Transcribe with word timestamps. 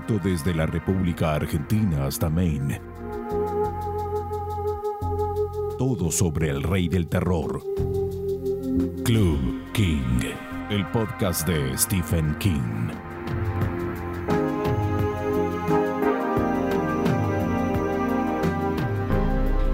directo 0.00 0.18
desde 0.22 0.54
la 0.54 0.66
República 0.66 1.34
Argentina 1.34 2.06
hasta 2.06 2.28
Maine. 2.30 2.80
Todo 5.78 6.10
sobre 6.10 6.50
el 6.50 6.62
rey 6.62 6.88
del 6.88 7.08
terror. 7.08 7.62
Club 9.04 9.72
King, 9.72 10.20
el 10.70 10.86
podcast 10.88 11.46
de 11.46 11.76
Stephen 11.76 12.36
King. 12.38 12.88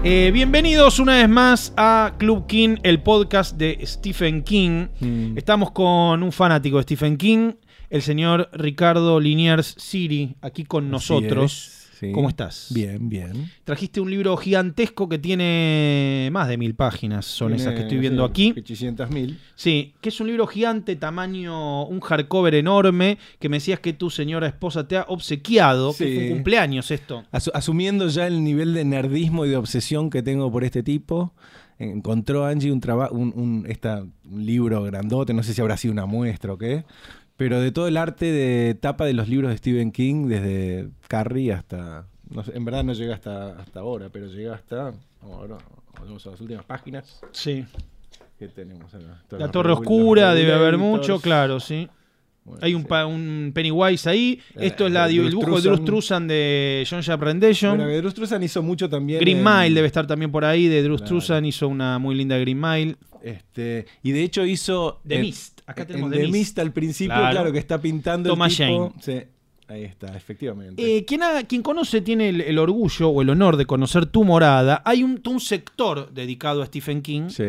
Eh, 0.03 0.31
bienvenidos 0.31 0.99
una 0.99 1.17
vez 1.17 1.27
más 1.27 1.73
a 1.75 2.13
Club 2.17 2.47
King, 2.47 2.77
el 2.83 3.01
podcast 3.01 3.57
de 3.57 3.79
Stephen 3.83 4.41
King. 4.43 4.87
Mm. 4.99 5.37
Estamos 5.37 5.71
con 5.71 6.23
un 6.23 6.31
fanático 6.31 6.77
de 6.77 6.83
Stephen 6.83 7.17
King, 7.17 7.53
el 7.89 8.01
señor 8.01 8.49
Ricardo 8.53 9.19
Liniers 9.19 9.75
Siri, 9.77 10.35
aquí 10.41 10.63
con 10.65 10.89
nosotros. 10.89 11.51
Es, 11.53 11.87
sí. 11.99 12.11
¿Cómo 12.11 12.29
estás? 12.29 12.67
Bien, 12.71 13.09
bien. 13.09 13.49
Trajiste 13.63 13.99
un 14.01 14.09
libro 14.11 14.37
gigantesco 14.37 15.09
que 15.09 15.17
tiene 15.17 16.29
más 16.31 16.47
de 16.47 16.57
mil 16.57 16.75
páginas, 16.75 17.25
son 17.25 17.53
esas 17.53 17.73
que 17.73 17.81
estoy 17.81 17.97
viendo 17.97 18.23
aquí. 18.23 18.53
800 18.55 19.09
mil. 19.09 19.39
Sí, 19.55 19.93
que 20.01 20.09
es 20.09 20.19
un 20.21 20.27
libro 20.27 20.45
gigante, 20.47 20.95
tamaño, 20.95 21.85
un 21.85 21.99
hardcover 21.99 22.53
enorme, 22.55 23.17
que 23.39 23.49
me 23.49 23.57
decías 23.57 23.79
que 23.79 23.93
tu 23.93 24.09
señora 24.09 24.47
esposa 24.47 24.87
te 24.87 24.97
ha 24.97 25.05
obsequiado, 25.07 25.91
que 25.95 26.05
Sí. 26.07 26.15
fue 26.15 26.23
un 26.25 26.33
cumpleaños 26.35 26.91
esto. 26.91 27.23
asumiendo 27.31 28.07
ya 28.09 28.27
el 28.27 28.43
nivel 28.43 28.73
de 28.73 28.85
nerdismo 28.85 29.45
y 29.45 29.49
de 29.49 29.57
obsesión 29.57 30.09
que 30.09 30.21
tengo 30.21 30.51
por 30.51 30.63
este 30.63 30.83
tipo, 30.83 31.33
encontró 31.79 32.45
Angie 32.45 32.71
un, 32.71 32.79
traba- 32.81 33.11
un, 33.11 33.33
un- 33.35 33.65
esta- 33.67 34.01
un 34.25 34.45
libro 34.45 34.83
grandote, 34.83 35.33
no 35.33 35.41
sé 35.43 35.53
si 35.53 35.61
habrá 35.61 35.77
sido 35.77 35.91
una 35.93 36.05
muestra 36.05 36.53
o 36.53 36.57
qué, 36.57 36.85
pero 37.37 37.61
de 37.61 37.71
todo 37.71 37.87
el 37.87 37.95
arte 37.97 38.25
de 38.31 38.75
tapa 38.75 39.05
de 39.05 39.13
los 39.13 39.27
libros 39.29 39.51
de 39.51 39.57
Stephen 39.57 39.91
King, 39.91 40.27
desde 40.27 40.89
Carrie 41.07 41.53
hasta... 41.53 42.05
no 42.29 42.43
sé, 42.43 42.51
en 42.55 42.65
verdad 42.65 42.83
no 42.83 42.93
llega 42.93 43.13
hasta, 43.15 43.57
hasta 43.59 43.79
ahora, 43.79 44.09
pero 44.11 44.27
llega 44.27 44.55
hasta... 44.55 44.93
Vamos 45.21 45.37
a 45.37 45.41
ver, 45.41 45.51
vamos 45.99 46.27
a 46.27 46.31
las 46.31 46.41
últimas 46.41 46.65
páginas. 46.65 47.19
Sí. 47.31 47.65
que 48.39 48.47
tenemos 48.49 48.93
acá? 48.93 49.21
La 49.31 49.37
Los 49.39 49.51
Torre 49.51 49.71
Oscura 49.73 50.33
debe 50.33 50.53
haber 50.53 50.77
mucho, 50.77 51.19
claro, 51.19 51.59
sí. 51.59 51.87
Bueno, 52.45 52.61
Hay 52.63 52.73
un, 52.75 52.83
sí. 52.83 52.87
pa- 52.87 53.05
un 53.05 53.51
Pennywise 53.53 54.09
ahí. 54.09 54.39
Eh, 54.55 54.67
Esto 54.67 54.87
es 54.87 54.93
la, 54.93 55.05
de 55.07 55.17
el 55.17 55.29
dibujo 55.31 55.47
de 55.47 55.51
Bruce 55.51 55.67
Truzan. 55.67 55.85
Truzan 55.85 56.27
de 56.29 56.87
John 56.89 57.01
Sharp 57.01 57.21
Rendition. 57.21 57.77
Bueno, 57.77 57.97
Drew 57.97 58.09
Struzan 58.09 58.41
hizo 58.41 58.63
mucho 58.63 58.87
también. 58.89 59.19
Green 59.19 59.39
en- 59.39 59.43
Mile 59.43 59.75
debe 59.75 59.87
estar 59.87 60.07
también 60.07 60.31
por 60.31 60.45
ahí. 60.45 60.67
De 60.67 60.81
Bruce 60.83 60.99
Claro. 61.03 61.09
Truzan 61.09 61.43
hizo 61.45 61.67
una 61.67 61.99
muy 61.99 62.15
linda 62.15 62.37
Green 62.37 62.57
Mile. 62.61 62.95
Este, 63.23 63.85
y 64.03 64.11
de 64.11 64.23
hecho 64.23 64.45
hizo. 64.45 65.01
The 65.07 65.15
en- 65.15 65.21
Mist. 65.21 65.61
Acá 65.65 65.81
en 65.81 65.87
tenemos 65.87 66.11
The 66.11 66.17
The 66.17 66.23
Mist. 66.23 66.33
Mist. 66.33 66.59
al 66.59 66.71
principio, 66.73 67.15
Claro. 67.15 67.31
claro, 67.31 67.51
que 67.51 67.59
está 67.59 67.79
pintando 67.81 68.29
Thomas 68.29 68.59
el 68.59 68.67
tipo. 68.67 68.93
Sí, 69.01 69.21
ahí 69.67 69.83
está, 69.83 70.15
efectivamente. 70.15 70.97
Eh, 70.97 71.03
quien, 71.05 71.23
ha- 71.23 71.43
quien 71.43 71.61
conoce 71.61 72.01
tiene 72.01 72.29
el, 72.29 72.41
el 72.41 72.57
orgullo 72.59 73.09
o 73.09 73.21
el 73.21 73.29
honor 73.29 73.57
de 73.57 73.65
conocer 73.65 74.05
tu 74.05 74.23
morada. 74.23 74.81
Hay 74.85 75.03
un, 75.03 75.21
un 75.27 75.39
sector 75.39 76.11
dedicado 76.13 76.61
a 76.61 76.65
Stephen 76.67 77.01
King 77.01 77.29
sí. 77.29 77.43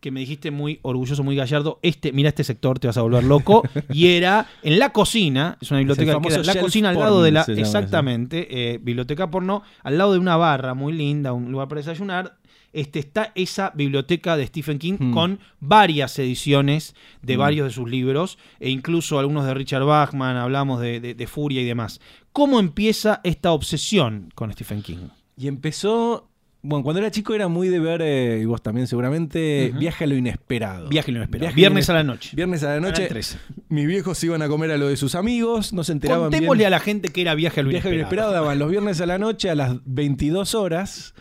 que 0.00 0.10
me 0.10 0.20
dijiste 0.20 0.50
muy 0.50 0.78
orgulloso, 0.82 1.22
muy 1.24 1.34
gallardo. 1.34 1.78
Este, 1.82 2.12
mira 2.12 2.28
este 2.28 2.44
sector, 2.44 2.78
te 2.78 2.86
vas 2.88 2.96
a 2.98 3.02
volver 3.02 3.24
loco. 3.24 3.62
y 3.92 4.08
era 4.08 4.46
en 4.62 4.78
la 4.78 4.92
cocina, 4.92 5.56
es 5.60 5.70
una 5.70 5.78
biblioteca 5.78 6.20
que 6.20 6.34
en 6.34 6.46
la 6.46 6.60
cocina 6.60 6.90
al 6.90 6.98
lado 6.98 7.22
de 7.22 7.32
la. 7.32 7.46
Exactamente, 7.48 8.74
eh, 8.74 8.78
biblioteca 8.78 9.30
porno, 9.30 9.62
al 9.82 9.96
lado 9.98 10.12
de 10.12 10.18
una 10.18 10.36
barra 10.36 10.74
muy 10.74 10.92
linda, 10.92 11.32
un 11.32 11.50
lugar 11.50 11.68
para 11.68 11.80
desayunar. 11.80 12.36
Este, 12.76 12.98
está 12.98 13.32
esa 13.34 13.72
biblioteca 13.74 14.36
de 14.36 14.46
Stephen 14.46 14.78
King 14.78 14.96
Hmm. 14.98 15.12
con 15.12 15.40
varias 15.60 16.18
ediciones 16.18 16.94
de 17.22 17.36
Hmm. 17.36 17.38
varios 17.40 17.66
de 17.68 17.72
sus 17.72 17.88
libros, 17.90 18.38
e 18.60 18.70
incluso 18.70 19.18
algunos 19.18 19.46
de 19.46 19.54
Richard 19.54 19.84
Bachman, 19.84 20.36
hablamos 20.36 20.80
de, 20.80 21.00
de- 21.00 21.14
de 21.14 21.26
Furia 21.26 21.62
y 21.62 21.64
demás. 21.64 22.00
¿Cómo 22.32 22.60
empieza 22.60 23.20
esta 23.24 23.52
obsesión 23.52 24.30
con 24.34 24.52
Stephen 24.52 24.82
King? 24.82 25.08
Y 25.36 25.48
empezó. 25.48 26.28
Bueno, 26.62 26.82
cuando 26.82 26.98
era 27.00 27.12
chico 27.12 27.32
era 27.32 27.46
muy 27.46 27.68
de 27.68 27.78
ver, 27.78 28.00
eh, 28.02 28.40
y 28.42 28.44
vos 28.44 28.60
también 28.60 28.88
seguramente. 28.88 29.72
Viaje 29.78 30.02
a 30.02 30.06
lo 30.08 30.16
inesperado. 30.16 30.88
Viaje 30.88 31.12
lo 31.12 31.18
inesperado. 31.18 31.42
Viaje 31.46 31.52
a 31.52 31.54
lo 31.54 31.56
Viernes 31.56 31.88
a 31.88 31.92
la 31.92 32.00
inesperado. 32.00 32.14
noche. 32.16 32.36
Viernes 32.36 32.62
a 32.64 32.68
la 32.74 32.80
noche. 32.80 33.06
13. 33.06 33.38
Mis 33.68 33.86
viejos 33.86 34.24
iban 34.24 34.42
a 34.42 34.48
comer 34.48 34.72
a 34.72 34.76
lo 34.76 34.88
de 34.88 34.96
sus 34.96 35.14
amigos, 35.14 35.72
no 35.72 35.84
se 35.84 35.92
enteraban 35.92 36.24
Contémosle 36.30 36.58
bien. 36.62 36.66
a 36.66 36.70
la 36.70 36.80
gente 36.80 37.10
que 37.10 37.20
era 37.20 37.34
Viaje 37.36 37.60
a 37.60 37.62
lo 37.62 37.68
Viaje 37.68 37.86
a 37.86 37.90
lo 37.90 37.94
inesperado. 37.96 38.30
inesperado 38.30 38.44
daban 38.44 38.58
los 38.58 38.70
viernes 38.70 39.00
a 39.00 39.06
la 39.06 39.18
noche 39.18 39.48
a 39.48 39.54
las 39.54 39.76
22 39.84 40.54
horas. 40.56 41.14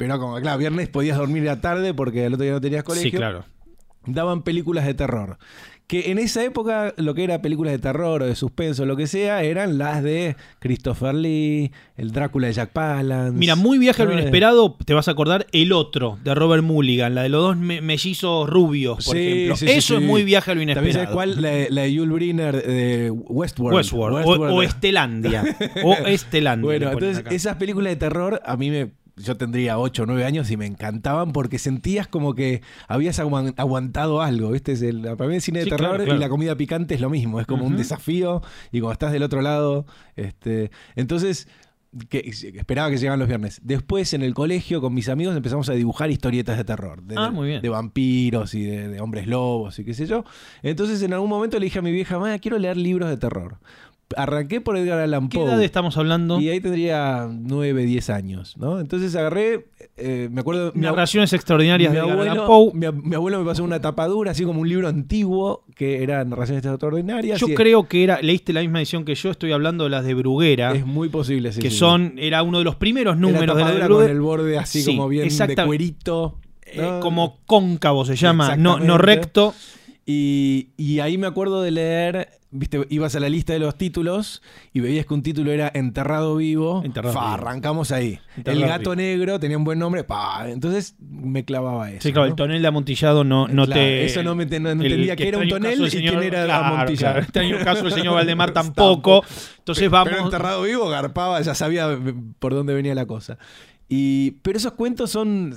Pero 0.00 0.18
como, 0.18 0.40
claro, 0.40 0.58
viernes 0.58 0.88
podías 0.88 1.16
dormir 1.18 1.48
a 1.50 1.60
tarde 1.60 1.94
porque 1.94 2.24
el 2.26 2.34
otro 2.34 2.44
día 2.44 2.52
no 2.54 2.60
tenías 2.60 2.82
colegio. 2.82 3.10
Sí, 3.10 3.16
claro. 3.16 3.44
daban 4.06 4.42
películas 4.42 4.86
de 4.86 4.94
terror. 4.94 5.38
Que 5.86 6.12
en 6.12 6.18
esa 6.20 6.44
época 6.44 6.94
lo 6.98 7.14
que 7.14 7.24
era 7.24 7.42
películas 7.42 7.72
de 7.72 7.80
terror 7.80 8.22
o 8.22 8.26
de 8.26 8.36
suspenso, 8.36 8.86
lo 8.86 8.96
que 8.96 9.08
sea, 9.08 9.42
eran 9.42 9.76
las 9.76 10.04
de 10.04 10.36
Christopher 10.60 11.16
Lee, 11.16 11.72
el 11.96 12.12
Drácula 12.12 12.46
de 12.46 12.52
Jack 12.52 12.70
Palance. 12.70 13.36
Mira, 13.36 13.56
muy 13.56 13.76
viaje 13.76 14.00
a 14.02 14.04
lo 14.04 14.12
¿no? 14.14 14.20
inesperado, 14.20 14.76
te 14.84 14.94
vas 14.94 15.08
a 15.08 15.10
acordar 15.10 15.48
el 15.50 15.72
otro 15.72 16.16
de 16.22 16.32
Robert 16.32 16.62
Mulligan, 16.62 17.16
la 17.16 17.24
de 17.24 17.28
los 17.28 17.42
dos 17.42 17.56
me- 17.56 17.80
mellizos 17.80 18.48
rubios, 18.48 19.04
por 19.04 19.16
Sí, 19.16 19.20
ejemplo. 19.20 19.56
sí, 19.56 19.66
Eso 19.68 19.96
sí. 19.96 20.00
es 20.02 20.08
muy 20.08 20.22
viaje 20.22 20.52
a 20.52 20.54
lo 20.54 20.60
¿También 20.60 20.78
inesperado. 20.78 20.94
sabes 21.06 21.12
cuál? 21.12 21.42
La, 21.42 21.50
la 21.70 21.82
de 21.82 21.92
Yul 21.92 22.12
Brynner 22.12 22.64
de 22.64 23.10
Westworld. 23.10 23.76
Westworld, 23.76 24.14
o- 24.14 24.28
Westworld. 24.28 24.54
O, 24.54 24.62
Estelandia. 24.62 25.44
o 25.82 25.92
Estelandia. 26.06 26.64
Bueno, 26.64 26.92
entonces 26.92 27.18
acá. 27.18 27.30
esas 27.34 27.56
películas 27.56 27.90
de 27.90 27.96
terror 27.96 28.40
a 28.46 28.56
mí 28.56 28.70
me... 28.70 28.92
Yo 29.16 29.36
tendría 29.36 29.78
8 29.78 30.04
o 30.04 30.06
9 30.06 30.24
años 30.24 30.50
y 30.50 30.56
me 30.56 30.66
encantaban 30.66 31.32
porque 31.32 31.58
sentías 31.58 32.06
como 32.08 32.34
que 32.34 32.62
habías 32.88 33.18
aguan- 33.18 33.54
aguantado 33.56 34.22
algo, 34.22 34.50
¿viste? 34.50 34.72
Es 34.72 34.82
el- 34.82 35.02
para 35.16 35.28
mí 35.28 35.34
el 35.36 35.42
cine 35.42 35.58
de 35.60 35.64
Sí, 35.64 35.70
terror 35.70 35.88
claro, 35.90 36.04
claro. 36.04 36.16
y 36.18 36.20
la 36.20 36.28
comida 36.28 36.56
picante 36.56 36.94
es 36.94 37.00
lo 37.00 37.10
mismo, 37.10 37.40
es 37.40 37.46
como 37.46 37.64
un 37.64 37.76
desafío 37.76 38.42
y 38.72 38.80
cuando 38.80 38.92
estás 38.92 39.12
del 39.12 39.22
otro 39.22 39.42
lado, 39.42 39.86
este, 40.16 40.70
entonces 40.96 41.48
que, 42.08 42.20
esperaba 42.54 42.88
que 42.88 42.98
llegaran 42.98 43.18
los 43.18 43.26
viernes. 43.26 43.60
Después 43.64 44.14
en 44.14 44.22
el 44.22 44.32
colegio 44.32 44.80
con 44.80 44.94
mis 44.94 45.08
amigos 45.08 45.34
empezamos 45.34 45.68
a 45.70 45.72
dibujar 45.72 46.08
historietas 46.08 46.56
de 46.56 46.62
terror, 46.62 47.02
de, 47.02 47.16
Ah, 47.18 47.32
muy 47.32 47.48
bien. 47.48 47.62
de 47.62 47.68
vampiros 47.68 48.54
y 48.54 48.62
de, 48.62 48.88
de 48.90 49.00
hombres 49.00 49.26
lobos 49.26 49.76
y 49.80 49.84
qué 49.84 49.92
sé 49.92 50.06
yo. 50.06 50.24
Entonces 50.62 51.02
en 51.02 51.12
algún 51.12 51.28
momento 51.28 51.58
le 51.58 51.64
dije 51.64 51.80
a 51.80 51.82
mi 51.82 51.90
vieja, 51.90 52.18
"Ma, 52.20 52.38
quiero 52.38 52.58
leer 52.58 52.76
libros 52.76 53.08
de 53.10 53.16
terror." 53.16 53.58
Arranqué 54.16 54.60
por 54.60 54.76
Edgar 54.76 54.98
Allan 54.98 55.28
¿Qué 55.28 55.38
Poe. 55.38 55.46
edad 55.48 55.62
estamos 55.62 55.96
hablando? 55.96 56.40
Y 56.40 56.48
ahí 56.48 56.60
tendría 56.60 57.28
9, 57.30 57.84
10 57.84 58.10
años, 58.10 58.56
¿no? 58.56 58.80
Entonces 58.80 59.14
agarré, 59.14 59.66
eh, 59.96 60.28
me 60.32 60.40
acuerdo... 60.40 60.72
Narraciones 60.74 61.32
extraordinarias 61.32 61.92
mi 61.92 61.96
de 61.98 62.04
Edgar 62.04 62.18
Allan 62.28 62.46
Poe. 62.46 62.72
mi, 62.74 62.86
ab- 62.86 63.02
mi 63.02 63.14
abuelo 63.14 63.38
me 63.38 63.44
pasó 63.44 63.62
una 63.62 63.80
tapadura, 63.80 64.32
así 64.32 64.44
como 64.44 64.60
un 64.62 64.68
libro 64.68 64.88
antiguo, 64.88 65.64
que 65.76 66.02
era 66.02 66.24
Narraciones 66.24 66.64
Extraordinarias. 66.64 67.38
Yo 67.40 67.48
y 67.48 67.54
creo 67.54 67.86
que 67.86 68.02
era, 68.02 68.20
leíste 68.20 68.52
la 68.52 68.62
misma 68.62 68.78
edición 68.80 69.04
que 69.04 69.14
yo, 69.14 69.30
estoy 69.30 69.52
hablando 69.52 69.84
de 69.84 69.90
las 69.90 70.04
de 70.04 70.14
Bruguera, 70.14 70.72
Es 70.72 70.84
muy 70.84 71.08
posible, 71.08 71.52
sí, 71.52 71.60
que 71.60 71.70
sí. 71.70 71.76
son, 71.76 72.14
era 72.18 72.42
uno 72.42 72.58
de 72.58 72.64
los 72.64 72.74
primeros 72.74 73.16
números 73.16 73.56
de 73.56 73.62
la 73.62 73.70
de 73.70 73.74
Bruguera. 73.84 73.88
con 74.08 74.10
el 74.10 74.20
borde 74.20 74.58
así 74.58 74.82
Sí, 74.82 74.96
como 74.96 75.08
bien 75.08 75.28
de 75.28 75.54
cuerito. 75.66 76.38
eh, 76.66 76.98
como 77.00 77.38
cóncavo 77.46 78.04
se 78.04 78.16
llama, 78.16 78.56
no, 78.56 78.80
no 78.80 78.98
recto. 78.98 79.54
Y, 80.04 80.70
y 80.76 80.98
ahí 80.98 81.16
me 81.18 81.28
acuerdo 81.28 81.62
de 81.62 81.70
leer, 81.70 82.28
viste, 82.50 82.84
ibas 82.90 83.14
a 83.14 83.20
la 83.20 83.28
lista 83.28 83.52
de 83.52 83.58
los 83.58 83.76
títulos 83.76 84.42
y 84.72 84.80
veías 84.80 85.06
que 85.06 85.14
un 85.14 85.22
título 85.22 85.52
era 85.52 85.70
Enterrado 85.74 86.36
Vivo. 86.36 86.82
Enterrado 86.84 87.14
Fa, 87.14 87.20
Vivo. 87.20 87.32
arrancamos 87.34 87.92
ahí. 87.92 88.18
Enterrado 88.36 88.62
el 88.62 88.68
gato 88.68 88.80
Vivo. 88.90 88.94
negro 88.96 89.40
tenía 89.40 89.56
un 89.56 89.64
buen 89.64 89.78
nombre, 89.78 90.04
pa, 90.04 90.48
entonces 90.48 90.96
me 91.00 91.44
clavaba 91.44 91.90
eso. 91.90 92.00
Sí, 92.02 92.12
claro, 92.12 92.26
¿no? 92.26 92.30
el 92.32 92.36
tonel 92.36 92.62
de 92.62 92.68
amontillado 92.68 93.24
no, 93.24 93.48
no 93.48 93.66
Claro, 93.66 93.80
te. 93.80 94.04
Eso 94.04 94.22
no, 94.22 94.34
me, 94.34 94.46
no 94.46 94.70
el 94.70 94.80
entendía 94.82 95.16
que 95.16 95.28
era 95.28 95.38
un 95.38 95.48
tonel 95.48 95.80
y 95.80 95.90
señor- 95.90 96.18
quién 96.18 96.22
era 96.34 96.44
claro, 96.44 96.64
amontillado. 96.74 97.12
claro, 97.14 97.20
extraño 97.24 97.58
caso 97.64 97.84
del 97.84 97.92
señor 97.92 98.14
Valdemar 98.14 98.50
tampoco. 98.52 99.22
Entonces 99.58 99.82
Pero 99.88 99.90
vamos. 99.90 100.18
enterrado 100.24 100.62
vivo, 100.62 100.88
garpaba, 100.88 101.40
ya 101.42 101.54
sabía 101.54 101.98
por 102.38 102.54
dónde 102.54 102.74
venía 102.74 102.94
la 102.94 103.06
cosa. 103.06 103.38
Y, 103.92 104.32
pero 104.42 104.56
esos 104.56 104.72
cuentos 104.74 105.10
son, 105.10 105.52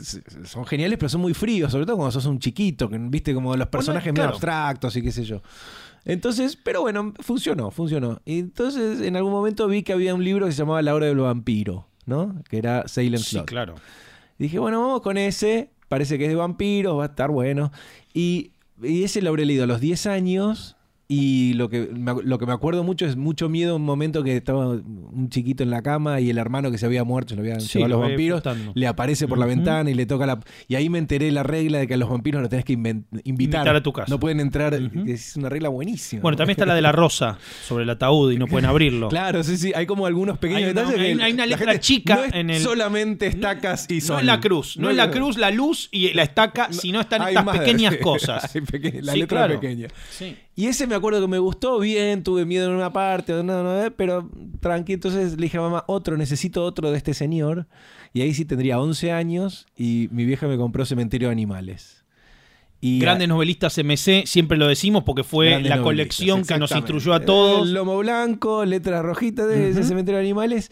son 0.45 0.65
geniales, 0.65 0.97
pero 0.97 1.07
son 1.07 1.21
muy 1.21 1.35
fríos, 1.35 1.71
sobre 1.71 1.85
todo 1.85 1.97
cuando 1.97 2.11
sos 2.11 2.25
un 2.25 2.39
chiquito, 2.39 2.89
que 2.89 2.97
viste 2.97 3.31
como 3.31 3.55
los 3.55 3.67
personajes 3.67 4.07
medio 4.11 4.23
claro. 4.23 4.31
abstractos 4.33 4.95
y 4.95 5.03
qué 5.03 5.11
sé 5.11 5.23
yo. 5.23 5.43
Entonces, 6.05 6.57
pero 6.61 6.81
bueno, 6.81 7.13
funcionó, 7.19 7.71
funcionó. 7.71 8.21
Y 8.25 8.39
entonces 8.39 9.01
en 9.01 9.15
algún 9.15 9.31
momento 9.31 9.67
vi 9.67 9.83
que 9.83 9.93
había 9.93 10.13
un 10.13 10.23
libro 10.23 10.45
que 10.45 10.51
se 10.51 10.57
llamaba 10.59 10.81
La 10.81 10.93
hora 10.95 11.05
del 11.05 11.17
vampiro, 11.17 11.87
¿no? 12.05 12.35
Que 12.49 12.57
era 12.57 12.87
Salem 12.87 13.19
Sí, 13.19 13.31
Slot. 13.31 13.45
claro. 13.45 13.75
Dije, 14.37 14.59
bueno, 14.59 14.81
vamos 14.81 15.01
con 15.01 15.17
ese. 15.17 15.69
Parece 15.87 16.17
que 16.17 16.25
es 16.25 16.29
de 16.29 16.35
vampiros, 16.35 16.97
va 16.97 17.03
a 17.03 17.07
estar 17.07 17.29
bueno. 17.29 17.71
Y, 18.13 18.51
y 18.81 19.03
ese 19.03 19.21
lo 19.21 19.29
habré 19.29 19.45
leído 19.45 19.63
a 19.63 19.67
los 19.67 19.79
10 19.79 20.07
años. 20.07 20.75
Y 21.15 21.53
lo 21.53 21.69
que, 21.69 21.89
me, 21.93 22.13
lo 22.23 22.39
que 22.39 22.45
me 22.47 22.53
acuerdo 22.53 22.83
mucho 22.83 23.05
es 23.05 23.15
mucho 23.15 23.47
miedo 23.49 23.75
un 23.75 23.83
momento 23.83 24.23
que 24.23 24.35
estaba 24.35 24.69
un 24.69 25.27
chiquito 25.29 25.61
en 25.61 25.69
la 25.69 25.81
cama 25.83 26.19
y 26.19 26.29
el 26.31 26.37
hermano 26.39 26.71
que 26.71 26.77
se 26.79 26.85
había 26.87 27.03
muerto, 27.03 27.29
se 27.29 27.35
lo 27.35 27.41
habían 27.41 27.61
Sí, 27.61 27.77
llevado 27.77 27.89
lo 27.95 27.99
los 28.01 28.09
vampiros, 28.09 28.41
flotando. 28.41 28.71
le 28.73 28.87
aparece 28.87 29.27
por 29.27 29.37
la 29.37 29.45
ventana 29.45 29.89
y 29.91 29.93
le 29.93 30.05
toca 30.05 30.25
la... 30.25 30.39
Y 30.67 30.75
ahí 30.75 30.89
me 30.89 30.97
enteré 30.97 31.31
la 31.31 31.43
regla 31.43 31.77
de 31.77 31.87
que 31.87 31.93
a 31.93 31.97
los 31.97 32.09
vampiros 32.09 32.41
los 32.41 32.49
tenés 32.49 32.65
que 32.65 32.73
invitar. 32.73 33.21
Invitar 33.23 33.75
a 33.75 33.83
tu 33.83 33.93
casa. 33.93 34.07
No 34.09 34.19
pueden 34.19 34.39
entrar, 34.39 34.73
es 35.05 35.35
una 35.35 35.49
regla 35.49 35.69
buenísima. 35.69 36.21
Bueno, 36.23 36.35
también 36.37 36.55
está 36.55 36.65
la 36.65 36.73
de 36.75 36.81
la 36.81 36.91
rosa 36.91 37.37
sobre 37.67 37.83
el 37.83 37.89
ataúd 37.91 38.31
y 38.31 38.37
no 38.37 38.47
pueden 38.47 38.65
abrirlo. 38.65 39.09
Claro, 39.13 39.43
sí, 39.43 39.57
sí, 39.57 39.71
hay 39.75 39.85
como 39.85 40.05
algunos 40.07 40.37
pequeños 40.39 40.63
Hay 40.63 40.71
una- 40.71 40.81
detalles. 40.81 40.99
hay 40.99 41.07
que 41.09 41.13
una- 41.15 41.25
hay 41.25 41.33
una 41.33 41.45
la 41.45 41.55
letra 41.57 41.79
chica 41.79 42.15
no 42.15 42.23
es 42.23 42.33
en 42.33 42.49
el- 42.49 42.61
solamente 42.61 43.27
estacas 43.27 43.85
y 43.89 43.95
No 43.95 44.01
sol. 44.01 44.19
es 44.21 44.25
la 44.25 44.39
cruz, 44.39 44.77
no, 44.77 44.89
es 44.89 44.95
la 44.95 45.11
cruz, 45.11 45.37
la 45.37 45.51
luz 45.51 45.89
y 45.91 46.11
la 46.13 46.23
estaca, 46.23 46.71
sino 46.71 47.01
están 47.01 47.27
estas 47.27 47.45
pequeñas 47.59 47.95
cosas. 48.01 48.51
la 48.55 49.13
Sí, 49.13 49.19
letra 49.19 49.27
claro. 49.45 49.59
pequeña. 49.59 49.87
Sí. 50.09 50.35
Y 50.55 50.67
ese 50.67 50.85
me 50.85 50.93
acuerdo 50.95 51.19
que 51.21 51.27
me 51.27 51.39
gustó 51.39 51.79
bien, 51.79 52.21
tuve 52.23 52.45
miedo 52.45 52.69
en 52.69 52.75
una 52.75 52.93
parte, 52.93 53.33
no, 53.43 53.63
no, 53.63 53.91
pero 53.95 54.29
tranqui. 54.59 54.93
Entonces 54.93 55.35
le 55.35 55.43
dije 55.43 55.57
a 55.57 55.61
mamá, 55.61 55.83
otro, 55.87 56.15
necesito 56.15 56.63
otro 56.63 56.91
de 56.91 56.97
este 56.97 57.13
señor. 57.15 57.65
Y 58.13 58.21
ahí 58.21 58.33
sí 58.35 58.45
tendría 58.45 58.79
11 58.79 59.11
años 59.11 59.65
y 59.75 60.09
mi 60.11 60.25
vieja 60.25 60.47
me 60.47 60.57
compró 60.57 60.85
Cementerio 60.85 61.29
de 61.29 61.31
Animales. 61.31 62.03
Y 62.81 62.99
Grandes 62.99 63.29
novelistas 63.29 63.77
MC, 63.77 64.27
siempre 64.27 64.57
lo 64.57 64.67
decimos 64.67 65.03
porque 65.05 65.23
fue 65.23 65.49
Grandes 65.49 65.69
la 65.69 65.81
colección 65.81 66.43
que 66.43 66.57
nos 66.59 66.71
instruyó 66.71 67.13
a 67.13 67.21
todos. 67.21 67.65
El 67.67 67.73
lomo 67.73 67.97
blanco, 67.97 68.65
letra 68.65 69.01
rojita 69.01 69.47
de 69.47 69.69
ese 69.69 69.79
Ujú. 69.79 69.87
cementerio 69.89 70.17
de 70.19 70.25
animales. 70.25 70.69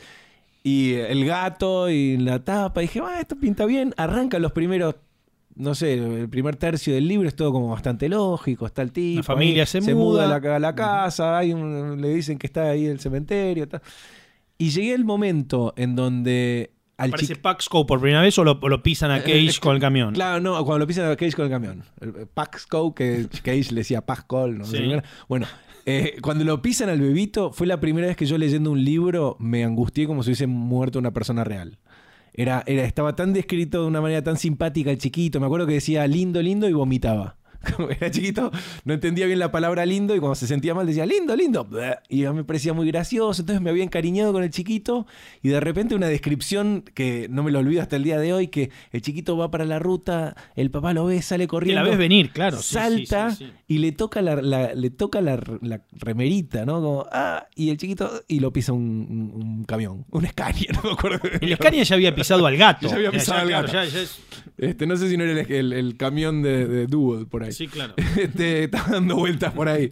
Y 0.63 0.93
el 0.93 1.25
gato 1.25 1.89
y 1.89 2.17
la 2.17 2.43
tapa. 2.43 2.83
Y 2.83 2.87
dije, 2.87 2.99
ah, 3.03 3.19
esto 3.19 3.35
pinta 3.35 3.65
bien. 3.65 3.95
Arrancan 3.97 4.41
los 4.43 4.51
primeros, 4.51 4.95
no 5.55 5.75
sé, 5.75 5.93
el 5.93 6.29
primer 6.29 6.55
tercio 6.55 6.93
del 6.93 7.07
libro 7.07 7.27
es 7.27 7.35
todo 7.35 7.51
como 7.51 7.69
bastante 7.69 8.09
lógico. 8.09 8.65
Está 8.65 8.81
el 8.81 8.91
tipo. 8.91 9.19
La 9.19 9.23
familia 9.23 9.63
ahí, 9.63 9.67
se 9.67 9.81
muda 9.81 9.95
muda. 9.95 10.55
a 10.55 10.59
la, 10.59 10.75
casa. 10.75 11.37
hay 11.37 11.53
un- 11.53 12.01
le 12.01 12.09
dicen 12.09 12.37
que 12.37 12.47
está 12.47 12.69
ahí 12.69 12.85
el 12.85 12.99
cementerio. 12.99 13.67
Y 14.57 14.69
llegué 14.69 14.93
al 14.93 15.05
momento 15.05 15.73
en 15.75 15.95
donde 15.95 16.71
al 16.97 17.09
Aparece. 17.09 17.35
Paxco 17.35 17.85
por 17.87 17.99
primera 17.99 18.21
vez 18.21 18.37
o 18.37 18.43
lo, 18.43 18.83
pisan 18.83 19.09
a 19.09 19.23
Cage 19.23 19.59
con 19.59 19.75
el 19.75 19.81
camión. 19.81 20.13
Claro, 20.13 20.39
no, 20.39 20.53
cuando 20.63 20.79
lo 20.79 20.87
pisan 20.87 21.09
a 21.09 21.15
Cage 21.15 21.33
con 21.33 21.45
el 21.45 21.51
camión. 21.51 21.83
El 21.99 22.27
Paxco, 22.27 22.93
que 22.93 23.27
Cage 23.43 23.71
le 23.71 23.81
decía 23.81 24.05
Pascal, 24.05 24.59
no 24.59 24.65
Sí. 24.65 24.77
Bueno, 25.27 25.47
eh, 25.85 26.17
cuando 26.21 26.43
lo 26.43 26.61
pisan 26.61 26.89
al 26.89 27.01
bebito, 27.01 27.51
fue 27.51 27.65
la 27.65 27.79
primera 27.79 28.07
vez 28.07 28.15
que 28.15 28.27
yo 28.27 28.37
leyendo 28.37 28.71
un 28.71 28.83
libro 28.83 29.35
me 29.39 29.63
angustié 29.63 30.05
como 30.05 30.21
si 30.21 30.29
hubiese 30.29 30.45
muerto 30.47 30.99
una 30.99 31.11
persona 31.11 31.43
real. 31.43 31.79
Era, 32.33 32.63
era, 32.65 32.83
estaba 32.83 33.15
tan 33.15 33.33
descrito 33.33 33.81
de 33.81 33.87
una 33.87 34.01
manera 34.01 34.23
tan 34.23 34.37
simpática 34.37 34.91
el 34.91 34.97
chiquito. 34.97 35.39
Me 35.39 35.45
acuerdo 35.45 35.67
que 35.67 35.73
decía 35.73 36.07
lindo, 36.07 36.41
lindo 36.41 36.69
y 36.69 36.73
vomitaba. 36.73 37.37
Como 37.75 37.89
era 37.91 38.09
chiquito, 38.09 38.51
no 38.85 38.93
entendía 38.93 39.25
bien 39.27 39.39
la 39.39 39.51
palabra 39.51 39.85
lindo 39.85 40.15
y 40.15 40.19
cuando 40.19 40.35
se 40.35 40.47
sentía 40.47 40.73
mal 40.73 40.87
decía 40.87 41.05
lindo, 41.05 41.35
lindo. 41.35 41.67
Y 42.09 42.25
a 42.25 42.31
mí 42.31 42.37
me 42.37 42.43
parecía 42.43 42.73
muy 42.73 42.87
gracioso. 42.87 43.41
Entonces 43.41 43.61
me 43.61 43.69
había 43.69 43.83
encariñado 43.83 44.33
con 44.33 44.43
el 44.43 44.49
chiquito 44.49 45.05
y 45.43 45.49
de 45.49 45.59
repente 45.59 45.93
una 45.95 46.07
descripción 46.07 46.83
que 46.93 47.27
no 47.29 47.43
me 47.43 47.51
lo 47.51 47.59
olvido 47.59 47.81
hasta 47.81 47.95
el 47.97 48.03
día 48.03 48.19
de 48.19 48.33
hoy, 48.33 48.47
que 48.47 48.71
el 48.91 49.01
chiquito 49.01 49.37
va 49.37 49.51
para 49.51 49.65
la 49.65 49.79
ruta, 49.79 50.35
el 50.55 50.71
papá 50.71 50.93
lo 50.93 51.05
ve, 51.05 51.21
sale 51.21 51.43
Que 51.43 51.47
corriendo. 51.49 51.83
la 51.83 51.89
ves 51.89 51.97
venir, 51.97 52.31
claro. 52.31 52.57
sí, 52.61 52.73
salta 52.73 53.31
sí, 53.31 53.45
sí. 53.45 53.51
y 53.67 53.77
le 53.77 53.91
toca 53.91 54.21
la, 54.21 54.35
la- 54.41 54.73
le 54.73 54.89
toca 54.89 55.21
la, 55.21 55.39
la 55.61 55.81
remerita, 55.93 56.65
¿no? 56.65 56.81
Como, 56.81 57.05
ah, 57.11 57.47
y 57.55 57.69
el 57.69 57.77
chiquito, 57.77 58.09
y 58.27 58.39
lo 58.39 58.51
pisa 58.51 58.73
un, 58.73 59.65
camión, 59.67 60.05
un 60.11 60.25
Scania, 60.27 60.67
no 60.73 60.81
me 60.83 60.91
acuerdo. 60.93 61.19
El 61.39 61.55
Scania 61.55 61.83
ya 61.83 61.95
había 61.95 62.15
pisado 62.15 62.45
al 62.45 62.57
gato. 62.57 62.87
Ya 62.87 62.95
había 62.95 63.11
pisado 63.11 63.39
al 63.39 63.49
gato. 63.49 63.67
ya- 63.71 63.85
ya 63.85 63.99
es- 64.01 64.19
Este, 64.57 64.85
no 64.87 64.95
sé 64.97 65.09
si 65.09 65.17
no 65.17 65.23
era 65.23 65.41
el, 65.41 65.51
el- 65.51 65.73
el 65.73 65.97
camión 65.97 66.41
de, 66.41 66.67
de 66.67 66.87
por 67.29 67.43
ahí. 67.43 67.50
Sí, 67.53 67.67
claro. 67.67 67.93
Este, 68.17 68.65
estaba 68.65 68.89
dando 68.89 69.15
vueltas 69.15 69.53
por 69.53 69.67
ahí. 69.69 69.91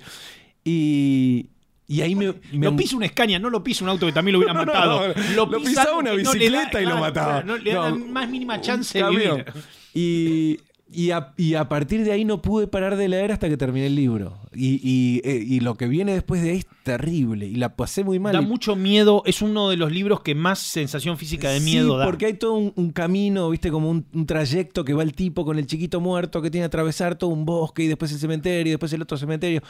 Y, 0.64 1.50
y 1.88 2.02
ahí 2.02 2.16
me, 2.16 2.34
me 2.52 2.66
Lo 2.68 2.76
pisa 2.76 2.96
un 2.98 3.08
Scania, 3.08 3.40
no 3.40 3.50
lo 3.50 3.64
pisa 3.64 3.84
un 3.84 3.90
auto 3.90 4.06
que 4.06 4.12
también 4.12 4.34
lo 4.34 4.40
hubiera 4.40 4.54
No, 4.60 4.66
matado. 4.66 5.08
no, 5.08 5.14
lo, 5.36 5.46
lo 5.48 5.58
pisa 5.62 5.94
una 5.96 6.12
bicicleta 6.14 6.70
da- 6.74 6.82
y 6.82 6.86
lo 6.86 6.98
mataba. 6.98 7.44
no 7.44 7.58
le 7.58 7.74
da 7.74 7.90
la 7.90 7.96
más 7.96 8.30
mínima 8.30 8.60
chance 8.62 8.98
de 9.02 9.10
vivir. 9.10 9.46
Y, 9.94 10.60
y, 10.92 11.12
a, 11.12 11.34
y 11.38 11.54
a 11.54 11.70
partir 11.70 12.04
de 12.04 12.12
ahí 12.12 12.26
no 12.26 12.42
pude 12.42 12.68
parar 12.68 12.98
de 12.98 13.08
leer 13.08 13.32
hasta 13.32 13.48
que 13.48 13.58
terminé 13.58 13.88
el 13.88 13.96
libro. 13.96 14.40
Y, 14.54 14.80
y, 14.84 15.22
eh, 15.24 15.44
y 15.46 15.60
lo 15.60 15.76
que 15.76 15.88
viene 15.88 16.14
después 16.14 16.42
de 16.42 16.52
ahí 16.52 16.58
es 16.58 16.68
terrible. 16.84 17.46
Y 17.46 17.56
la 17.56 17.76
pasé 17.76 18.04
muy 18.04 18.18
mal. 18.18 18.34
Da 18.34 18.42
mucho 18.42 18.76
miedo, 18.76 19.22
es 19.26 19.42
uno 19.42 19.70
de 19.70 19.78
los 19.78 19.92
libros 19.92 20.22
que 20.22 20.34
más 20.34 20.60
sensación 20.60 21.18
física 21.18 21.50
de 21.50 21.60
miedo 21.60 21.94
sí, 21.94 22.00
da. 22.00 22.06
porque 22.06 22.26
hay 22.26 22.34
todo 22.34 22.54
un, 22.54 22.74
un 22.76 22.92
camino, 22.92 23.50
viste, 23.50 23.70
como 23.70 23.90
un, 23.90 24.06
un 24.14 24.26
trayecto 24.26 24.84
que 24.84 24.94
va 24.94 25.04
el 25.04 25.14
tipo 25.14 25.46
con 25.46 25.60
el 25.60 25.68
chiquito 25.68 26.00
muerto 26.00 26.42
que 26.42 26.50
tiene 26.50 26.64
que 26.64 26.68
atravesar 26.68 27.16
todo 27.16 27.30
un 27.30 27.46
bosque 27.46 27.84
y 27.84 27.88
después 27.88 28.12
el 28.12 28.20
cementerio 28.20 28.72
y 28.72 28.72
después 28.72 28.92
el 28.94 29.02
otro 29.02 29.18
cementerio. 29.18 29.62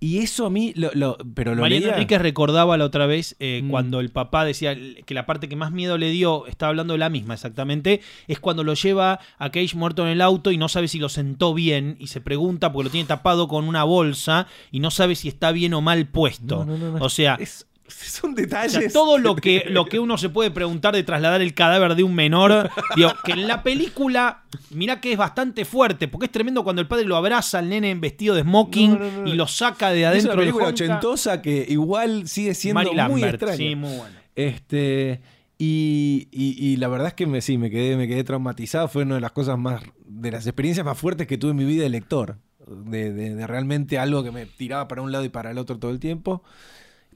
Y 0.00 0.18
eso 0.18 0.46
a 0.46 0.50
mí, 0.50 0.72
lo, 0.76 0.90
lo- 0.94 1.16
pero 1.34 1.54
lo 1.56 1.62
Mariano 1.62 1.86
leía... 1.86 1.94
Enríquez 1.94 2.20
recordaba 2.22 2.76
la 2.76 2.84
otra 2.84 3.06
vez 3.06 3.34
eh, 3.40 3.62
Mm. 3.64 3.68
cuando 3.70 3.98
el 4.00 4.10
papá 4.10 4.44
decía 4.44 4.76
que 5.04 5.14
la 5.14 5.26
parte 5.26 5.48
que 5.48 5.56
más 5.56 5.72
miedo 5.72 5.98
le 5.98 6.10
dio, 6.10 6.46
estaba 6.46 6.70
hablando 6.70 6.92
de 6.94 6.98
la 6.98 7.08
misma 7.10 7.34
exactamente, 7.34 8.00
es 8.28 8.38
cuando 8.38 8.62
lo 8.62 8.74
lleva 8.74 9.18
a 9.38 9.50
Cage 9.50 9.74
muerto 9.76 10.02
en 10.04 10.10
el 10.12 10.20
auto 10.20 10.52
y 10.52 10.56
no 10.56 10.68
sabe 10.68 10.86
si 10.86 10.98
lo 10.98 11.08
sentó 11.08 11.52
bien 11.52 11.96
y 11.98 12.06
se 12.08 12.20
pregunta 12.20 12.72
porque 12.72 12.84
lo 12.84 12.90
tiene 12.90 13.08
tapado 13.08 13.48
con 13.48 13.66
una 13.66 13.82
bolsa 13.82 14.46
y 14.70 14.78
no 14.80 14.90
sabe 14.92 15.16
si 15.16 15.26
está 15.28 15.50
bien 15.50 15.74
o 15.74 15.80
mal 15.80 16.06
puesto. 16.06 16.64
No, 16.64 16.76
no, 16.76 16.78
no, 16.78 16.98
no. 16.98 17.04
O 17.04 17.08
sea, 17.08 17.34
Es- 17.40 17.66
son 18.10 18.32
o 18.32 18.34
detalles. 18.34 18.72
sea, 18.72 18.90
todo 18.90 19.18
lo 19.18 19.34
que, 19.36 19.64
lo 19.68 19.86
que 19.86 19.98
uno 19.98 20.16
se 20.18 20.28
puede 20.28 20.50
preguntar 20.50 20.94
de 20.94 21.02
trasladar 21.02 21.40
el 21.40 21.54
cadáver 21.54 21.94
de 21.94 22.02
un 22.04 22.14
menor, 22.14 22.70
digo, 22.96 23.12
que 23.24 23.32
en 23.32 23.48
la 23.48 23.62
película, 23.62 24.42
mirá 24.70 25.00
que 25.00 25.12
es 25.12 25.18
bastante 25.18 25.64
fuerte, 25.64 26.08
porque 26.08 26.26
es 26.26 26.32
tremendo 26.32 26.62
cuando 26.64 26.80
el 26.82 26.88
padre 26.88 27.04
lo 27.04 27.16
abraza 27.16 27.58
al 27.58 27.68
nene 27.68 27.94
vestido 27.94 28.34
de 28.34 28.42
smoking 28.42 28.92
No, 28.92 28.98
no, 28.98 29.10
no, 29.12 29.22
no. 29.22 29.28
y 29.28 29.32
lo 29.34 29.46
saca 29.48 29.90
de 29.90 30.02
es 30.02 30.06
adentro 30.06 30.32
una 30.34 30.40
del 30.42 30.48
película 30.50 30.68
ochentosa 30.68 31.42
que 31.42 31.66
igual 31.68 32.28
sigue 32.28 32.54
siendo 32.54 32.74
Mary 32.80 32.88
muy 32.90 32.96
Lambert, 32.96 33.34
extraña. 33.34 33.56
sí, 33.56 33.74
muy 33.74 33.96
bueno. 33.96 34.14
Este, 34.36 35.20
y, 35.58 36.28
y- 36.30 36.54
y 36.58 36.76
la 36.76 36.86
verdad 36.88 37.08
es 37.08 37.14
que 37.14 37.26
me, 37.26 37.40
sí, 37.40 37.58
me 37.58 37.70
quedé, 37.70 37.96
me 37.96 38.06
quedé 38.06 38.22
traumatizado. 38.22 38.86
Fue 38.88 39.02
una 39.02 39.16
de 39.16 39.20
las 39.20 39.32
cosas 39.32 39.58
más, 39.58 39.82
de 40.06 40.30
las 40.30 40.46
experiencias 40.46 40.86
más 40.86 40.96
fuertes 40.96 41.26
que 41.26 41.36
tuve 41.38 41.50
en 41.50 41.56
mi 41.56 41.64
vida 41.64 41.82
de 41.82 41.88
lector. 41.88 42.36
De, 42.66 43.12
de- 43.12 43.34
de 43.34 43.46
realmente 43.46 43.98
algo 43.98 44.22
que 44.22 44.30
me 44.30 44.44
tiraba 44.46 44.86
para 44.88 45.00
un 45.02 45.10
lado 45.10 45.24
y 45.24 45.28
para 45.30 45.50
el 45.50 45.58
otro 45.58 45.78
todo 45.78 45.90
el 45.90 45.98
tiempo. 46.00 46.42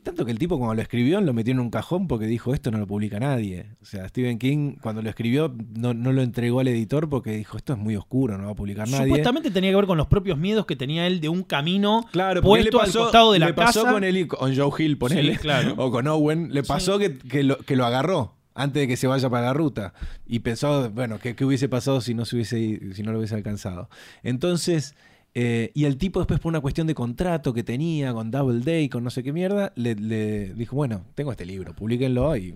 Tanto 0.02 0.25
que 0.25 0.32
el 0.32 0.38
tipo 0.38 0.58
cuando 0.58 0.75
lo 0.75 0.82
escribió 0.82 1.20
lo 1.20 1.32
metió 1.32 1.52
en 1.52 1.60
un 1.60 1.70
cajón 1.70 2.08
porque 2.08 2.26
dijo 2.26 2.52
esto 2.54 2.70
no 2.72 2.78
lo 2.78 2.87
publica 2.88 3.20
nadie. 3.20 3.66
O 3.82 3.84
sea, 3.84 4.08
Stephen 4.08 4.38
King 4.38 4.75
cuando 4.82 5.00
lo 5.00 5.08
escribió 5.08 5.54
no, 5.76 5.94
no 5.94 6.12
lo 6.12 6.22
entregó 6.22 6.60
al 6.60 6.69
editor 6.69 7.08
porque 7.08 7.31
dijo 7.37 7.56
esto 7.56 7.75
es 7.75 7.78
muy 7.78 7.94
oscuro, 7.94 8.37
no 8.37 8.46
va 8.46 8.52
a 8.52 8.54
publicar 8.56 8.88
nadie. 8.88 9.04
Supuestamente 9.04 9.50
tenía 9.52 9.70
que 9.70 9.76
ver 9.76 9.87
con 9.87 9.99
los 9.99 10.08
propios 10.08 10.38
miedos 10.38 10.66
que 10.66 10.75
tenía 10.75 11.06
él 11.06 11.20
de 11.20 11.28
un 11.28 11.44
camino 11.44 12.04
Claro, 12.10 12.43
puesto 12.43 12.78
pasó, 12.78 12.99
al 12.99 13.04
costado 13.04 13.32
de 13.32 13.38
la 13.38 13.46
le 13.46 13.54
pasó 13.54 13.82
casa. 13.82 13.93
con 13.93 14.02
él 14.04 14.16
y 14.16 14.26
con 14.26 14.56
Joe 14.56 14.84
Hill, 14.84 14.99
ponele, 14.99 15.34
Sí, 15.34 15.38
claro. 15.38 15.75
o 15.78 15.90
con 15.93 16.06
Owen, 16.08 16.52
le 16.52 16.62
pasó 16.64 16.99
que, 16.99 17.16
que 17.19 17.44
lo, 17.44 17.58
que 17.58 17.76
lo 17.76 17.87
agarró 17.87 18.34
antes 18.54 18.82
de 18.82 18.88
que 18.88 18.96
se 18.96 19.06
vaya 19.06 19.31
para 19.31 19.46
la 19.46 19.52
ruta 19.52 19.94
y 20.26 20.40
pensó, 20.40 20.90
bueno, 20.90 21.19
¿qué, 21.19 21.34
qué 21.37 21.44
hubiese 21.44 21.69
pasado 21.69 22.00
si 22.00 22.12
no, 22.14 22.25
se 22.25 22.37
hubiese, 22.37 22.93
si 22.94 23.02
no 23.02 23.12
lo 23.12 23.19
hubiese 23.19 23.34
alcanzado? 23.34 23.88
Entonces, 24.22 24.94
eh, 25.34 25.70
y 25.75 25.84
el 25.84 25.96
tipo 25.96 26.20
después 26.20 26.40
por 26.40 26.50
una 26.50 26.61
cuestión 26.61 26.87
de 26.87 26.94
contrato 26.94 27.52
que 27.55 27.62
tenía 27.64 28.12
con 28.12 28.31
Double 28.31 28.61
Day, 28.61 28.88
con 28.88 29.02
no 29.05 29.11
sé 29.11 29.23
qué 29.23 29.32
mierda, 29.32 29.73
le, 29.76 29.94
le 29.94 30.55
dijo, 30.55 30.76
bueno, 30.76 31.05
tengo 31.14 31.31
este 31.32 31.46
libro, 31.46 31.75
publíquenlo 31.75 32.37
y 32.37 32.55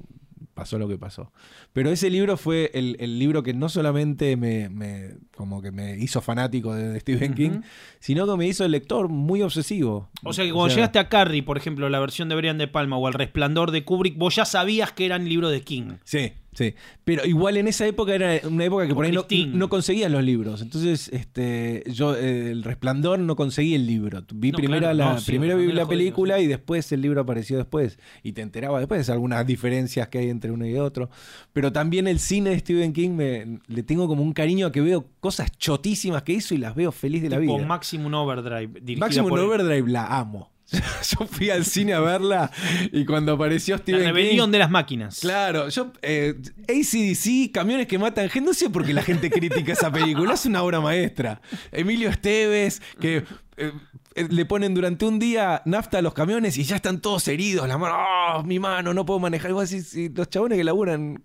pasó 0.55 0.79
lo 0.79 0.89
que 0.89 0.97
pasó. 0.97 1.33
Pero 1.75 1.91
ese 1.91 2.09
libro 2.09 2.39
fue 2.39 2.71
el, 2.73 2.97
el 2.99 3.19
libro 3.19 3.43
que 3.43 3.53
no 3.53 3.69
solamente 3.69 4.37
me, 4.39 4.71
me- 4.71 5.15
como 5.37 5.61
que 5.61 5.71
me 5.71 5.99
hizo 5.99 6.23
fanático 6.23 6.75
de, 6.75 6.89
de 6.89 7.01
Stephen. 7.01 7.35
King, 7.35 7.61
sino 8.01 8.27
que 8.27 8.37
me 8.39 8.47
hizo 8.47 8.65
el 8.65 8.73
lector 8.73 9.09
muy 9.11 9.43
obsesivo. 9.43 10.09
O 10.25 10.33
sea 10.33 10.47
que 10.47 10.53
cuando 10.53 10.75
llegaste 10.75 10.99
a 10.99 11.11
Carrie, 11.11 11.43
por 11.43 11.59
ejemplo, 11.59 11.89
la 11.91 12.01
versión 12.01 12.31
de 12.31 12.37
Brian 12.37 12.57
De 12.57 12.69
Palma 12.69 12.97
o 12.97 13.07
El 13.07 13.13
Resplandor 13.15 13.71
de 13.71 13.85
Kubrick, 13.85 14.17
vos 14.17 14.35
ya 14.37 14.47
sabías 14.47 14.93
que 14.93 15.05
eran 15.05 15.29
libros 15.29 15.53
de 15.53 15.61
King. 15.61 15.97
Sí, 16.05 16.33
sí. 16.57 16.75
Pero 17.05 17.25
igual 17.25 17.57
en 17.57 17.69
esa 17.69 17.87
época 17.87 18.15
era 18.15 18.41
una 18.49 18.65
época 18.65 18.87
que 18.87 18.95
por 18.95 19.05
ahí 19.05 19.13
no, 19.13 19.27
no 19.53 19.69
conseguías 19.69 20.11
los 20.11 20.25
libros. 20.25 20.63
Entonces, 20.63 21.09
este, 21.13 21.85
yo, 21.87 22.17
eh, 22.17 22.51
El 22.51 22.65
Resplandor, 22.65 23.19
no 23.19 23.37
conseguí 23.37 23.75
el 23.75 23.87
libro. 23.87 24.25
Vi 24.35 24.53
No, 24.53 24.57
primero, 24.57 24.81
claro, 24.81 24.95
la, 24.95 25.13
no, 25.13 25.21
sí, 25.21 25.27
primero 25.27 25.59
vi 25.59 25.73
la 25.73 25.87
película 25.87 26.39
sí. 26.39 26.45
y 26.45 26.47
después 26.47 26.91
el 26.93 27.03
libro 27.03 27.21
apareció 27.21 27.59
después. 27.59 27.99
Y 28.23 28.33
te 28.33 28.43
enteraba 28.43 28.79
después 28.79 29.07
de 29.07 29.13
algunas 29.13 29.47
diferencias 29.47 30.09
que 30.09 30.19
hay 30.19 30.31
entre 30.31 30.51
uno 30.51 30.67
y 30.67 30.77
otro. 30.77 31.11
Pero 31.53 31.73
también 31.73 32.09
el 32.09 32.19
cine 32.19 32.51
de 32.51 32.59
Stephen 32.59 32.93
King 32.93 33.11
me, 33.11 33.61
le 33.67 33.83
tengo 33.83 34.09
como 34.09 34.23
un 34.23 34.33
cariño 34.33 34.67
a 34.67 34.73
que 34.73 34.81
veo 34.81 35.07
cosas 35.21 35.57
chotísimas 35.59 36.23
que 36.23 36.33
hizo 36.33 36.55
y 36.55 36.59
las 36.59 36.75
veo 36.75 36.93
feliz 36.93 37.23
de 37.23 37.31
la 37.31 37.39
vida. 37.39 37.57
Maximum 37.67 38.15
Overdrive. 38.15 38.97
Maximum. 38.97 39.33
Overdrive 39.33 39.89
la 39.91 40.19
amo. 40.19 40.56
Yo 40.73 41.27
fui 41.27 41.51
al 41.51 41.65
cine 41.65 41.95
a 41.95 42.01
verla 42.01 42.51
y 42.93 43.05
cuando 43.05 43.33
apareció 43.35 43.77
La 43.77 43.83
Stephen 43.83 44.01
King... 44.01 44.07
rebelión 44.07 44.51
de 44.53 44.59
las 44.59 44.71
máquinas. 44.71 45.21
Claro, 45.21 45.69
yo. 45.69 45.93
Eh, 46.03 46.35
ACDC, 46.69 47.53
camiones 47.53 47.87
que 47.87 47.99
matan 47.99 48.29
gente. 48.29 48.49
No 48.49 48.55
sé 48.55 48.69
por 48.71 48.85
qué 48.85 48.93
la 48.93 49.03
gente 49.03 49.31
critica 49.31 49.73
esa 49.73 49.93
película. 49.93 50.35
Es 50.35 50.45
una 50.47 50.63
obra 50.63 50.81
maestra. 50.81 51.41
Emilio 51.73 52.09
Esteves, 52.09 52.83
que. 53.01 53.25
eh, 53.57 53.73
eh, 54.17 54.27
le 54.31 54.47
ponen 54.47 54.73
durante 54.73 55.05
un 55.05 55.19
día 55.19 55.61
nafta 55.67 55.99
a 55.99 56.03
los 56.03 56.15
camiones 56.15 56.57
y 56.57 56.65
ya 56.65 56.77
están 56.77 57.01
todos 57.03 57.29
heridos. 57.29 57.69
La 57.69 57.77
mano, 57.77 57.95
¡ah, 57.99 58.43
mi 58.45 58.59
mano, 58.59 58.95
no 58.95 59.05
puedo 59.05 59.21
manejar. 59.21 59.51
Los 59.51 60.31
chabones 60.31 60.57
que 60.57 60.65
laburan, 60.65 61.21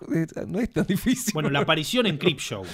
no 0.47 0.59
es 0.59 0.69
tan 0.71 0.85
difícil. 0.85 1.33
Bueno, 1.33 1.49
la 1.49 1.59
aparición 1.59 2.05
en 2.05 2.17
Creepshow. 2.17 2.63
La- 2.63 2.69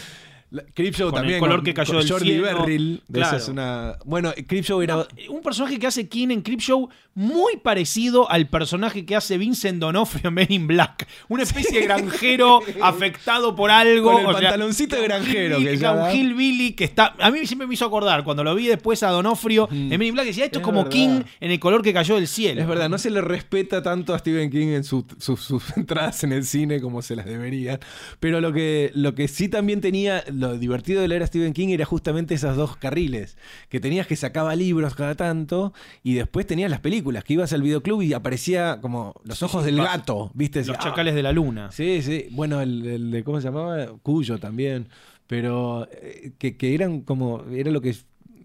Creepshow 0.74 1.10
con 1.10 1.16
el 1.18 1.22
también. 1.24 1.40
color 1.40 1.58
con- 1.58 1.66
que 1.66 1.74
cayó 1.74 1.94
con 1.94 2.02
del 2.02 2.10
Jordi 2.12 2.26
cielo. 2.30 2.44
Verrill. 2.44 3.04
de 3.08 3.20
esa 3.20 3.30
Claro. 3.32 3.44
es 3.44 3.50
una. 3.50 3.96
Bueno, 4.06 4.34
Creepshow 4.48 4.82
era. 4.82 5.06
Un 5.30 5.42
personaje 5.42 5.78
que 5.78 5.88
hace 5.88 6.08
King 6.08 6.30
en 6.30 6.42
Creepshow 6.42 6.90
muy 7.16 7.58
parecido 7.58 8.30
al 8.30 8.48
personaje 8.48 9.06
que 9.06 9.16
hace 9.16 9.38
Vincent 9.38 9.80
D'Onofrio 9.80 10.28
en 10.30 10.34
Men 10.36 10.48
in 10.50 10.68
Black. 10.68 11.08
Una 11.30 11.44
especie 11.44 11.80
de 11.80 11.86
granjero 11.86 12.62
afectado 12.82 13.56
por 13.56 13.72
algo. 13.72 14.12
Con 14.14 14.22
el 14.22 14.28
o 14.28 14.32
sea, 14.32 14.42
pantaloncito 14.42 14.96
de 14.96 15.04
granjero 15.04 15.58
que 15.60 15.78
ya 15.78 15.92
un 15.94 16.12
hillbilly 16.16 16.74
que 16.74 16.84
está. 16.86 17.16
A 17.20 17.30
mí 17.32 17.46
siempre 17.46 17.68
me 17.68 17.74
hizo 17.74 17.86
acordar 17.86 18.24
cuando 18.24 18.44
lo 18.44 18.54
vi 18.56 18.68
después 18.68 19.02
a 19.04 19.10
Donofrio 19.10 19.68
en 19.72 19.90
Men 19.90 20.04
in 20.04 20.14
Black. 20.14 20.28
Decía, 20.28 20.46
esto 20.46 20.60
es, 20.60 20.62
Es 20.62 20.66
como 20.66 20.84
verdad. 20.84 20.92
King 20.92 21.22
en 21.42 21.52
el 21.52 21.60
color 21.60 21.82
que 21.82 21.94
cayó 21.94 22.16
del 22.16 22.28
cielo. 22.28 22.62
Es 22.62 22.68
verdad, 22.68 22.88
no 22.90 22.98
se 22.98 23.10
le 23.10 23.22
respeta 23.22 23.82
tanto 23.84 24.14
a 24.14 24.20
Stephen 24.20 24.50
King 24.50 24.68
en 24.68 24.84
su- 24.84 25.06
su- 25.20 25.36
sus 25.38 25.64
entradas 25.78 26.24
en 26.24 26.32
el 26.32 26.46
cine 26.46 26.80
como 26.80 27.02
se 27.02 27.16
las 27.16 27.26
deberían. 27.26 27.80
Pero 28.20 28.40
lo 28.42 28.54
que, 28.54 28.92
lo 28.94 29.14
que 29.16 29.28
sí 29.28 29.50
también 29.50 29.82
tenía, 29.82 30.24
lo 30.38 30.58
divertido 30.58 31.02
de 31.02 31.08
leer 31.08 31.24
a 31.24 31.28
Stephen 31.28 31.54
King 31.54 31.70
era 31.70 31.86
justamente 31.86 32.36
esos 32.36 32.56
dos 32.56 32.78
carriles, 32.78 33.38
que 33.70 33.80
tenías 33.80 34.08
que 34.08 34.16
sacaba 34.16 34.56
libros 34.56 34.96
cada 34.96 35.16
tanto 35.16 35.74
y 36.04 36.14
después 36.14 36.46
tenías 36.46 36.70
las 36.72 36.80
películas, 36.80 37.24
que 37.24 37.34
ibas 37.34 37.54
al 37.54 37.62
videoclub 37.62 38.02
y 38.02 38.14
aparecía 38.14 38.80
como 38.82 39.14
los 39.24 39.42
ojos 39.44 39.66
del 39.66 39.78
gato, 39.78 40.32
¿viste? 40.34 40.60
Los 40.60 40.68
Decía, 40.68 40.82
chacales 40.92 41.16
de 41.16 41.24
la 41.24 41.32
luna. 41.32 41.72
Sí, 41.72 42.02
sí. 42.02 42.28
Bueno, 42.32 42.62
el, 42.62 42.86
el 42.86 43.12
de, 43.12 43.24
¿cómo 43.24 43.40
se 43.42 43.48
llamaba? 43.48 43.88
Cuyo 44.04 44.38
también. 44.38 44.90
Pero 45.28 45.88
eh, 45.92 46.32
que, 46.38 46.56
que 46.56 46.74
eran 46.74 47.02
como, 47.02 47.44
era 47.52 47.70
lo 47.72 47.82
que, 47.82 47.96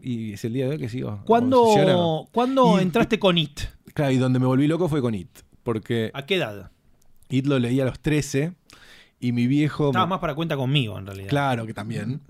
y 0.02 0.32
es 0.32 0.44
el 0.44 0.52
día 0.54 0.64
de 0.66 0.72
hoy 0.72 0.78
que 0.78 0.88
sigo. 0.88 1.20
¿Cuándo, 1.26 1.62
obsesionado. 1.62 2.28
¿cuándo 2.32 2.78
Y- 2.78 2.82
entraste 2.82 3.18
con 3.18 3.38
It? 3.38 3.60
Claro, 3.94 4.10
y 4.12 4.16
donde 4.16 4.38
me 4.38 4.46
volví 4.46 4.66
loco 4.66 4.88
fue 4.88 5.00
con 5.00 5.14
It. 5.14 5.28
Porque 5.62 6.10
¿A 6.14 6.26
qué 6.26 6.36
edad? 6.36 6.70
It 7.28 7.46
lo 7.46 7.58
leí 7.58 7.80
a 7.80 7.84
los 7.84 8.00
13 8.00 8.52
y 9.22 9.32
mi 9.32 9.46
viejo... 9.46 9.86
Estabas 9.88 10.06
me- 10.08 10.10
más 10.10 10.18
para 10.20 10.34
cuenta 10.34 10.56
conmigo, 10.56 10.98
en 10.98 11.06
realidad. 11.06 11.28
Claro 11.28 11.64
que 11.66 11.72
también. 11.72 12.20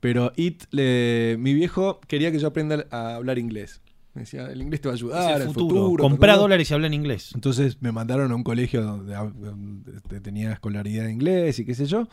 Pero 0.00 0.32
It, 0.36 0.64
le- 0.70 1.36
mi 1.38 1.54
viejo 1.54 2.00
quería 2.08 2.32
que 2.32 2.38
yo 2.40 2.48
aprenda 2.48 2.86
a 2.90 3.14
hablar 3.16 3.38
inglés. 3.38 3.80
Me 4.14 4.22
decía, 4.22 4.46
el 4.46 4.60
inglés 4.62 4.80
te 4.80 4.88
va 4.88 4.94
a 4.94 4.96
Es 4.96 5.00
ayudar, 5.02 5.36
el 5.36 5.42
el 5.42 5.48
futuro. 5.54 5.82
futuro. 5.84 6.02
Comprá 6.02 6.32
todo". 6.32 6.42
dólares 6.42 6.68
y 6.70 6.74
habla 6.74 6.86
en 6.88 6.94
inglés. 6.94 7.30
Entonces 7.34 7.76
me 7.82 7.92
mandaron 7.92 8.32
a 8.32 8.34
un 8.34 8.42
colegio 8.42 8.82
donde, 8.82 9.14
donde 9.14 9.96
este, 9.96 10.20
tenía 10.20 10.52
escolaridad 10.52 11.04
de 11.04 11.12
inglés 11.12 11.58
y 11.60 11.64
qué 11.64 11.74
sé 11.74 11.86
yo. 11.86 12.08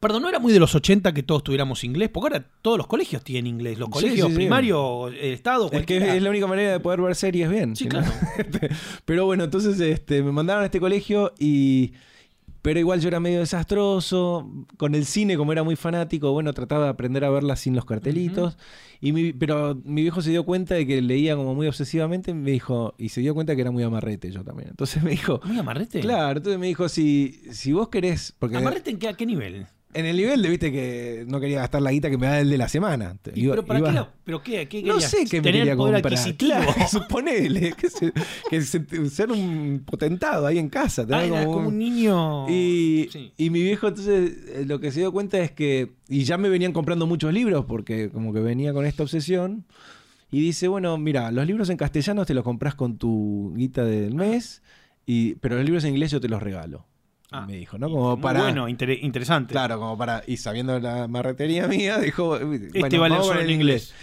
Perdón, 0.00 0.22
¿no 0.22 0.28
era 0.28 0.38
muy 0.38 0.52
de 0.52 0.60
los 0.60 0.76
80 0.76 1.12
que 1.12 1.24
todos 1.24 1.42
tuviéramos 1.42 1.82
inglés? 1.82 2.08
Porque 2.12 2.34
ahora 2.34 2.46
todos 2.62 2.78
los 2.78 2.86
colegios 2.86 3.24
tienen 3.24 3.48
inglés. 3.48 3.78
Los 3.78 3.86
Sí, 3.88 3.92
colegios 3.94 4.26
sí, 4.28 4.32
sí. 4.32 4.36
primarios, 4.36 5.12
el 5.12 5.32
Estado, 5.32 5.68
Es 5.72 5.84
que 5.86 6.16
es 6.16 6.22
la 6.22 6.30
única 6.30 6.46
manera 6.46 6.70
de 6.70 6.78
poder 6.78 7.00
ver 7.00 7.16
series 7.16 7.50
bien. 7.50 7.74
Sí, 7.74 7.84
no- 7.86 7.90
claro. 7.90 8.06
Este, 8.38 8.68
Pero 9.04 9.26
bueno, 9.26 9.42
entonces 9.42 9.80
este, 9.80 10.22
me 10.22 10.30
mandaron 10.30 10.62
a 10.62 10.66
este 10.66 10.78
colegio 10.78 11.32
y... 11.38 11.94
Pero 12.62 12.80
igual 12.80 13.00
yo 13.00 13.08
era 13.08 13.20
medio 13.20 13.38
desastroso. 13.40 14.50
Con 14.76 14.94
el 14.94 15.04
cine, 15.06 15.36
como 15.36 15.52
era 15.52 15.62
muy 15.62 15.76
fanático, 15.76 16.32
bueno, 16.32 16.52
trataba 16.52 16.84
de 16.84 16.90
aprender 16.90 17.24
a 17.24 17.30
verla 17.30 17.56
sin 17.56 17.74
los 17.76 17.84
cartelitos. 17.84 18.58
y 19.00 19.12
mi- 19.12 19.32
pero 19.32 19.80
mi 19.84 20.02
viejo 20.02 20.20
se 20.22 20.30
dio 20.30 20.44
cuenta 20.44 20.74
de 20.74 20.86
que 20.86 21.00
leía 21.00 21.36
como 21.36 21.54
muy 21.54 21.66
obsesivamente 21.68 22.32
y 22.32 22.34
me 22.34 22.50
dijo... 22.50 22.94
Y 22.98 23.10
se 23.10 23.20
dio 23.20 23.34
cuenta 23.34 23.54
que 23.54 23.62
era 23.62 23.70
muy 23.70 23.82
amarrete 23.82 24.30
yo 24.32 24.42
también. 24.44 24.70
Entonces 24.70 25.02
me 25.02 25.10
dijo... 25.10 25.40
¿Muy 25.44 25.58
amarrete? 25.58 26.00
Claro, 26.00 26.38
entonces 26.38 26.58
me 26.58 26.66
dijo, 26.66 26.88
si, 26.88 27.40
si 27.52 27.72
vos 27.72 27.88
querés... 27.88 28.34
Porque 28.38 28.56
¿Amarrete 28.56 28.90
en 28.90 28.98
qué, 28.98 29.08
a 29.08 29.14
qué 29.14 29.24
nivel? 29.26 29.66
En 29.94 30.04
el 30.06 30.16
nivel 30.16 30.42
de, 30.42 30.48
viste, 30.50 30.70
que 30.70 31.24
no 31.28 31.40
quería 31.40 31.60
gastar 31.60 31.80
la 31.82 31.90
guita 31.90 32.10
que 32.10 32.18
me 32.18 32.26
da 32.26 32.40
el 32.40 32.50
de 32.50 32.58
la 32.58 32.68
semana. 32.68 33.16
¿Y 33.34 33.44
Iba- 33.44 33.52
¿Pero 33.54 33.66
para 33.66 33.78
iba- 33.78 33.88
qué? 33.88 33.94
la- 33.94 34.12
¿Pero 34.24 34.42
qué? 34.42 34.68
qué 34.68 34.82
no 34.82 35.00
sé 35.00 35.24
qué 35.24 35.38
me 35.40 35.50
quería 35.52 35.74
poder 35.76 36.02
comprar. 36.02 36.36
Claro, 36.36 36.72
suponele. 36.90 37.72
Que, 37.72 37.88
se- 37.90 38.12
que 38.50 38.60
se- 38.62 39.10
ser 39.10 39.32
un 39.32 39.82
potentado 39.86 40.46
ahí 40.46 40.58
en 40.58 40.68
casa. 40.68 41.02
Ah, 41.02 41.06
tener 41.06 41.32
era 41.32 41.44
como 41.46 41.68
un 41.68 41.78
niño. 41.78 42.48
Y, 42.50 43.08
Sí. 43.10 43.32
y 43.36 43.50
mi 43.50 43.62
viejo 43.62 43.88
entonces 43.88 44.32
eh, 44.48 44.64
lo 44.66 44.78
que 44.80 44.92
se 44.92 45.00
dio 45.00 45.10
cuenta 45.12 45.38
es 45.38 45.50
que, 45.52 45.92
y 46.08 46.24
ya 46.24 46.36
me 46.38 46.48
venían 46.48 46.72
comprando 46.72 47.06
muchos 47.06 47.32
libros 47.32 47.64
porque 47.66 48.10
como 48.10 48.32
que 48.34 48.40
venía 48.40 48.72
con 48.72 48.84
esta 48.84 49.02
obsesión, 49.02 49.64
y 50.30 50.40
dice, 50.42 50.68
bueno, 50.68 50.98
mira, 50.98 51.30
los 51.32 51.46
libros 51.46 51.70
en 51.70 51.78
castellano 51.78 52.26
te 52.26 52.34
los 52.34 52.44
compras 52.44 52.74
con 52.74 52.98
tu 52.98 53.54
guita 53.56 53.82
del 53.86 54.14
mes, 54.14 54.62
y, 55.06 55.36
pero 55.36 55.56
los 55.56 55.64
libros 55.64 55.84
en 55.84 55.94
inglés 55.94 56.10
yo 56.10 56.20
te 56.20 56.28
los 56.28 56.42
regalo. 56.42 56.84
Ah, 57.30 57.44
me 57.46 57.56
dijo, 57.56 57.76
¿no? 57.78 57.90
Como 57.90 58.20
para... 58.20 58.40
Bueno, 58.40 58.68
inter- 58.68 58.98
interesante. 59.02 59.52
Claro, 59.52 59.78
como 59.78 59.98
para... 59.98 60.22
Y 60.26 60.38
sabiendo 60.38 60.78
la 60.80 61.08
marretería 61.08 61.68
mía, 61.68 61.98
dijo... 61.98 62.36
Este 62.36 62.98
vale 62.98 63.16
solo 63.22 63.40
en 63.40 63.50
inglés. 63.50 63.94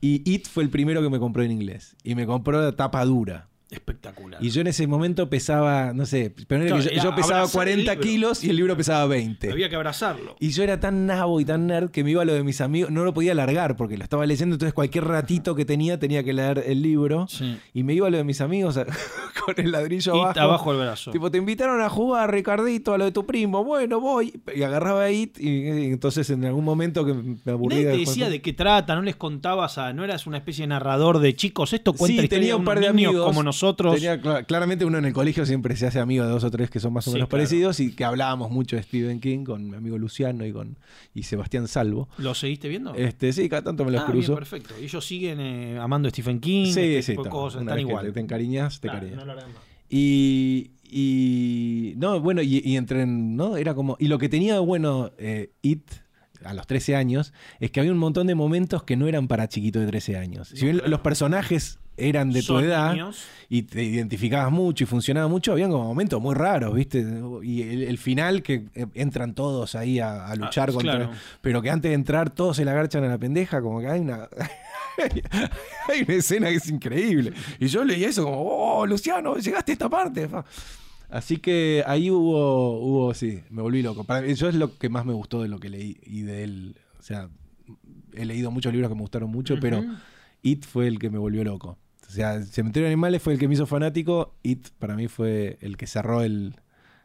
Y 0.00 0.28
It 0.28 0.48
fue 0.48 0.64
el 0.64 0.70
primero 0.70 1.00
que 1.00 1.08
me 1.08 1.20
compró 1.20 1.44
en 1.44 1.52
inglés. 1.52 1.96
Y 2.02 2.16
me 2.16 2.26
compró 2.26 2.60
la 2.60 2.72
tapa 2.72 3.04
dura. 3.04 3.48
Espectacular. 3.72 4.42
Y 4.44 4.50
yo 4.50 4.60
en 4.60 4.66
ese 4.68 4.86
momento 4.86 5.28
pesaba, 5.30 5.92
no 5.92 6.06
sé, 6.06 6.32
pero 6.46 6.64
Claro, 6.66 6.80
yo, 6.82 7.14
pesaba 7.14 7.38
abrazar 7.40 7.68
el 7.68 7.84
40 7.84 7.92
libro. 7.94 8.06
kilos 8.08 8.44
y 8.44 8.50
el 8.50 8.56
libro 8.56 8.76
pesaba 8.76 9.06
20. 9.06 9.50
Había 9.50 9.68
que 9.68 9.76
abrazarlo. 9.76 10.36
Y 10.38 10.50
yo 10.50 10.62
era 10.62 10.78
tan 10.78 11.06
nabo 11.06 11.40
y 11.40 11.44
tan 11.44 11.66
nerd 11.66 11.90
que 11.90 12.04
me 12.04 12.10
iba 12.10 12.22
a 12.22 12.24
lo 12.24 12.34
de 12.34 12.42
mis 12.44 12.60
amigos, 12.60 12.90
no 12.90 13.04
lo 13.04 13.14
podía 13.14 13.34
largar 13.34 13.76
porque 13.76 13.96
lo 13.96 14.04
estaba 14.04 14.26
leyendo, 14.26 14.54
entonces 14.54 14.74
cualquier 14.74 15.04
ratito 15.04 15.54
que 15.54 15.64
tenía 15.64 15.98
tenía 15.98 16.22
que 16.22 16.32
leer 16.32 16.62
el 16.66 16.82
libro. 16.82 17.26
Sí. 17.28 17.58
Y 17.74 17.82
me 17.82 17.94
iba 17.94 18.06
a 18.06 18.10
lo 18.10 18.18
de 18.18 18.24
mis 18.24 18.40
amigos 18.40 18.76
a- 18.76 18.84
con 19.46 19.54
el 19.56 19.72
ladrillo 19.72 20.14
Y 20.14 20.20
abajo. 20.20 20.40
abajo 20.40 20.72
el 20.72 20.78
brazo. 20.78 21.10
Tipo, 21.10 21.30
te 21.30 21.38
invitaron 21.38 21.80
a 21.80 21.88
jugar, 21.88 22.30
Ricardito, 22.30 22.92
a 22.94 22.98
lo 22.98 23.06
de 23.06 23.12
tu 23.12 23.24
primo. 23.26 23.64
Bueno, 23.64 24.00
voy. 24.00 24.40
Y 24.54 24.62
agarraba 24.62 25.10
It 25.10 25.38
y, 25.40 25.48
y 25.48 25.86
entonces 25.86 26.28
en 26.30 26.44
algún 26.44 26.64
momento 26.64 27.04
que 27.04 27.14
me 27.14 27.52
aburría. 27.52 27.78
Nadie 27.78 27.90
te 27.90 27.92
de 27.92 27.98
decía 27.98 28.28
de 28.30 28.42
qué 28.42 28.52
trata, 28.52 28.94
no 28.94 29.02
les 29.02 29.16
contabas 29.16 29.78
a. 29.78 29.92
No 29.92 30.04
eras 30.04 30.26
una 30.26 30.36
especie 30.36 30.62
de 30.64 30.68
narrador 30.68 31.18
de 31.20 31.34
chicos. 31.34 31.72
Esto 31.72 31.92
cuenta 31.94 32.22
Sí, 32.22 32.28
tenía 32.28 32.54
un 32.54 32.64
par 32.64 32.78
de 32.78 32.86
amigos. 32.88 33.24
como 33.24 33.42
nosotros. 33.42 33.61
Tenía, 33.94 34.20
cla- 34.20 34.44
claramente 34.44 34.84
uno 34.84 34.98
en 34.98 35.04
el 35.04 35.12
colegio 35.12 35.46
siempre 35.46 35.76
se 35.76 35.86
hace 35.86 36.00
amigo 36.00 36.24
de 36.24 36.30
dos 36.30 36.42
o 36.44 36.50
tres 36.50 36.68
que 36.70 36.80
son 36.80 36.92
más 36.92 37.06
o 37.06 37.10
Sí, 37.10 37.14
menos 37.14 37.28
claro. 37.28 37.40
parecidos 37.42 37.80
y 37.80 37.92
que 37.94 38.04
hablábamos 38.04 38.50
mucho 38.50 38.76
de 38.76 38.82
Stephen 38.82 39.20
King 39.20 39.44
con 39.44 39.70
mi 39.70 39.76
amigo 39.76 39.96
Luciano 39.98 40.44
y 40.44 40.52
con 40.52 40.76
y 41.14 41.22
Sebastián 41.22 41.68
Salvo. 41.68 42.08
¿Lo 42.18 42.34
seguiste 42.34 42.68
viendo? 42.68 42.94
Este, 42.94 43.32
sí, 43.32 43.48
cada 43.48 43.62
tanto 43.62 43.84
me 43.84 43.90
los 43.92 44.00
Ah, 44.02 44.06
bien, 44.06 44.18
cruzo. 44.18 44.34
perfecto. 44.34 44.74
Y 44.80 44.84
ellos 44.84 45.04
siguen 45.06 45.40
eh, 45.40 45.78
amando 45.78 46.08
a 46.08 46.10
Stephen 46.10 46.40
King, 46.40 46.66
Sí, 46.72 46.80
este 46.80 47.02
sí, 47.02 47.12
tipo 47.12 47.24
de 47.24 47.30
cosas, 47.30 47.62
están 47.62 47.76
que 47.76 47.80
igual. 47.82 48.06
te, 48.06 48.12
te 48.12 48.20
encariñas, 48.20 48.80
te 48.80 48.88
Claro, 48.88 49.06
encariñas. 49.06 49.26
no 49.26 49.34
lo. 49.34 49.72
Y, 49.88 50.70
y 50.90 51.94
no, 51.96 52.20
bueno, 52.20 52.42
y, 52.42 52.62
y 52.64 52.76
entre, 52.76 53.06
¿no? 53.06 53.56
Era 53.56 53.74
como, 53.74 53.96
y 54.00 54.08
lo 54.08 54.18
que 54.18 54.28
tenía 54.28 54.54
de 54.54 54.60
bueno 54.60 55.10
eh, 55.18 55.52
It 55.62 55.90
a 56.44 56.54
los 56.54 56.66
13 56.66 56.96
años 56.96 57.32
es 57.60 57.70
que 57.70 57.78
había 57.80 57.92
un 57.92 57.98
montón 57.98 58.26
de 58.26 58.34
momentos 58.34 58.82
que 58.82 58.96
no 58.96 59.06
eran 59.06 59.28
para 59.28 59.48
chiquitos 59.48 59.82
de 59.82 59.88
13 59.88 60.16
años. 60.16 60.48
Si 60.48 60.64
bien 60.64 60.80
los 60.86 61.00
personajes 61.00 61.78
eran 61.96 62.30
de 62.32 62.42
tu 62.42 62.58
edad 62.58 62.92
niños. 62.92 63.22
y 63.48 63.62
te 63.62 63.82
identificabas 63.84 64.50
mucho 64.50 64.84
y 64.84 64.86
funcionaba 64.86 65.28
mucho, 65.28 65.52
habían 65.52 65.70
como 65.70 65.84
momentos 65.84 66.20
muy 66.22 66.34
raros, 66.34 66.74
¿viste? 66.74 67.04
Y 67.42 67.62
el, 67.62 67.82
el 67.82 67.98
final 67.98 68.42
que 68.42 68.64
eh, 68.74 68.86
entran 68.94 69.34
todos 69.34 69.74
ahí 69.74 69.98
a, 70.00 70.26
a 70.26 70.34
luchar 70.36 70.70
Ah, 70.70 70.72
contra... 70.72 70.96
claro. 70.96 71.10
Pero 71.40 71.60
que 71.62 71.70
antes 71.70 71.90
de 71.90 71.94
entrar 71.94 72.30
todos 72.30 72.56
se 72.56 72.64
la 72.64 72.70
agarchan 72.72 73.04
a 73.04 73.08
la 73.08 73.18
pendeja, 73.18 73.60
como 73.60 73.80
que 73.80 73.88
hay 73.88 74.00
una... 74.00 74.28
hay 75.88 76.02
una 76.02 76.14
escena 76.14 76.48
que 76.48 76.56
es 76.56 76.68
increíble. 76.68 77.32
Y 77.58 77.66
yo 77.66 77.84
leí 77.84 78.04
eso 78.04 78.24
como, 78.24 78.42
oh, 78.42 78.86
Luciano, 78.86 79.36
llegaste 79.36 79.72
a 79.72 79.74
esta 79.74 79.88
parte. 79.88 80.28
fa". 80.28 80.44
Así 81.10 81.36
que 81.36 81.84
ahí 81.86 82.10
hubo, 82.10 82.78
hubo, 82.80 83.14
sí, 83.14 83.40
me 83.50 83.60
volví 83.62 83.82
loco. 83.82 84.04
Para 84.04 84.22
mí, 84.22 84.32
eso 84.32 84.48
es 84.48 84.54
lo 84.54 84.78
que 84.78 84.88
más 84.88 85.04
me 85.04 85.12
gustó 85.12 85.42
de 85.42 85.48
lo 85.48 85.58
que 85.60 85.68
leí 85.68 85.98
y 86.04 86.22
de 86.22 86.44
él. 86.44 86.76
O 86.98 87.02
sea, 87.02 87.28
he 88.14 88.24
leído 88.24 88.50
muchos 88.50 88.72
libros 88.72 88.88
que 88.90 88.94
me 88.94 89.00
gustaron 89.02 89.30
mucho, 89.30 89.56
pero. 89.60 89.84
It 90.44 90.64
fue 90.64 90.88
el 90.88 90.98
que 90.98 91.08
me 91.08 91.18
volvió 91.18 91.44
loco. 91.44 91.78
O 92.12 92.14
sea, 92.14 92.42
Cementerio 92.42 92.84
de 92.88 92.92
Animales 92.92 93.22
fue 93.22 93.32
el 93.32 93.38
que 93.38 93.48
me 93.48 93.54
hizo 93.54 93.64
fanático. 93.64 94.34
It 94.42 94.68
para 94.78 94.94
mí 94.96 95.08
fue 95.08 95.56
el 95.62 95.78
que 95.78 95.86
cerró 95.86 96.22
el, 96.22 96.54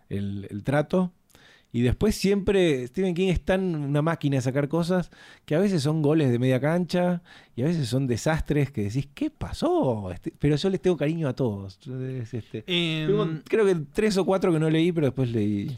el- 0.09 0.47
el 0.49 0.63
trato. 0.65 1.13
Y 1.71 1.81
después 1.81 2.15
siempre 2.15 2.85
Stephen 2.87 3.13
King 3.13 3.29
es 3.29 3.39
tan 3.43 3.73
una 3.75 4.01
máquina 4.01 4.35
de 4.35 4.41
sacar 4.41 4.67
cosas 4.67 5.09
que 5.45 5.55
a 5.55 5.59
veces 5.59 5.81
son 5.81 6.01
goles 6.01 6.29
de 6.29 6.39
media 6.39 6.59
cancha 6.59 7.21
y 7.55 7.61
a 7.61 7.65
veces 7.67 7.87
son 7.87 8.05
desastres 8.07 8.69
que 8.71 8.83
decís, 8.83 9.07
¿qué 9.13 9.29
pasó? 9.29 10.11
Este- 10.11 10.33
pero 10.37 10.57
yo 10.57 10.69
les 10.69 10.81
tengo 10.81 10.97
cariño 10.97 11.29
a 11.29 11.33
todos. 11.35 11.79
Es, 11.87 12.33
este, 12.33 12.63
Em, 12.67 13.07
tengo, 13.07 13.27
creo 13.45 13.65
que 13.65 13.75
tres 13.93 14.17
o 14.17 14.25
cuatro 14.25 14.51
que 14.51 14.59
no 14.59 14.69
leí, 14.69 14.91
pero 14.91 15.07
después 15.07 15.29
leí. 15.31 15.77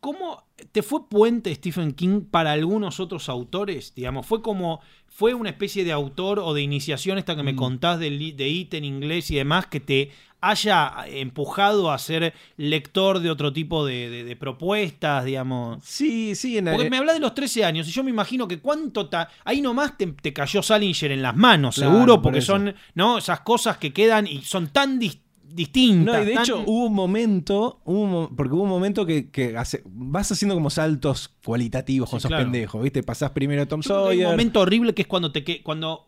¿Cómo 0.00 0.44
te 0.72 0.82
fue 0.82 1.08
puente 1.08 1.54
Stephen 1.54 1.92
King 1.92 2.22
para 2.30 2.52
algunos 2.52 2.98
otros 3.00 3.28
autores? 3.28 3.92
Digamos, 3.94 4.26
fue 4.26 4.42
como, 4.42 4.80
fue 5.06 5.34
una 5.34 5.50
especie 5.50 5.84
de 5.84 5.92
autor 5.92 6.38
o 6.38 6.54
de 6.54 6.62
iniciación 6.62 7.18
esta 7.18 7.36
que 7.36 7.42
me 7.42 7.52
Mm. 7.52 7.56
contás 7.56 7.98
de, 7.98 8.10
de 8.10 8.48
IT 8.48 8.74
en 8.74 8.84
inglés 8.84 9.30
y 9.30 9.36
demás, 9.36 9.66
que 9.66 9.80
te 9.80 10.10
haya 10.40 10.92
empujado 11.08 11.90
a 11.90 11.98
ser 11.98 12.32
lector 12.56 13.20
de 13.20 13.30
otro 13.30 13.52
tipo 13.52 13.84
de, 13.86 14.08
de- 14.10 14.24
de 14.24 14.36
propuestas, 14.36 15.24
digamos. 15.24 15.82
Sí, 15.82 16.34
sí, 16.34 16.58
en 16.58 16.66
Porque 16.66 16.90
me 16.90 16.98
habla 16.98 17.14
de 17.14 17.20
los 17.20 17.34
13 17.34 17.64
años 17.64 17.88
y 17.88 17.90
yo 17.90 18.04
me 18.04 18.10
imagino 18.10 18.46
que 18.46 18.58
cuánto 18.60 19.08
ta- 19.08 19.28
ahí 19.44 19.60
nomás 19.60 19.96
te, 19.98 20.06
te 20.06 20.32
cayó 20.32 20.62
Salinger 20.62 21.10
en 21.12 21.22
las 21.22 21.34
manos, 21.34 21.76
Claro, 21.76 21.92
seguro, 21.92 22.14
por 22.16 22.22
porque 22.24 22.40
son 22.42 22.74
no 22.94 23.18
esas 23.18 23.40
cosas 23.40 23.78
que 23.78 23.92
quedan 23.92 24.26
y 24.26 24.42
son 24.42 24.68
tan 24.68 25.00
dis- 25.00 25.18
distintas. 25.56 26.16
No, 26.16 26.22
y 26.22 26.26
de 26.26 26.34
tan- 26.34 26.42
hecho 26.44 26.62
hubo 26.66 26.86
un 26.86 26.94
momento, 26.94 27.80
hubo 27.84 28.26
un 28.28 28.36
porque 28.36 28.54
hubo 28.54 28.62
un 28.62 28.68
momento 28.68 29.04
que, 29.06 29.30
que 29.30 29.56
hace- 29.56 29.82
vas 29.86 30.30
haciendo 30.30 30.54
como 30.54 30.70
saltos 30.70 31.34
cualitativos 31.44 32.08
con 32.10 32.18
Sí, 32.20 32.22
esos 32.22 32.28
claro. 32.28 32.44
pendejos, 32.44 32.82
¿viste? 32.82 33.02
Pasás 33.02 33.30
primero 33.30 33.62
a 33.62 33.66
Tom 33.66 33.80
Yo 33.80 33.88
que 33.88 33.94
hay 33.94 34.04
Sawyer. 34.18 34.26
un 34.26 34.32
momento 34.32 34.60
horrible 34.60 34.94
que 34.94 35.02
es 35.02 35.08
cuando 35.08 35.32
te 35.32 35.42
que 35.42 35.62
cuando 35.62 36.06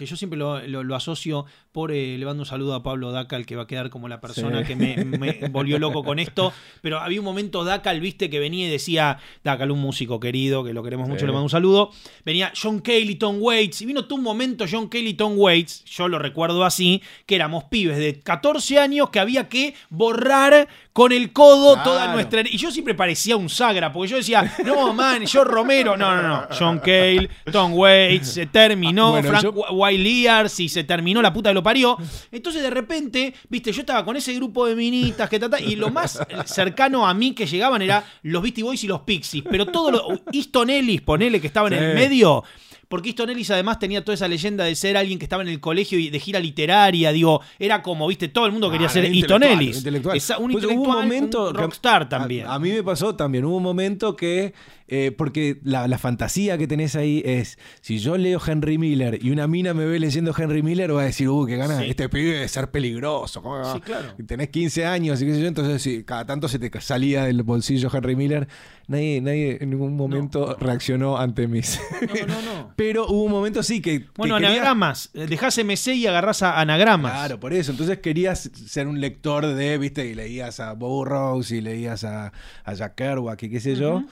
que 0.00 0.06
yo 0.06 0.16
siempre 0.16 0.38
lo, 0.38 0.60
lo- 0.66 0.82
lo 0.82 0.96
asocio 0.96 1.44
por 1.72 1.92
eh, 1.92 2.16
le 2.18 2.24
mando 2.26 2.42
un 2.42 2.46
saludo 2.46 2.74
a 2.74 2.82
Pablo 2.82 3.12
Dacal 3.12 3.46
que 3.46 3.54
va 3.54 3.62
a 3.62 3.66
quedar 3.66 3.90
como 3.90 4.08
la 4.08 4.20
persona 4.20 4.60
Sí. 4.60 4.64
que 4.66 4.76
me, 4.76 4.96
me 5.04 5.48
volvió 5.50 5.78
loco 5.78 6.02
con 6.02 6.18
esto 6.18 6.52
pero 6.82 6.98
había 6.98 7.20
un 7.20 7.24
momento 7.24 7.62
Dacal 7.64 8.00
viste 8.00 8.28
que 8.30 8.38
venía 8.40 8.66
y 8.66 8.70
decía 8.70 9.18
Dacal 9.44 9.70
un 9.70 9.78
músico 9.80 10.18
querido 10.18 10.64
que 10.64 10.72
lo 10.72 10.82
queremos 10.82 11.06
mucho 11.08 11.20
Sí. 11.20 11.26
le 11.26 11.32
mando 11.32 11.44
un 11.44 11.50
saludo 11.50 11.90
venía 12.24 12.52
John 12.60 12.80
Cale 12.80 13.00
y 13.00 13.14
Tom 13.16 13.36
Waits 13.40 13.82
y 13.82 13.86
vino 13.86 14.06
todo 14.06 14.14
un 14.16 14.24
momento 14.24 14.64
John 14.70 14.88
Cale 14.88 15.10
y 15.10 15.14
Tom 15.14 15.34
Waits 15.36 15.84
yo 15.84 16.08
lo 16.08 16.18
recuerdo 16.18 16.64
así 16.64 17.02
que 17.26 17.34
éramos 17.36 17.64
pibes 17.64 17.98
de 17.98 18.18
14 18.20 18.78
años 18.78 19.10
que 19.10 19.20
había 19.20 19.48
que 19.48 19.74
borrar 19.90 20.66
con 20.92 21.12
el 21.12 21.32
codo 21.32 21.74
Claro. 21.74 21.90
toda 21.90 22.12
nuestra. 22.12 22.40
Y 22.42 22.56
yo 22.58 22.70
siempre 22.70 22.94
parecía 22.94 23.36
un 23.36 23.48
sagra, 23.48 23.92
porque 23.92 24.10
yo 24.10 24.16
decía, 24.16 24.52
no, 24.64 24.92
man, 24.92 25.24
yo 25.24 25.44
Romero. 25.44 25.96
No, 25.96 26.14
no, 26.16 26.22
no. 26.22 26.46
John 26.58 26.78
Cale, 26.80 27.28
Tom 27.52 27.74
Waits, 27.74 28.32
se 28.32 28.46
terminó, 28.46 29.10
Bueno, 29.12 29.28
Frank 29.30 29.42
yo- 29.44 29.52
Williams 29.72 30.58
y 30.60 30.68
se 30.68 30.84
terminó 30.84 31.22
la 31.22 31.32
puta 31.32 31.50
que 31.50 31.54
lo 31.54 31.62
parió. 31.62 31.96
Entonces, 32.32 32.62
de 32.62 32.70
repente, 32.70 33.32
viste, 33.48 33.72
yo 33.72 33.80
estaba 33.80 34.04
con 34.04 34.16
ese 34.16 34.34
grupo 34.34 34.66
de 34.66 34.74
minitas 34.74 35.28
que 35.30 35.38
tata, 35.38 35.60
y 35.60 35.76
lo 35.76 35.90
más 35.90 36.18
cercano 36.46 37.06
a 37.06 37.14
mí 37.14 37.32
que 37.34 37.46
llegaban 37.46 37.82
era 37.82 38.04
los 38.22 38.42
Beastie 38.42 38.64
Boys 38.64 38.82
y 38.84 38.88
los 38.88 39.00
Pixies. 39.02 39.44
Pero 39.48 39.66
todo 39.66 39.90
lo. 39.90 40.08
Easton 40.32 40.70
Ellis, 40.70 41.00
ponele 41.02 41.40
que 41.40 41.46
estaba 41.46 41.68
en 41.68 41.74
el 41.74 41.94
medio. 41.94 42.42
Porque 42.90 43.10
Easton 43.10 43.30
Ellis 43.30 43.48
además 43.52 43.78
tenía 43.78 44.04
toda 44.04 44.14
esa 44.16 44.26
leyenda 44.26 44.64
de 44.64 44.74
ser 44.74 44.96
alguien 44.96 45.16
que 45.20 45.24
estaba 45.24 45.44
en 45.44 45.48
el 45.48 45.60
colegio 45.60 45.96
y 45.96 46.10
de 46.10 46.18
gira 46.18 46.40
literaria, 46.40 47.12
digo, 47.12 47.40
era 47.56 47.82
como, 47.82 48.04
viste, 48.08 48.26
todo 48.26 48.46
el 48.46 48.52
mundo 48.52 48.68
quería 48.68 48.88
Ah, 48.88 48.90
ser 48.90 49.04
Easton 49.04 49.44
Ellis. 49.44 49.76
intelectual. 49.78 50.16
Esa- 50.16 50.38
un 50.38 50.50
Pues 50.50 50.64
hubo 50.64 50.72
intelectual, 50.72 50.96
un 50.98 51.02
momento 51.04 51.46
un 51.46 51.52
que- 51.54 51.60
rockstar 51.62 52.02
a- 52.02 52.08
también. 52.08 52.46
A, 52.48 52.58
mí 52.58 52.70
me 52.72 52.82
pasó 52.82 53.14
también. 53.14 53.44
Hubo 53.44 53.58
un 53.58 53.62
momento 53.62 54.16
que. 54.16 54.52
Eh, 54.90 55.12
porque 55.16 55.60
la, 55.62 55.88
la 55.88 55.96
fantasía 55.98 56.58
que 56.58 56.66
tenés 56.66 56.96
ahí 56.96 57.22
es: 57.24 57.58
si 57.80 57.98
yo 57.98 58.18
leo 58.18 58.40
Henry 58.46 58.76
Miller 58.76 59.18
y 59.22 59.30
una 59.30 59.46
mina 59.46 59.72
me 59.72 59.86
ve 59.86 59.98
leyendo 60.00 60.34
Henry 60.36 60.62
Miller, 60.62 60.94
va 60.94 61.02
a 61.02 61.04
decir, 61.04 61.28
uh, 61.28 61.46
qué 61.46 61.56
ganas, 61.56 61.78
Sí. 61.78 61.90
este 61.90 62.08
pibe 62.08 62.40
de 62.40 62.48
ser 62.48 62.70
peligroso. 62.70 63.42
Sí, 63.74 63.80
claro. 63.80 64.14
Y 64.18 64.24
Tenés 64.24 64.48
15 64.50 64.84
años 64.86 65.22
y 65.22 65.26
qué 65.26 65.34
sé 65.34 65.40
yo. 65.42 65.46
Entonces, 65.48 65.80
si 65.80 66.04
cada 66.04 66.26
tanto 66.26 66.48
se 66.48 66.58
te 66.58 66.70
salía 66.80 67.24
del 67.24 67.42
bolsillo 67.42 67.88
Henry 67.92 68.16
Miller, 68.16 68.48
nadie, 68.88 69.20
nadie 69.20 69.58
en 69.60 69.70
ningún 69.70 69.96
momento 69.96 70.56
reaccionó 70.58 71.16
ante 71.18 71.46
mis. 71.46 71.80
No, 72.26 72.26
no, 72.26 72.42
no. 72.42 72.72
Pero 72.76 73.06
hubo 73.06 73.22
un 73.24 73.30
momento 73.32 73.62
sí 73.62 73.80
que. 73.80 74.06
Bueno, 74.16 74.34
quería- 74.36 74.50
anagramas. 74.50 75.10
Eh, 75.14 75.26
Dejás 75.28 75.56
MC 75.58 75.94
y 75.94 76.06
agarrás 76.06 76.42
a 76.42 76.60
anagramas. 76.60 77.12
Claro, 77.12 77.38
por 77.40 77.52
eso. 77.52 77.70
Entonces 77.70 77.98
querías 77.98 78.50
ser 78.66 78.86
un 78.88 79.00
lector 79.00 79.46
de, 79.46 79.78
viste, 79.78 80.06
y 80.06 80.14
leías 80.14 80.58
a 80.60 80.72
Burroughs 80.72 81.50
y 81.52 81.60
leías 81.60 82.04
a, 82.04 82.32
a 82.64 82.74
Jack 82.74 82.96
Kerouac 82.96 83.42
y 83.44 83.50
qué 83.50 83.60
sé 83.60 83.76
yo. 83.76 84.02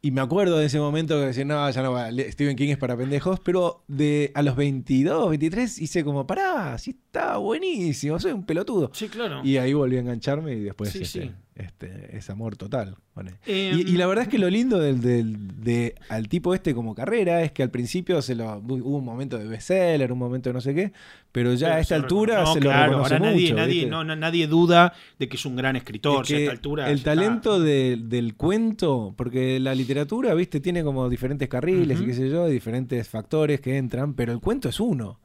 Y 0.00 0.12
me 0.12 0.20
acuerdo 0.20 0.58
de 0.58 0.66
ese 0.66 0.78
momento 0.78 1.18
que 1.18 1.26
decía, 1.26 1.44
no, 1.44 1.68
ya 1.68 1.82
no 1.82 1.92
va, 1.92 2.08
Stephen 2.10 2.56
King 2.56 2.68
es 2.68 2.78
para 2.78 2.96
pendejos, 2.96 3.40
pero 3.40 3.82
de 3.88 4.30
a 4.34 4.42
los 4.42 4.54
22, 4.54 5.30
23 5.30 5.80
hice 5.80 6.04
como, 6.04 6.26
pará, 6.26 6.78
sí 6.78 6.90
está 6.90 7.36
buenísimo, 7.38 8.18
soy 8.20 8.32
un 8.32 8.46
pelotudo. 8.46 8.90
Sí, 8.92 9.08
claro. 9.08 9.40
Y 9.42 9.56
ahí 9.56 9.72
volví 9.72 9.96
a 9.96 10.00
engancharme 10.00 10.54
y 10.54 10.60
después 10.60 10.90
Sí, 10.90 11.02
este, 11.02 11.22
sí. 11.22 11.32
Este, 11.58 12.16
es 12.16 12.30
amor 12.30 12.56
total. 12.56 12.96
Em, 13.46 13.76
y, 13.78 13.80
y 13.80 13.96
la 13.96 14.06
verdad 14.06 14.22
es 14.24 14.28
que 14.30 14.38
lo 14.38 14.48
lindo 14.48 14.78
del, 14.78 15.00
del- 15.00 15.60
de, 15.62 15.96
al 16.08 16.28
tipo 16.28 16.54
este 16.54 16.72
como 16.72 16.94
carrera 16.94 17.42
es 17.42 17.50
que 17.50 17.64
al 17.64 17.70
principio 17.70 18.22
se 18.22 18.36
lo, 18.36 18.58
hubo 18.58 18.96
un 18.96 19.04
momento 19.04 19.36
de 19.38 19.46
bestseller, 19.48 20.12
un 20.12 20.18
momento 20.20 20.50
de 20.50 20.54
no 20.54 20.60
sé 20.60 20.72
qué, 20.74 20.92
pero 21.32 21.52
ya 21.54 21.74
a 21.74 21.80
esta 21.80 21.96
altura 21.96 22.46
se 22.46 22.60
lo 22.60 22.70
claro, 22.70 22.92
reconoce 22.92 23.14
ahora 23.14 23.26
nadie, 23.30 23.42
mucho, 23.42 23.54
nadie, 23.56 23.74
¿viste? 23.74 23.90
no, 23.90 24.04
nadie 24.04 24.46
duda 24.46 24.92
de 25.18 25.28
que 25.28 25.36
es 25.36 25.44
un 25.46 25.56
gran 25.56 25.74
escritor. 25.74 26.22
Es 26.22 26.28
si 26.28 26.34
a 26.34 26.36
que 26.36 26.42
esta 26.44 26.52
altura 26.52 26.90
el 26.90 27.02
talento 27.02 27.60
de- 27.60 27.98
del 28.00 28.34
cuento, 28.36 29.14
porque 29.16 29.58
la 29.58 29.74
literatura, 29.74 30.32
viste, 30.34 30.60
tiene 30.60 30.84
como 30.84 31.08
diferentes 31.08 31.48
carriles 31.48 32.00
y 32.00 32.06
qué 32.06 32.14
sé 32.14 32.30
yo, 32.30 32.46
diferentes 32.46 33.08
factores 33.08 33.60
que 33.60 33.76
entran, 33.76 34.14
pero 34.14 34.32
el 34.32 34.38
cuento 34.40 34.68
es 34.68 34.78
uno. 34.78 35.18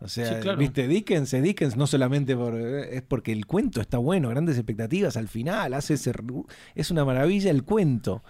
O 0.00 0.06
sea, 0.08 0.34
Sí, 0.34 0.40
claro. 0.40 0.58
viste, 0.58 0.86
Dickens 0.86 1.30
Dickens 1.32 1.76
no 1.76 1.86
solamente 1.88 2.36
por, 2.36 2.54
es 2.54 3.02
porque 3.02 3.32
el 3.32 3.46
cuento 3.46 3.80
está 3.80 3.98
bueno, 3.98 4.28
grandes 4.28 4.56
expectativas 4.56 5.16
al 5.16 5.26
final, 5.28 5.74
hace 5.74 5.94
ese 5.94 6.12
ru- 6.12 6.46
es 6.76 6.90
una 6.92 7.04
maravilla 7.04 7.50
el 7.50 7.64
cuento. 7.64 8.22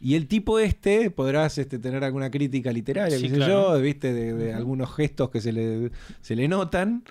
Y 0.00 0.16
el 0.16 0.26
tipo 0.28 0.58
este, 0.58 1.10
podrás 1.10 1.56
este, 1.56 1.78
tener 1.78 2.04
alguna 2.04 2.30
crítica 2.30 2.70
literaria, 2.72 3.16
Sí, 3.16 3.22
qué 3.24 3.30
sé 3.30 3.34
claro. 3.36 3.74
yo, 3.76 3.80
viste, 3.80 4.12
de, 4.12 4.34
de 4.34 4.52
algunos 4.52 4.94
gestos 4.94 5.30
que 5.30 5.40
se 5.40 5.52
le, 5.52 5.90
se 6.20 6.36
le 6.36 6.46
notan, 6.46 7.04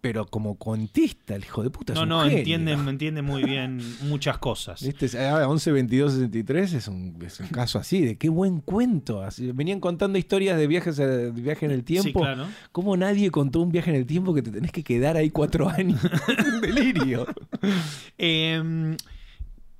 pero 0.00 0.26
como 0.26 0.54
cuentista, 0.56 1.34
el 1.34 1.42
hijo 1.44 1.62
de 1.62 1.70
puta 1.70 1.92
es 1.92 1.96
No, 1.96 2.02
un 2.04 2.08
no, 2.08 2.20
genio. 2.22 2.38
entiende, 2.38 2.72
entiende 2.90 3.22
muy 3.22 3.42
bien 3.44 3.80
muchas 4.02 4.38
cosas. 4.38 4.80
¿Viste? 4.82 5.18
Ah, 5.18 5.48
11, 5.48 5.72
22, 5.72 6.12
63 6.12 6.72
es 6.74 6.88
un, 6.88 7.16
es 7.24 7.40
un 7.40 7.48
caso 7.48 7.78
así, 7.78 8.00
de 8.02 8.16
qué 8.16 8.28
buen 8.28 8.60
cuento. 8.60 9.22
Así, 9.22 9.50
venían 9.52 9.80
contando 9.80 10.18
historias 10.18 10.56
de 10.58 10.66
viajes 10.66 10.98
a- 11.00 11.06
de 11.06 11.30
viaje 11.32 11.66
en 11.66 11.72
el 11.72 11.82
tiempo. 11.84 12.08
Sí, 12.20 12.24
claro. 12.24 12.46
¿Cómo 12.72 12.96
nadie 12.96 13.30
contó 13.30 13.60
un 13.60 13.72
viaje 13.72 13.90
en 13.90 13.96
el 13.96 14.06
tiempo 14.06 14.32
que 14.34 14.42
te 14.42 14.50
tenés 14.50 14.70
que 14.72 14.84
quedar 14.84 15.16
ahí 15.16 15.30
cuatro 15.30 15.68
años? 15.68 16.00
Un 16.54 16.60
delirio. 16.60 17.26
Eh, 18.18 18.96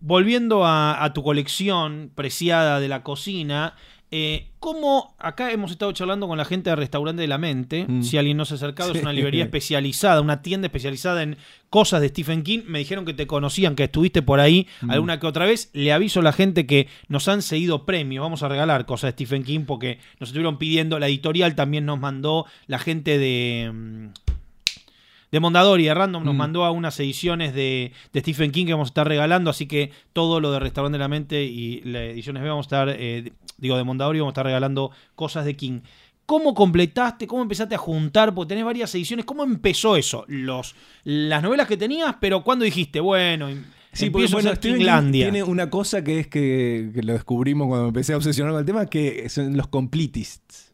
volviendo 0.00 0.64
a, 0.64 1.02
a 1.04 1.12
tu 1.12 1.22
colección 1.22 2.10
preciada 2.14 2.80
de 2.80 2.88
la 2.88 3.02
cocina, 3.02 3.74
eh, 4.10 4.46
¿cómo 4.58 5.14
acá 5.18 5.52
hemos 5.52 5.70
estado 5.70 5.92
charlando 5.92 6.26
con 6.26 6.38
la 6.38 6.44
gente 6.44 6.70
del 6.70 6.78
restaurante 6.78 7.20
de 7.22 7.28
la 7.28 7.36
mente? 7.38 7.84
Mm. 7.86 8.02
Si 8.02 8.16
alguien 8.16 8.36
no 8.36 8.44
se 8.44 8.54
ha 8.54 8.56
acercado, 8.56 8.92
es 8.92 9.02
una 9.02 9.12
librería 9.12 9.44
especializada, 9.44 10.20
una 10.20 10.40
tienda 10.42 10.66
especializada 10.66 11.22
en 11.22 11.36
cosas 11.70 12.00
de 12.00 12.08
Stephen 12.08 12.42
King. 12.42 12.60
Me 12.66 12.78
dijeron 12.78 13.04
que 13.04 13.12
te 13.14 13.26
conocían, 13.26 13.74
que 13.74 13.84
estuviste 13.84 14.22
por 14.22 14.40
ahí 14.40 14.66
Mm. 14.80 14.90
alguna 14.90 15.20
que 15.20 15.26
otra 15.26 15.44
vez. 15.44 15.70
Le 15.74 15.92
aviso 15.92 16.20
a 16.20 16.22
la 16.22 16.32
gente 16.32 16.66
que 16.66 16.88
nos 17.08 17.28
han 17.28 17.42
seguido 17.42 17.84
premios. 17.84 18.22
Vamos 18.22 18.42
a 18.42 18.48
regalar 18.48 18.86
cosas 18.86 19.08
de 19.08 19.12
Stephen 19.12 19.44
King 19.44 19.64
porque 19.66 19.98
nos 20.20 20.30
estuvieron 20.30 20.58
pidiendo. 20.58 20.98
La 20.98 21.08
editorial 21.08 21.54
también 21.54 21.84
nos 21.84 22.00
mandó, 22.00 22.46
la 22.66 22.78
gente 22.78 23.18
de. 23.18 24.10
De 25.30 25.40
Mondadori, 25.40 25.84
de 25.84 25.94
Random, 25.94 26.24
nos 26.24 26.34
Mm. 26.34 26.38
mandó 26.38 26.64
a 26.64 26.70
unas 26.70 26.98
ediciones 27.00 27.54
de, 27.54 27.92
de 28.12 28.20
Stephen 28.20 28.50
King 28.50 28.66
que 28.66 28.72
vamos 28.72 28.88
a 28.88 28.90
estar 28.92 29.06
regalando, 29.08 29.50
así 29.50 29.66
que 29.66 29.90
todo 30.12 30.40
lo 30.40 30.52
de 30.52 30.58
Restaurante 30.60 30.94
de 30.96 31.00
la 31.00 31.08
Mente 31.08 31.44
y 31.44 31.80
la 31.82 32.02
ediciones 32.04 32.42
B 32.42 32.48
vamos 32.48 32.64
a 32.64 32.68
estar, 32.68 32.88
eh, 32.98 33.32
digo, 33.58 33.76
de 33.76 33.84
Mondadori 33.84 34.20
vamos 34.20 34.30
a 34.30 34.34
estar 34.34 34.46
regalando 34.46 34.90
cosas 35.14 35.44
de 35.44 35.54
King. 35.56 35.80
¿Cómo 36.26 36.52
completaste? 36.54 37.26
¿Cómo 37.26 37.40
empezaste 37.42 37.74
a 37.74 37.78
juntar? 37.78 38.34
Porque 38.34 38.50
tenés 38.50 38.64
varias 38.64 38.94
ediciones. 38.94 39.24
¿Cómo 39.24 39.44
empezó 39.44 39.96
eso? 39.96 40.24
Los, 40.28 40.74
las 41.04 41.42
novelas 41.42 41.66
que 41.66 41.78
tenías, 41.78 42.16
pero 42.20 42.44
¿cuándo 42.44 42.64
dijiste, 42.66 43.00
bueno, 43.00 43.48
em- 43.48 43.64
Sí, 43.94 44.10
porque 44.10 44.26
empiezo 44.26 44.36
bueno, 44.36 44.50
a 44.50 45.10
tiene 45.10 45.42
una 45.42 45.70
cosa 45.70 46.04
que 46.04 46.20
es 46.20 46.26
que, 46.26 46.90
que 46.94 47.02
lo 47.02 47.14
descubrimos 47.14 47.68
cuando 47.68 47.88
empecé 47.88 48.12
a 48.12 48.18
obsesionar 48.18 48.52
con 48.52 48.60
el 48.60 48.66
tema, 48.66 48.84
que 48.86 49.26
son 49.30 49.56
los 49.56 49.66
completists. 49.68 50.67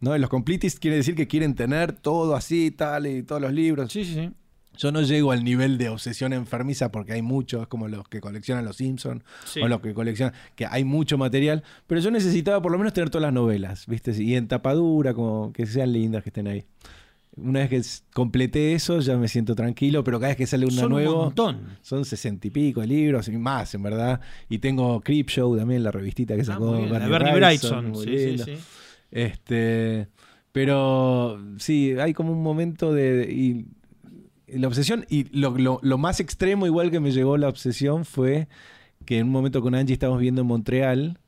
¿No? 0.00 0.16
Los 0.18 0.30
completists 0.30 0.80
quiere 0.80 0.96
decir 0.96 1.14
que 1.14 1.26
quieren 1.28 1.54
tener 1.54 1.92
todo 1.92 2.34
así, 2.34 2.70
tal, 2.70 3.06
y 3.06 3.22
todos 3.22 3.40
los 3.40 3.52
libros. 3.52 3.92
Sí, 3.92 4.04
sí, 4.04 4.14
sí. 4.14 4.30
Yo 4.78 4.92
no 4.92 5.02
llego 5.02 5.32
al 5.32 5.44
nivel 5.44 5.76
de 5.76 5.90
obsesión 5.90 6.32
enfermiza 6.32 6.90
porque 6.90 7.12
hay 7.12 7.20
muchos, 7.22 7.66
como 7.66 7.86
los 7.88 8.08
que 8.08 8.20
coleccionan 8.20 8.64
los 8.64 8.76
Simpsons 8.76 9.22
Sí. 9.44 9.60
o 9.60 9.68
los 9.68 9.80
que 9.80 9.92
coleccionan, 9.92 10.32
que 10.56 10.64
hay 10.64 10.84
mucho 10.84 11.18
material, 11.18 11.62
pero 11.86 12.00
yo 12.00 12.10
necesitaba 12.10 12.62
por 12.62 12.72
lo 12.72 12.78
menos 12.78 12.94
tener 12.94 13.10
todas 13.10 13.22
las 13.22 13.32
novelas, 13.34 13.86
¿viste? 13.86 14.12
Y 14.22 14.36
en 14.36 14.48
tapadura, 14.48 15.12
como 15.12 15.52
que 15.52 15.66
sean 15.66 15.92
lindas, 15.92 16.22
que 16.22 16.30
estén 16.30 16.46
ahí. 16.46 16.64
Una 17.36 17.60
vez 17.60 17.68
que 17.68 17.82
completé 18.14 18.72
eso, 18.74 19.00
ya 19.00 19.16
me 19.16 19.28
siento 19.28 19.54
tranquilo, 19.54 20.02
pero 20.02 20.18
cada 20.18 20.28
vez 20.30 20.36
que 20.36 20.46
sale 20.46 20.64
uno 20.66 20.74
Son 20.80 20.92
un 20.94 21.04
montón. 21.04 21.60
son 21.82 22.04
sesenta 22.04 22.46
y 22.46 22.50
pico 22.50 22.80
de 22.80 22.86
libros, 22.86 23.28
y 23.28 23.32
más, 23.32 23.74
en 23.74 23.82
verdad. 23.82 24.20
Y 24.48 24.58
tengo 24.58 25.00
Creepshow 25.00 25.56
también, 25.58 25.82
la 25.82 25.90
revistita 25.90 26.34
que 26.36 26.42
Ah, 26.42 26.44
sacó 26.46 26.72
Wrightson. 26.88 27.90
muy 27.90 28.04
Sí, 28.06 28.38
sí, 28.38 28.38
sí. 28.38 28.52
Este, 29.10 30.08
pero 30.52 31.40
sí, 31.58 31.92
hay 31.98 32.14
como 32.14 32.32
un 32.32 32.42
momento 32.42 32.92
de... 32.92 33.28
y- 33.32 33.66
la 34.48 34.68
obsesión, 34.68 35.06
y 35.08 35.24
lo, 35.38 35.56
lo- 35.58 35.78
lo 35.82 35.98
más 35.98 36.20
extremo 36.20 36.66
igual 36.66 36.90
que 36.90 37.00
me 37.00 37.12
llegó 37.12 37.36
la 37.36 37.48
obsesión 37.48 38.04
fue 38.04 38.48
que 39.06 39.18
en 39.18 39.26
un 39.26 39.32
momento 39.32 39.62
con 39.62 39.74
Angie 39.74 39.94
estábamos 39.94 40.20
viendo 40.22 40.42
en 40.42 40.48
Montreal 40.48 41.18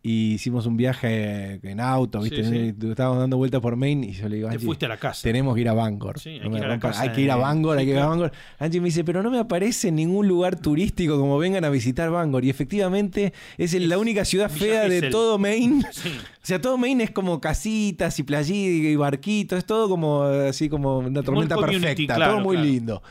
y 0.00 0.34
hicimos 0.34 0.64
un 0.66 0.76
viaje 0.76 1.58
en 1.68 1.80
auto, 1.80 2.20
¿viste? 2.20 2.44
sí. 2.44 2.74
Estábamos 2.88 3.18
dando 3.18 3.36
vueltas 3.36 3.60
por 3.60 3.74
Maine 3.76 4.06
y 4.06 4.12
yo 4.12 4.28
le 4.28 4.36
digo, 4.36 4.48
Te 4.48 4.58
fuiste 4.60 4.86
a 4.86 4.88
la 4.88 4.96
casa. 4.96 5.22
tenemos 5.24 5.54
que 5.56 5.60
ir 5.62 5.68
a 5.68 5.72
Bangor. 5.74 6.20
Sí, 6.20 6.30
hay 6.30 6.40
No 6.40 6.50
que 6.52 6.58
ir 6.58 6.64
a 6.64 6.68
la 6.68 6.78
casa 6.78 7.02
hay 7.02 7.10
que 7.12 7.20
ir 7.22 7.30
a 7.32 7.36
Bangor, 7.36 7.76
hay 7.78 7.84
que 7.84 7.90
ir 7.90 7.96
a 7.96 8.00
claro. 8.02 8.10
Bangor. 8.10 8.32
Angie 8.60 8.80
me 8.80 8.86
dice, 8.86 9.02
pero 9.04 9.22
no 9.24 9.30
me 9.30 9.38
aparece 9.40 9.88
en 9.88 9.96
ningún 9.96 10.28
lugar 10.28 10.58
turístico 10.60 11.18
como 11.18 11.36
vengan 11.36 11.64
a 11.64 11.70
visitar 11.70 12.10
Bangor. 12.10 12.44
Y 12.44 12.50
efectivamente 12.50 13.32
es 13.58 13.74
la 13.74 13.98
única 13.98 14.24
ciudad 14.24 14.48
Villa 14.52 14.66
fea 14.66 14.88
de 14.88 15.10
todo 15.10 15.36
Maine. 15.38 15.84
O 16.38 16.46
sea, 16.48 16.60
todo 16.60 16.78
Maine 16.78 17.04
es 17.04 17.10
como 17.10 17.40
casitas 17.42 18.18
y 18.18 18.22
playitas 18.22 18.90
y 18.90 18.96
barquitos, 18.96 19.58
es 19.58 19.66
todo 19.66 19.86
como 19.88 20.22
así 20.22 20.70
como 20.70 20.98
una 21.00 21.22
tormenta 21.22 21.56
perfecta, 21.58 22.14
claro, 22.14 22.34
todo 22.36 22.42
muy 22.44 22.56
claro. 22.56 22.70
lindo. 22.70 23.02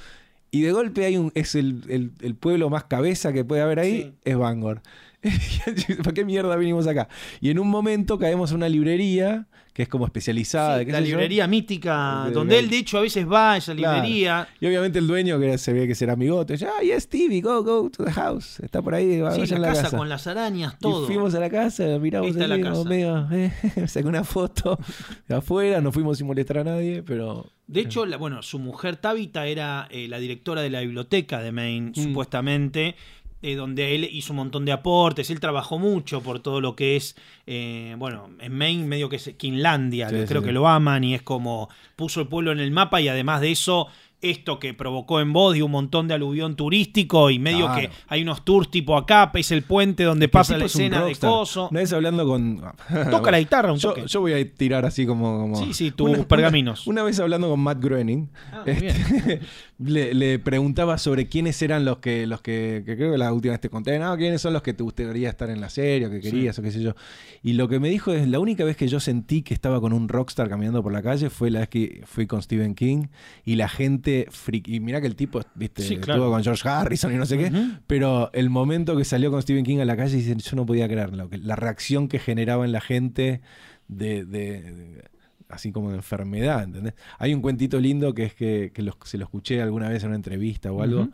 Y 0.49 0.61
de 0.61 0.71
golpe 0.71 1.05
hay 1.05 1.17
un, 1.17 1.31
es 1.35 1.53
el, 1.53 1.83
el- 1.89 2.11
el 2.21 2.33
pueblo 2.33 2.69
más 2.71 2.85
cabeza 2.85 3.33
que 3.33 3.43
puede 3.45 3.61
haber 3.61 3.79
ahí, 3.79 4.13
es 4.23 4.35
Bangor. 4.37 4.81
¿Para 6.03 6.13
qué 6.13 6.23
mierda 6.25 6.55
vinimos 6.55 6.87
acá? 6.87 7.07
Y 7.41 7.49
en 7.49 7.59
un 7.59 7.69
momento 7.69 8.17
caemos 8.19 8.51
en 8.51 8.57
una 8.57 8.69
librería 8.69 9.47
que 9.73 9.83
es 9.83 9.89
como 9.89 10.05
especializada. 10.05 10.79
Sí, 10.79 10.85
qué 10.87 10.91
la 10.91 10.97
sé 10.99 11.03
yo. 11.05 11.09
librería 11.11 11.45
mítica, 11.45 12.23
De- 12.25 12.31
donde 12.31 12.55
de- 12.55 12.61
él 12.61 12.69
de 12.69 12.77
hecho 12.79 12.97
a 12.97 13.01
veces 13.01 13.29
va 13.31 13.53
a 13.53 13.57
esa 13.57 13.75
Claro. 13.75 13.95
librería. 14.01 14.47
Y 14.59 14.65
obviamente 14.65 14.97
el 14.97 15.05
dueño, 15.05 15.39
que 15.39 15.57
se 15.59 15.71
ve 15.71 15.87
que 15.87 15.93
será 15.93 16.13
amigote, 16.13 16.53
dice, 16.53 16.65
ah, 16.67 16.81
yes, 16.81 17.03
Stevie, 17.03 17.41
go, 17.41 17.63
go 17.63 17.87
to 17.91 18.03
the 18.03 18.11
house. 18.11 18.59
Está 18.61 18.81
por 18.81 18.95
ahí, 18.95 19.15
Sí, 19.15 19.21
vayan 19.21 19.61
la 19.61 19.67
casa, 19.69 19.83
casa. 19.83 19.97
con 19.97 20.09
las 20.09 20.25
arañas, 20.25 20.79
todo. 20.79 21.03
Y 21.03 21.07
fuimos 21.07 21.35
a 21.35 21.39
la 21.39 21.49
casa, 21.51 21.83
miramos 21.99 22.31
Esta 22.31 22.43
es 22.43 22.49
la 22.49 22.59
casa. 22.59 22.83
medio, 22.85 23.27
eh, 23.31 23.51
saqué 23.87 24.07
una 24.07 24.23
foto 24.23 24.79
de 25.27 25.35
afuera, 25.35 25.79
no 25.79 25.91
fuimos 25.91 26.17
sin 26.17 26.25
molestar 26.27 26.59
a 26.59 26.63
nadie, 26.63 27.03
pero... 27.03 27.51
De 27.67 27.81
hecho, 27.81 28.05
la- 28.07 28.17
bueno, 28.17 28.41
su 28.41 28.57
mujer 28.57 28.95
Tabitha 28.97 29.45
era 29.45 29.87
eh, 29.91 30.07
la 30.07 30.17
directora 30.17 30.61
de 30.61 30.71
la 30.71 30.79
biblioteca 30.81 31.39
de 31.41 31.51
Maine, 31.51 31.91
Mm. 31.91 31.93
supuestamente, 32.03 32.95
eh, 33.41 33.55
donde 33.55 33.95
él 33.95 34.09
hizo 34.11 34.33
un 34.33 34.37
montón 34.37 34.65
de 34.65 34.71
aportes. 34.71 35.29
Él 35.29 35.39
trabajó 35.39 35.77
mucho 35.79 36.21
por 36.21 36.39
todo 36.39 36.59
lo 36.61 36.75
que 36.75 36.95
es, 36.95 37.15
eh, 37.45 37.95
bueno, 37.97 38.29
en 38.39 38.53
Maine 38.57 38.85
medio 38.85 39.09
que 39.09 39.17
es 39.17 39.31
Kinlandia, 39.37 40.09
Sí, 40.09 40.15
que 40.15 40.21
sí, 40.21 40.27
creo 40.27 40.41
sí. 40.41 40.47
que 40.47 40.53
lo 40.53 40.67
aman 40.67 41.03
y 41.03 41.13
es 41.15 41.21
como 41.21 41.69
puso 41.95 42.21
el 42.21 42.27
pueblo 42.27 42.51
en 42.51 42.59
el 42.59 42.71
mapa 42.71 43.01
y 43.01 43.07
además 43.07 43.41
de 43.41 43.51
eso 43.51 43.87
esto 44.21 44.57
que 44.59 44.73
provocó 44.73 45.19
en 45.21 45.31
Body 45.31 45.61
un 45.61 45.71
montón 45.71 46.07
de 46.07 46.15
aluvión 46.15 46.55
turístico 46.55 47.29
y 47.29 47.37
medio 47.39 47.65
Claro. 47.65 47.81
que 47.81 47.89
hay 48.07 48.21
unos 48.23 48.43
tours 48.43 48.71
tipo 48.71 48.97
acá, 48.97 49.31
es 49.35 49.51
el 49.51 49.61
puente 49.61 50.03
donde 50.03 50.25
Que 50.25 50.29
pasa 50.31 50.57
la 50.57 50.65
es 50.65 50.73
escena 50.73 51.05
de 51.05 51.15
coso. 51.15 51.67
Una 51.69 51.81
vez 51.81 51.93
hablando 51.93 52.25
con. 52.25 52.61
Toca 53.11 53.29
la 53.31 53.39
guitarra 53.39 53.71
un 53.71 53.77
yo, 53.77 53.89
toque. 53.89 54.07
yo 54.07 54.21
voy 54.21 54.33
a 54.33 54.53
tirar 54.53 54.85
así 54.85 55.05
como. 55.05 55.39
como- 55.39 55.55
Sí, 55.63 55.73
sí, 55.73 55.91
tus 55.91 56.17
pergaminos. 56.25 56.87
Una, 56.87 57.03
vez 57.03 57.19
hablando 57.19 57.49
con 57.49 57.59
Matt 57.59 57.79
Groening, 57.83 58.27
Ah, 58.51 58.63
este, 58.65 59.39
le, 59.79 60.13
le 60.15 60.39
preguntaba 60.39 60.97
sobre 60.97 61.27
quiénes 61.27 61.61
eran 61.61 61.85
los 61.85 61.97
que, 61.99 62.25
los 62.25 62.41
que, 62.41 62.81
que 62.85 62.95
creo 62.95 63.11
que 63.11 63.17
la 63.19 63.31
última 63.33 63.51
vez 63.51 63.61
te 63.61 63.69
conté, 63.69 63.99
no, 63.99 64.15
quiénes 64.17 64.41
son 64.41 64.53
los 64.53 64.61
que 64.63 64.73
te 64.73 64.81
gustaría 64.83 65.29
estar 65.29 65.49
en 65.51 65.61
la 65.61 65.69
serie, 65.69 66.07
o 66.07 66.09
que 66.09 66.19
querías, 66.21 66.57
o 66.57 66.61
qué 66.63 66.71
sé 66.71 66.81
yo. 66.81 66.95
Y 67.43 67.53
lo 67.53 67.67
que 67.67 67.79
me 67.79 67.89
dijo 67.89 68.11
es, 68.13 68.27
la 68.27 68.39
única 68.39 68.63
vez 68.63 68.75
que 68.77 68.87
yo 68.87 68.99
sentí 68.99 69.43
que 69.43 69.53
estaba 69.53 69.79
con 69.79 69.93
un 69.93 70.09
rockstar 70.09 70.49
caminando 70.49 70.81
por 70.81 70.91
la 70.91 71.03
calle 71.03 71.29
fue 71.29 71.51
la 71.51 71.59
vez 71.59 71.69
que 71.69 72.01
fui 72.05 72.25
con 72.25 72.41
Stephen 72.41 72.73
King 72.73 73.05
y 73.45 73.55
la 73.55 73.69
gente, 73.69 74.06
friki- 74.29 74.73
y 74.75 74.79
mira 74.79 75.01
que 75.01 75.07
el 75.07 75.15
tipo, 75.15 75.41
viste, 75.55 75.81
Sí, 75.83 75.97
claro. 75.97 76.21
estuvo 76.21 76.31
con 76.33 76.43
George 76.43 76.67
Harrison 76.67 77.13
y 77.13 77.17
no 77.17 77.25
sé 77.25 77.37
qué, 77.37 77.51
pero 77.87 78.29
el 78.33 78.49
momento 78.49 78.95
que 78.97 79.03
salió 79.05 79.29
con 79.31 79.41
Stephen 79.41 79.63
King 79.65 79.79
a 79.79 79.85
la 79.85 79.95
calle, 79.97 80.21
yo 80.21 80.55
no 80.55 80.65
podía 80.65 80.87
creerlo, 80.87 81.29
la 81.31 81.55
reacción 81.55 82.07
que 82.07 82.19
generaba 82.19 82.65
en 82.65 82.71
la 82.71 82.81
gente 82.81 83.41
de, 83.87 84.25
de- 84.25 84.61
de- 84.61 85.03
así 85.49 85.71
como 85.71 85.91
de 85.91 85.97
enfermedad, 85.97 86.63
¿entendés? 86.63 86.93
Hay 87.19 87.33
un 87.33 87.41
cuentito 87.41 87.79
lindo 87.79 88.13
que 88.13 88.23
es 88.23 88.33
que, 88.33 88.71
se 89.05 89.17
lo 89.17 89.23
escuché 89.25 89.61
alguna 89.61 89.87
vez 89.89 90.03
en 90.03 90.09
una 90.09 90.15
entrevista 90.17 90.71
o 90.71 90.81
algo, 90.81 91.09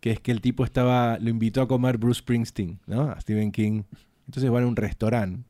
que 0.00 0.12
es 0.12 0.20
que 0.20 0.30
el 0.32 0.40
tipo 0.40 0.64
estaba, 0.64 1.18
lo 1.18 1.28
invitó 1.30 1.60
a 1.62 1.68
comer 1.68 1.98
Bruce 1.98 2.20
Springsteen, 2.20 2.78
¿no? 2.86 3.02
A 3.10 3.20
Stephen 3.20 3.50
King. 3.52 3.82
Entonces 4.26 4.50
van 4.50 4.64
a 4.64 4.66
un 4.66 4.76
restaurante. 4.76 5.42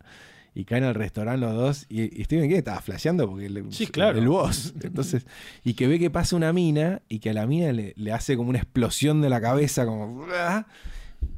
Y 0.59 0.65
caen 0.65 0.85
al 0.85 0.95
restaurante 0.95 1.45
los 1.45 1.55
dos 1.55 1.85
y, 1.91 2.19
y 2.19 2.25
Stephen 2.25 2.49
King 2.49 2.57
estaba 2.57 2.81
flasheando 2.81 3.29
porque 3.29 3.51
le- 3.51 3.71
Sí, 3.73 3.87
claro. 3.89 4.19
el 4.19 4.27
boss. 4.27 4.73
Entonces, 4.83 5.27
y 5.65 5.75
que 5.75 5.87
ve 5.87 5.99
que 5.99 6.09
pasa 6.09 6.35
una 6.35 6.51
mina 6.55 7.03
y 7.11 7.19
que 7.19 7.29
a 7.29 7.35
la 7.35 7.47
mina 7.47 7.73
le, 7.73 7.93
le 7.97 8.13
hace 8.13 8.39
como 8.39 8.49
una 8.49 8.59
explosión 8.61 9.21
de 9.21 9.29
la 9.29 9.39
cabeza, 9.43 9.85
como. 9.85 10.25
¡ah! 10.33 10.67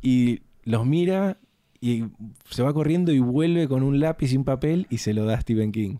Y 0.02 0.42
los 0.62 0.86
mira 0.86 1.38
y 1.80 2.04
se 2.48 2.62
va 2.62 2.72
corriendo 2.72 3.10
y 3.10 3.18
vuelve 3.18 3.66
con 3.66 3.82
un 3.82 3.98
lápiz 3.98 4.32
y 4.32 4.36
un 4.36 4.44
papel 4.44 4.86
y 4.88 4.98
se 4.98 5.12
lo 5.14 5.24
da 5.24 5.34
a 5.34 5.40
Stephen 5.40 5.72
King. 5.72 5.96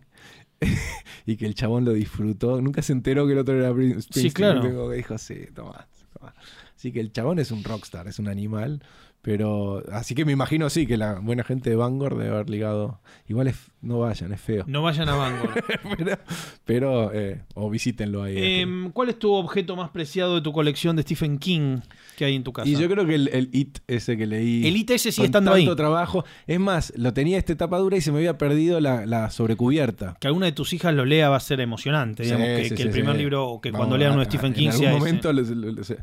y 1.25 1.35
que 1.35 1.45
el 1.45 1.55
chabón 1.55 1.83
lo 1.83 1.91
disfrutó. 1.93 2.61
Nunca 2.61 2.81
se 2.81 2.93
enteró 2.93 3.27
que 3.27 3.33
el 3.33 3.39
otro 3.39 3.57
era 3.57 3.71
Bruce 3.71 4.01
Springsteen. 4.03 4.31
claro. 4.61 4.89
dijo, 4.91 5.17
sí, 5.17 5.35
toma, 5.53 5.87
toma. 6.17 6.33
Así 6.79 6.93
que 6.93 7.01
el 7.01 7.11
chabón 7.11 7.39
es 7.39 7.51
un 7.51 7.65
rockstar, 7.65 8.07
es 8.07 8.19
un 8.19 8.29
animal. 8.29 8.81
Pero, 9.21 9.83
así 9.91 10.15
que 10.15 10.23
me 10.23 10.31
imagino, 10.31 10.69
sí, 10.69 10.87
que 10.87 10.95
la 10.95 11.19
buena 11.19 11.43
gente 11.43 11.69
de 11.69 11.75
Vanguard 11.75 12.17
debe 12.17 12.29
haber 12.29 12.49
ligado. 12.49 13.01
Igual 13.27 13.47
es, 13.49 13.57
no 13.81 13.99
vayan, 13.99 14.33
es 14.33 14.41
feo. 14.41 14.63
No 14.67 14.81
vayan 14.81 15.07
a 15.09 15.15
Vanguard. 15.17 15.63
pero, 15.97 16.17
pero, 16.65 17.11
eh, 17.13 17.41
o 17.55 17.69
visítenlo 17.69 18.23
ahí. 18.23 18.35
Em, 18.37 18.91
¿Cuál 18.91 19.09
es 19.09 19.17
tu 19.19 19.31
objeto 19.33 19.75
más 19.75 19.89
preciado 19.91 20.35
de 20.35 20.41
tu 20.41 20.51
colección 20.51 20.95
de 20.95 21.03
Stephen 21.03 21.37
King 21.39 21.77
que 22.17 22.25
hay 22.25 22.35
en 22.35 22.43
tu 22.43 22.51
casa? 22.51 22.67
y 22.67 22.75
yo 22.75 22.89
creo 22.89 23.05
que 23.05 23.15
el, 23.15 23.29
el 23.29 23.49
It 23.53 23.79
ese 23.87 24.17
que 24.17 24.25
leí. 24.27 24.67
El 24.67 24.75
IT 24.75 24.91
ese 24.91 25.13
con 25.15 25.25
estando 25.25 25.51
tanto 25.51 25.71
ahí. 25.71 25.75
trabajo. 25.77 26.25
Es 26.45 26.59
más, 26.59 26.91
lo 26.97 27.13
tenía 27.13 27.37
este 27.37 27.55
tapa 27.55 27.77
dura 27.77 27.95
y 27.97 28.01
se 28.01 28.11
me 28.11 28.17
había 28.17 28.37
perdido 28.37 28.79
la, 28.81 29.05
la 29.05 29.29
sobrecubierta. 29.29 30.17
Que 30.19 30.27
alguna 30.27 30.47
de 30.47 30.51
tus 30.51 30.73
hijas 30.73 30.93
lo 30.93 31.05
lea 31.05 31.29
va 31.29 31.37
a 31.37 31.39
ser 31.39 31.61
emocionante. 31.61 32.23
Sí, 32.23 32.31
digamos, 32.31 32.47
que, 32.57 32.63
sí, 32.65 32.69
que 32.71 32.75
sí, 32.77 32.81
el 32.83 32.89
primer 32.89 33.13
sí. 33.15 33.19
libro, 33.19 33.47
o 33.47 33.61
que 33.61 33.71
Vamos 33.71 33.85
cuando 33.87 33.97
lean 33.97 34.11
uno 34.11 34.19
de 34.21 34.25
Stephen 34.25 34.53
King 34.53 34.67
en 34.69 34.85
algún 34.85 34.99
momento 34.99 35.31
les- 35.33 35.49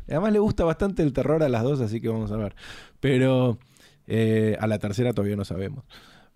Además 0.09 0.33
le 0.33 0.39
gusta 0.39 0.63
bastante 0.63 1.03
el 1.03 1.13
terror 1.13 1.43
a 1.43 1.49
las 1.49 1.63
dos, 1.63 1.79
así 1.81 2.01
que 2.01 2.09
vamos 2.09 2.31
a 2.31 2.37
ver. 2.37 2.55
Pero 2.99 3.59
eh, 4.07 4.57
a 4.59 4.67
la 4.67 4.79
tercera 4.79 5.13
todavía 5.13 5.35
no 5.35 5.45
sabemos. 5.45 5.85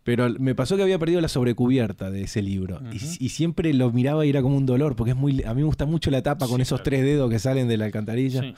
Pero 0.03 0.29
me 0.39 0.55
pasó 0.55 0.77
que 0.77 0.83
había 0.83 0.97
perdido 0.97 1.21
la 1.21 1.27
sobrecubierta 1.27 2.09
de 2.09 2.23
ese 2.23 2.41
libro. 2.41 2.81
y, 2.91 3.29
siempre 3.29 3.73
lo 3.73 3.91
miraba 3.91 4.25
y 4.25 4.29
era 4.29 4.41
como 4.41 4.57
un 4.57 4.65
dolor, 4.65 4.95
porque 4.95 5.11
es 5.11 5.17
muy. 5.17 5.43
A 5.43 5.53
mí 5.53 5.61
me 5.61 5.67
gusta 5.67 5.85
mucho 5.85 6.09
la 6.09 6.23
tapa 6.23 6.47
con 6.47 6.57
Sí, 6.57 6.63
esos 6.63 6.79
claro. 6.79 6.83
tres 6.85 7.03
dedos 7.03 7.29
que 7.29 7.39
salen 7.39 7.67
de 7.67 7.77
la 7.77 7.85
alcantarilla. 7.85 8.41
Sí. 8.41 8.55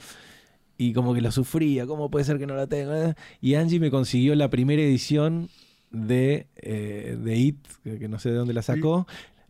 Y 0.76 0.92
como 0.92 1.14
que 1.14 1.20
lo 1.20 1.30
sufría, 1.30 1.86
¿cómo 1.86 2.10
puede 2.10 2.24
ser 2.24 2.38
que 2.38 2.46
no 2.46 2.56
la 2.56 2.66
tenga? 2.66 3.14
Y 3.40 3.54
Angie 3.54 3.78
me 3.78 3.90
consiguió 3.90 4.34
la 4.34 4.48
primera 4.50 4.82
edición 4.82 5.48
de, 5.90 6.46
eh, 6.56 7.16
de 7.22 7.36
It, 7.36 7.58
que 7.84 7.98
que 7.98 8.08
no 8.08 8.18
sé 8.18 8.30
de 8.30 8.36
dónde 8.36 8.54
la 8.54 8.62
sacó. 8.62 9.06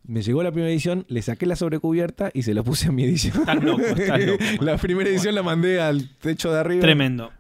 Me 0.07 0.20
llegó 0.20 0.42
la 0.42 0.50
primera 0.52 0.70
edición, 0.70 1.07
le 1.09 1.22
saqué 1.22 1.46
la 1.46 1.57
sobrecubierta 1.57 2.30
y 2.35 2.42
se 2.42 2.52
la 2.52 2.62
puse 2.62 2.88
a 2.88 2.92
mi 2.92 3.04
edición. 3.04 3.38
Estás 3.38 3.64
loco, 3.64 3.80
estás 3.80 4.22
loco. 4.22 4.44
la 4.61 4.76
primera 4.76 5.09
edición 5.09 5.35
la 5.35 5.42
mandé 5.42 5.80
al 5.80 6.11
techo 6.20 6.52
de 6.52 6.61
arriba. 6.61 6.83
Tremendo. 6.83 7.33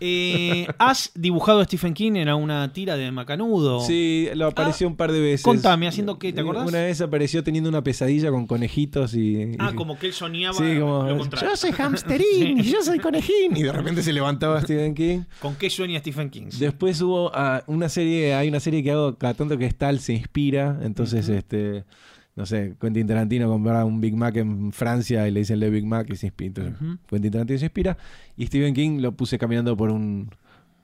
Eh, 0.00 0.66
¿Has 0.78 1.10
dibujado 1.14 1.60
a 1.60 1.64
Stephen 1.64 1.94
King 1.94 2.12
en 2.16 2.28
una 2.30 2.72
tira 2.72 2.96
de 2.96 3.10
Macanudo? 3.12 3.80
Sí, 3.80 4.28
lo 4.34 4.46
apareció 4.46 4.86
un 4.88 4.96
par 4.96 5.12
de 5.12 5.20
veces. 5.20 5.42
Contame, 5.42 5.86
¿haciendo 5.88 6.18
qué? 6.18 6.32
¿Te 6.32 6.40
acordás? 6.40 6.66
Una 6.66 6.78
vez 6.82 7.00
apareció 7.00 7.42
teniendo 7.44 7.68
una 7.68 7.82
pesadilla 7.82 8.30
con 8.30 8.46
conejitos 8.46 9.14
y... 9.14 9.56
Ah, 9.58 9.70
y- 9.72 9.76
como 9.76 9.98
que 9.98 10.06
él 10.06 10.12
soñaba 10.12 10.54
Sí, 10.56 10.78
como, 10.78 11.04
lo 11.04 11.18
contrario. 11.18 11.50
yo 11.50 11.56
soy 11.56 11.72
hamsterín 11.78 12.58
y 12.60 12.62
yo 12.62 12.82
soy 12.82 12.98
conejín. 13.00 13.56
Y 13.56 13.62
de 13.62 13.72
repente 13.72 14.02
se 14.02 14.12
levantaba 14.12 14.60
Stephen 14.62 14.94
King. 14.94 15.20
¿Con 15.40 15.54
qué 15.56 15.68
sueña 15.70 15.98
Stephen 16.00 16.30
King? 16.30 16.48
Después 16.58 17.00
hubo 17.02 17.30
ah, 17.34 17.62
una 17.66 17.88
serie, 17.88 18.34
hay 18.34 18.48
una 18.48 18.60
serie 18.60 18.82
que 18.82 18.90
hago 18.92 19.16
cada 19.16 19.34
tanto 19.34 19.58
que 19.58 19.66
es 19.66 19.76
tal, 19.76 20.00
se 20.00 20.14
inspira. 20.14 20.78
Entonces, 20.82 21.28
este, 21.28 21.84
no 22.40 22.46
sé, 22.46 22.74
Quentin 22.80 23.06
Tarantino 23.06 23.48
compra 23.48 23.84
un 23.84 24.00
Big 24.00 24.16
Mac 24.16 24.34
en 24.36 24.72
Francia 24.72 25.28
y 25.28 25.30
le 25.30 25.40
dicen 25.40 25.60
le 25.60 25.68
Big 25.68 25.84
Mac 25.84 26.08
y 26.10 26.16
se 26.16 26.28
inspira. 26.28 26.48
Entonces, 26.64 26.80
Ujú. 26.80 26.98
Quentin 27.06 27.30
Tarantino 27.32 27.58
se 27.58 27.66
inspira. 27.66 27.98
Y 28.36 28.46
Stephen 28.46 28.72
King 28.72 29.00
lo 29.02 29.12
puse 29.12 29.38
caminando 29.38 29.76
por 29.76 29.90
un 29.90 30.30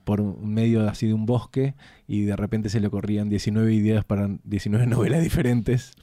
por 0.03 0.21
un 0.21 0.53
medio 0.53 0.87
así 0.87 1.07
de 1.07 1.13
un 1.13 1.25
bosque 1.25 1.73
y 2.07 2.21
de 2.21 2.35
repente 2.35 2.69
se 2.69 2.79
le 2.79 2.87
ocurrían 2.87 3.27
19 3.27 3.73
ideas 3.73 4.05
para 4.05 4.29
19 4.43 4.85
novelas 4.87 5.23
diferentes. 5.23 5.93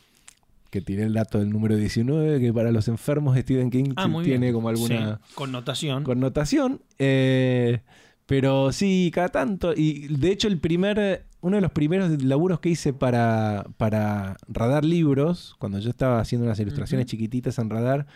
Que 0.70 0.80
tiré 0.80 1.04
el 1.04 1.12
dato 1.14 1.38
del 1.38 1.50
número 1.50 1.76
19, 1.76 2.40
que 2.40 2.52
para 2.52 2.72
los 2.72 2.88
enfermos 2.88 3.38
Stephen 3.38 3.70
King 3.70 3.92
Ah, 3.96 4.08
tiene 4.24 4.38
bien. 4.38 4.52
como 4.52 4.68
alguna 4.70 5.20
Sí, 5.24 5.34
connotación. 5.36 6.02
connotación. 6.02 6.80
eh, 6.98 7.80
pero 8.26 8.72
sí, 8.72 9.10
cada 9.14 9.28
tanto. 9.28 9.72
Y 9.76 10.08
de 10.08 10.30
hecho, 10.32 10.48
el 10.48 10.58
primer. 10.58 11.26
Uno 11.44 11.56
de 11.56 11.60
los 11.60 11.72
primeros 11.72 12.22
laburos 12.22 12.58
que 12.58 12.70
hice 12.70 12.94
para, 12.94 13.66
para 13.76 14.38
Radar 14.48 14.82
Libros, 14.82 15.54
cuando 15.58 15.78
yo 15.78 15.90
estaba 15.90 16.18
haciendo 16.18 16.46
unas 16.46 16.58
ilustraciones 16.58 17.04
chiquititas 17.04 17.58
en 17.58 17.68
Radar, 17.68 18.06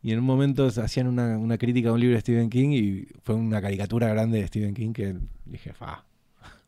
y 0.00 0.12
en 0.12 0.20
un 0.20 0.24
momento 0.24 0.64
hacían 0.68 1.08
una, 1.08 1.36
una 1.38 1.58
crítica 1.58 1.88
a 1.88 1.92
un 1.92 1.98
libro 1.98 2.14
de 2.14 2.20
Stephen 2.20 2.48
King, 2.48 2.68
y 2.70 3.06
fue 3.24 3.34
una 3.34 3.60
caricatura 3.60 4.06
grande 4.08 4.40
de 4.40 4.46
Stephen 4.46 4.74
King 4.74 4.92
que 4.92 5.16
dije, 5.44 5.72
fa. 5.72 6.04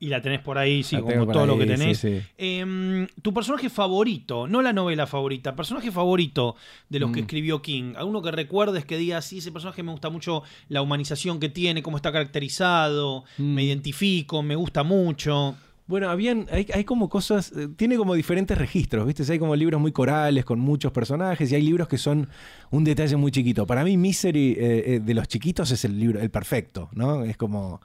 Y 0.00 0.08
la 0.08 0.20
tenés 0.20 0.40
por 0.40 0.58
ahí, 0.58 0.82
sí, 0.82 0.96
la 0.96 1.02
como 1.02 1.26
todo 1.28 1.46
lo 1.46 1.56
que 1.58 1.64
sí, 1.64 1.68
tenés. 1.78 1.98
sí. 1.98 2.20
Em, 2.38 3.06
tu 3.22 3.32
personaje 3.32 3.70
favorito, 3.70 4.48
no 4.48 4.62
la 4.62 4.72
novela 4.72 5.06
favorita, 5.06 5.54
personaje 5.54 5.92
favorito 5.92 6.56
de 6.88 6.98
los 6.98 7.12
que 7.12 7.20
Mm. 7.20 7.24
escribió 7.24 7.62
King. 7.62 7.92
Alguno 7.96 8.20
que 8.20 8.32
recuerdes 8.32 8.84
que 8.84 8.96
diga, 8.96 9.22
sí, 9.22 9.38
ese 9.38 9.52
personaje 9.52 9.84
me 9.84 9.92
gusta 9.92 10.10
mucho 10.10 10.42
la 10.68 10.82
humanización 10.82 11.38
que 11.38 11.50
tiene, 11.50 11.84
cómo 11.84 11.98
está 11.98 12.10
caracterizado, 12.10 13.22
Mm. 13.38 13.54
me 13.54 13.62
identifico, 13.62 14.42
me 14.42 14.56
gusta 14.56 14.82
mucho. 14.82 15.54
Bueno, 15.90 16.08
habían, 16.08 16.46
hay, 16.52 16.68
hay 16.72 16.84
como 16.84 17.08
cosas, 17.08 17.50
eh, 17.50 17.66
tiene 17.76 17.96
como 17.96 18.14
diferentes 18.14 18.56
registros, 18.56 19.04
¿viste? 19.04 19.24
Hay 19.30 19.40
como 19.40 19.56
libros 19.56 19.80
muy 19.80 19.90
corales 19.90 20.44
con 20.44 20.60
muchos 20.60 20.92
personajes 20.92 21.50
y 21.50 21.56
hay 21.56 21.62
libros 21.62 21.88
que 21.88 21.98
son 21.98 22.28
un 22.70 22.84
detalle 22.84 23.16
muy 23.16 23.32
chiquito. 23.32 23.66
Para 23.66 23.82
mí 23.82 23.96
Misery 23.96 24.52
eh, 24.52 24.56
eh, 24.86 25.00
de 25.00 25.14
los 25.14 25.26
chiquitos 25.26 25.68
es 25.72 25.84
el 25.84 25.98
libro, 25.98 26.20
el 26.20 26.30
perfecto, 26.30 26.88
¿no? 26.92 27.24
Es 27.24 27.36
como... 27.36 27.80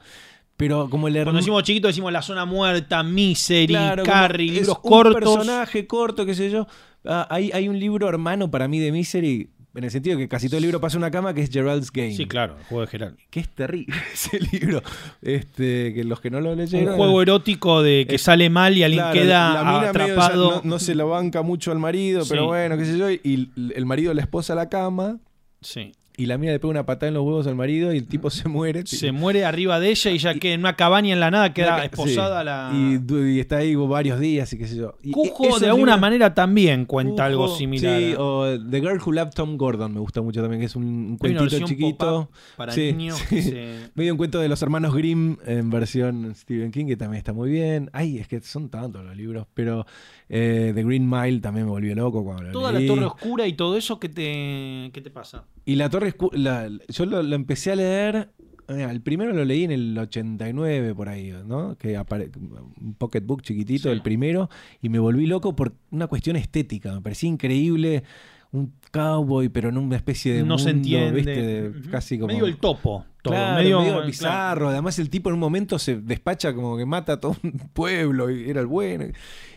Pero 0.56 0.88
como 0.90 1.08
el 1.08 1.16
Cuando 1.16 1.40
decimos 1.40 1.64
chiquito 1.64 1.88
decimos 1.88 2.14
La 2.14 2.22
Zona 2.22 2.46
Muerta, 2.46 3.02
Misery, 3.02 3.68
Claro, 3.68 4.04
Carrie, 4.04 4.52
libros 4.52 4.78
un 4.84 4.90
cortos. 4.90 5.16
personaje 5.16 5.88
corto, 5.88 6.26
qué 6.28 6.36
sé 6.36 6.52
yo. 6.52 6.68
Ah, 7.04 7.28
hay, 7.30 7.52
hay 7.52 7.68
un 7.68 7.80
libro 7.80 8.08
hermano 8.08 8.50
para 8.52 8.68
mí 8.68 8.80
de 8.80 8.92
Misery, 8.92 9.50
en 9.76 9.84
el 9.84 9.92
sentido 9.92 10.18
que 10.18 10.28
casi 10.28 10.48
todo 10.48 10.58
el 10.58 10.64
libro 10.64 10.80
pasa 10.82 10.96
en 10.98 11.04
una 11.04 11.12
cama, 11.12 11.34
que 11.34 11.42
es 11.42 11.50
Gerald's 11.52 11.92
Game. 11.92 12.16
Sí, 12.16 12.26
claro, 12.26 12.56
el 12.58 12.64
juego 12.66 12.82
de 12.82 12.88
Gerald. 12.88 13.18
Que 13.30 13.40
es 13.42 13.50
terrible 13.50 13.96
ese 14.14 14.40
libro. 14.52 14.82
Este, 15.22 15.94
que 15.94 16.04
los 16.04 16.20
que 16.22 16.30
no 16.30 16.40
lo 16.42 16.56
leyeron... 16.56 16.90
Un 16.90 16.96
juego 16.96 17.22
erótico 17.22 17.82
de 17.84 18.06
que 18.10 18.18
sale 18.18 18.50
mal 18.50 18.78
y 18.78 18.84
alguien 18.84 19.02
Claro, 19.04 19.20
queda 19.22 19.64
medio 19.64 19.90
atrapado. 19.90 20.52
no, 20.56 20.62
no 20.64 20.80
se 20.80 20.96
la 20.96 21.04
banca 21.04 21.42
mucho 21.42 21.72
al 21.72 21.80
marido, 21.80 22.24
Sí. 22.24 22.30
pero 22.30 22.48
bueno, 22.48 22.78
qué 22.78 22.86
sé 22.86 22.98
yo. 22.98 23.10
Y 23.12 23.50
el- 23.76 23.86
marido 23.86 24.14
la 24.14 24.22
esposa 24.22 24.56
la 24.56 24.70
cama 24.70 25.18
Sí. 25.62 25.92
Y 26.18 26.26
la 26.28 26.38
mina 26.38 26.52
le 26.54 26.60
pega 26.60 26.70
una 26.72 26.86
patada 26.86 27.08
en 27.10 27.14
los 27.16 27.24
huevos 27.24 27.46
al 27.48 27.56
marido 27.56 27.94
y 27.94 27.98
el 27.98 28.08
tipo 28.08 28.30
se 28.30 28.48
muere. 28.48 28.86
Se 28.86 29.12
muere 29.12 29.44
arriba 29.46 29.80
de 29.80 29.90
ella 29.90 30.12
y 30.12 30.18
ya 30.18 30.34
que 30.36 30.54
en 30.54 30.62
una 30.62 30.76
cabaña 30.76 31.14
en 31.14 31.20
la 31.20 31.30
nada 31.32 31.54
queda 31.54 31.80
Sí. 31.82 31.86
esposada 31.88 32.44
la. 32.44 32.72
Y, 32.74 33.40
está 33.40 33.58
ahí 33.58 33.76
varios 33.76 34.20
días 34.20 34.52
y 34.54 34.58
qué 34.58 34.68
sé 34.68 34.78
yo. 34.78 34.96
Y 35.04 35.12
Cujo 35.12 35.60
de 35.60 35.68
alguna 35.68 35.94
libros- 35.94 36.02
manera 36.02 36.34
también 36.34 36.86
cuenta 36.86 37.26
algo 37.26 37.48
similar. 37.56 38.00
Sí, 38.00 38.14
o 38.18 38.46
The 38.60 38.82
Girl 38.82 39.00
Who 39.06 39.12
Loved 39.12 39.32
Tom 39.34 39.58
Gordon 39.58 39.94
me 39.94 40.00
gusta 40.00 40.22
mucho 40.22 40.42
también, 40.42 40.60
que 40.62 40.68
es 40.68 40.76
un, 40.76 40.84
un 40.86 41.18
cuentito 41.18 41.60
chiquito. 41.66 42.30
para 42.56 42.72
Sí, 42.72 42.94
niños 42.94 43.18
sí. 43.18 43.36
que 43.36 43.42
se- 43.42 43.76
Medio 43.96 44.14
un 44.14 44.18
cuento 44.18 44.40
de 44.40 44.48
los 44.50 44.62
hermanos 44.62 44.94
Grimm 44.96 45.38
en 45.46 45.70
versión 45.70 46.34
Stephen 46.36 46.72
King, 46.72 46.86
que 46.86 46.98
también 46.98 47.18
está 47.18 47.34
muy 47.34 47.50
bien. 47.50 47.90
Ay, 47.94 48.18
es 48.20 48.28
que 48.28 48.40
son 48.42 48.70
tantos 48.70 49.04
los 49.04 49.16
libros, 49.18 49.48
pero 49.54 49.86
eh, 50.30 50.72
The 50.74 50.84
Green 50.84 51.10
Mile 51.10 51.40
también 51.40 51.66
me 51.66 51.72
volvió 51.72 51.94
loco 51.96 52.24
cuando 52.24 52.44
lo 52.44 52.52
Toda 52.52 52.72
la 52.72 52.80
leí. 52.80 52.88
torre 52.88 53.06
oscura 53.06 53.48
y 53.48 53.54
todo 53.54 53.76
eso, 53.78 54.00
¿qué 54.00 54.10
te, 54.10 54.92
qué 54.94 55.02
te 55.02 55.10
pasa? 55.12 55.44
Y 55.66 55.76
la 55.76 55.90
Torre 55.90 56.14
la- 56.34 56.70
yo 56.90 57.06
lo, 57.06 57.24
lo 57.24 57.36
empecé 57.36 57.72
a 57.72 57.76
leer. 57.76 58.30
el 58.68 59.02
primero 59.02 59.32
lo 59.34 59.46
leí 59.46 59.64
en 59.64 59.72
el 59.72 59.98
89 59.98 60.96
por 60.96 61.10
ahí, 61.10 61.34
¿no? 61.46 61.78
Que 61.78 61.98
apare- 61.98 62.32
un 62.36 62.96
pocketbook 62.96 63.42
chiquitito, 63.42 63.90
Sí. 63.90 63.94
el 63.94 64.02
primero, 64.02 64.50
y 64.82 64.90
me 64.90 65.00
volví 65.00 65.26
loco 65.28 65.56
por 65.56 65.74
una 65.92 66.08
cuestión 66.08 66.36
estética. 66.36 66.94
Me 66.94 67.02
parecía 67.02 67.30
increíble 67.30 68.04
un 68.52 68.74
cowboy, 68.92 69.50
pero 69.50 69.70
en 69.70 69.78
una 69.78 69.98
especie 69.98 70.34
de 70.34 70.40
no 70.40 70.46
mundo, 70.56 70.64
se 70.64 70.70
entiende. 70.70 71.12
¿viste? 71.12 71.42
De-. 71.42 71.90
Casi 71.92 72.18
como... 72.18 72.32
Medio 72.32 72.46
el 72.46 72.58
topo. 72.58 73.06
todo, 73.22 73.34
Claro, 73.34 73.62
medio, 73.62 73.80
medio, 73.80 73.92
claro. 73.94 74.08
bizarro. 74.08 74.70
Además, 74.70 74.98
el 75.00 75.10
tipo 75.10 75.30
en 75.30 75.34
un 75.34 75.40
momento 75.42 75.78
se 75.78 76.00
despacha 76.00 76.54
como 76.54 76.78
que 76.78 76.86
mata 76.86 77.14
a 77.14 77.20
todo 77.20 77.36
un 77.44 77.52
pueblo 77.74 78.30
y 78.32 78.50
era 78.50 78.62
el 78.62 78.68
bueno. 78.68 79.06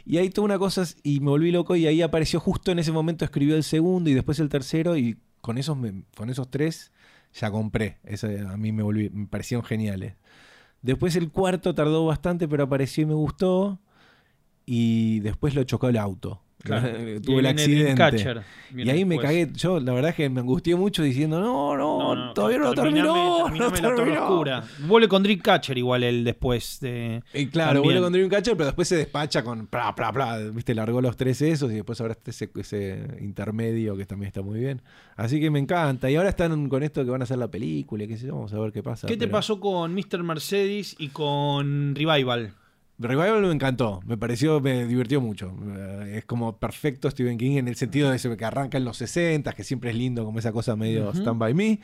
Y 0.05 0.16
ahí 0.16 0.31
toda 0.31 0.47
una 0.47 0.59
cosa 0.59 0.85
y 1.03 1.21
me 1.21 1.27
volví 1.31 1.51
loco 1.53 1.77
y 1.77 1.87
ahí 1.87 2.03
apareció 2.03 2.40
justo 2.40 2.73
en 2.73 2.79
ese 2.81 2.92
momento 2.92 3.25
escribió 3.25 3.55
el 3.57 3.62
segundo 3.62 4.11
y 4.11 4.14
después 4.14 4.38
el 4.40 4.49
tercero 4.49 4.97
y 4.97 5.16
con 5.40 5.59
esos, 5.59 5.77
con 6.16 6.31
esos 6.31 6.51
tres 6.51 6.92
ya 7.33 7.51
compré. 7.51 7.98
A 8.48 8.57
mí 8.57 8.72
me, 8.72 8.83
volví, 8.83 9.11
me 9.11 9.27
parecieron 9.27 9.64
geniales. 9.64 10.14
Después 10.83 11.16
el 11.16 11.31
cuarto 11.31 11.74
tardó 11.74 12.07
bastante, 12.07 12.48
pero 12.48 12.64
apareció 12.64 13.03
y 13.03 13.07
me 13.07 13.14
gustó. 13.14 13.81
Y 14.66 15.20
después 15.20 15.55
lo 15.55 15.64
chocó 15.64 15.88
el 15.88 15.96
auto. 15.96 16.42
Claro. 16.62 16.88
Tuve 17.23 17.37
Y 17.37 17.38
el 17.38 17.47
accidente. 17.47 18.42
Y 18.77 18.90
ahí 18.90 19.05
me 19.05 19.18
cagué. 19.18 19.49
Yo, 19.55 19.81
la 19.81 19.92
verdad 19.92 20.11
es 20.11 20.16
que 20.16 20.29
me 20.29 20.40
angustié 20.40 20.75
mucho 20.77 21.03
diciendo: 21.03 21.40
No, 21.40 21.77
no, 21.77 21.99
No, 21.99 22.14
no, 22.14 22.33
todavía 22.35 22.59
no 22.59 22.75
terminó. 22.75 23.44
terminame 23.44 23.81
no 23.81 23.94
terminó". 23.94 24.62
Vuelve 24.87 25.09
con 25.09 25.23
Dreamcatcher 25.23 25.79
igual 25.79 26.03
él 26.03 26.25
después 26.25 26.79
de... 26.81 27.23
Y 27.33 27.47
claro, 27.47 27.75
También. 27.75 27.85
vuelve 27.85 28.01
con 28.01 28.12
Dreamcatcher, 28.12 28.55
pero 28.57 28.66
después 28.66 28.88
se 28.88 28.97
despacha 28.97 29.42
con 29.42 29.68
bla, 29.71 29.92
bla, 29.92 30.11
bla. 30.11 30.38
Viste, 30.53 30.75
largó 30.75 31.01
los 31.01 31.16
tres 31.16 31.40
esos 31.42 31.71
y 31.71 31.77
después 31.77 32.01
ahora 32.01 32.12
está 32.12 32.31
ese, 32.31 32.51
ese 32.57 33.16
intermedio 33.21 33.97
que 33.97 34.05
también 34.05 34.29
está 34.29 34.42
muy 34.42 34.59
bien. 34.61 34.83
Así 35.16 35.40
que 35.40 35.51
me 35.51 35.59
encanta. 35.59 36.11
Y 36.11 36.16
ahora 36.16 36.29
están 36.29 36.68
con 36.68 36.83
esto 36.83 37.05
que 37.05 37.11
van 37.11 37.23
a 37.23 37.25
hacer 37.25 37.38
la 37.38 37.49
película, 37.49 38.05
y 38.05 38.09
qué 38.09 38.16
sé 38.16 38.27
yo, 38.27 38.35
vamos 38.35 38.53
a 38.53 38.59
ver 38.59 38.73
qué 38.73 38.83
pasa. 38.83 39.07
¿Qué 39.07 39.14
te 39.16 39.27
pero- 39.27 39.33
pasó 39.33 39.61
con 39.61 39.94
Mr. 39.94 40.23
Mercedes 40.23 40.94
y 40.99 41.09
con 41.09 41.94
Revival? 41.94 42.53
Revival 42.98 43.42
me 43.42 43.52
encantó, 43.52 44.00
me 44.06 44.16
pareció, 44.16 44.61
me 44.61 44.84
divirtió 44.87 45.20
mucho. 45.20 45.52
Eh, 45.76 46.14
Es 46.18 46.24
como 46.24 46.58
perfecto 46.58 47.08
Stephen 47.11 47.38
King 47.38 47.56
en 47.58 47.68
el 47.68 47.76
sentido 47.76 48.11
de 48.11 48.37
que 48.37 48.44
arranca 48.44 48.76
en 48.78 48.84
los 48.84 48.96
60, 48.96 49.52
que 49.52 49.62
siempre 49.64 49.90
es 49.90 49.96
lindo, 49.96 50.24
como 50.24 50.38
esa 50.40 50.50
cosa 50.52 50.74
medio 50.76 51.11
Ujú. 51.11 51.18
Stand 51.20 51.38
By 51.38 51.54
Me. 51.54 51.80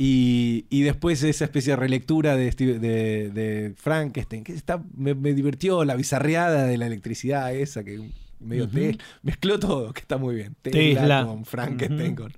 Y, 0.00 0.66
y 0.70 0.82
después 0.82 1.22
esa 1.24 1.44
especie 1.44 1.72
de 1.72 1.76
relectura 1.76 2.36
de, 2.36 2.50
Steve- 2.52 2.78
de, 2.78 3.30
de 3.30 3.72
Frankenstein, 3.76 4.44
que 4.44 4.52
está, 4.52 4.82
me, 4.96 5.14
me 5.14 5.32
divirtió 5.34 5.84
la 5.84 5.96
bizarreada 5.96 6.64
de 6.66 6.76
la 6.78 6.86
electricidad 6.86 7.52
esa, 7.54 7.82
que 7.82 8.00
medio 8.40 8.64
Ujú. 8.64 8.74
Tesla. 8.74 9.04
Mezcló 9.22 9.58
todo, 9.58 9.92
que 9.92 10.00
está 10.00 10.16
muy 10.16 10.36
bien. 10.36 10.54
Tesla, 10.62 11.00
Tesla. 11.00 11.24
con 11.26 11.44
Frankenstein. 11.44 12.12
Ujú. 12.12 12.22
con- 12.22 12.32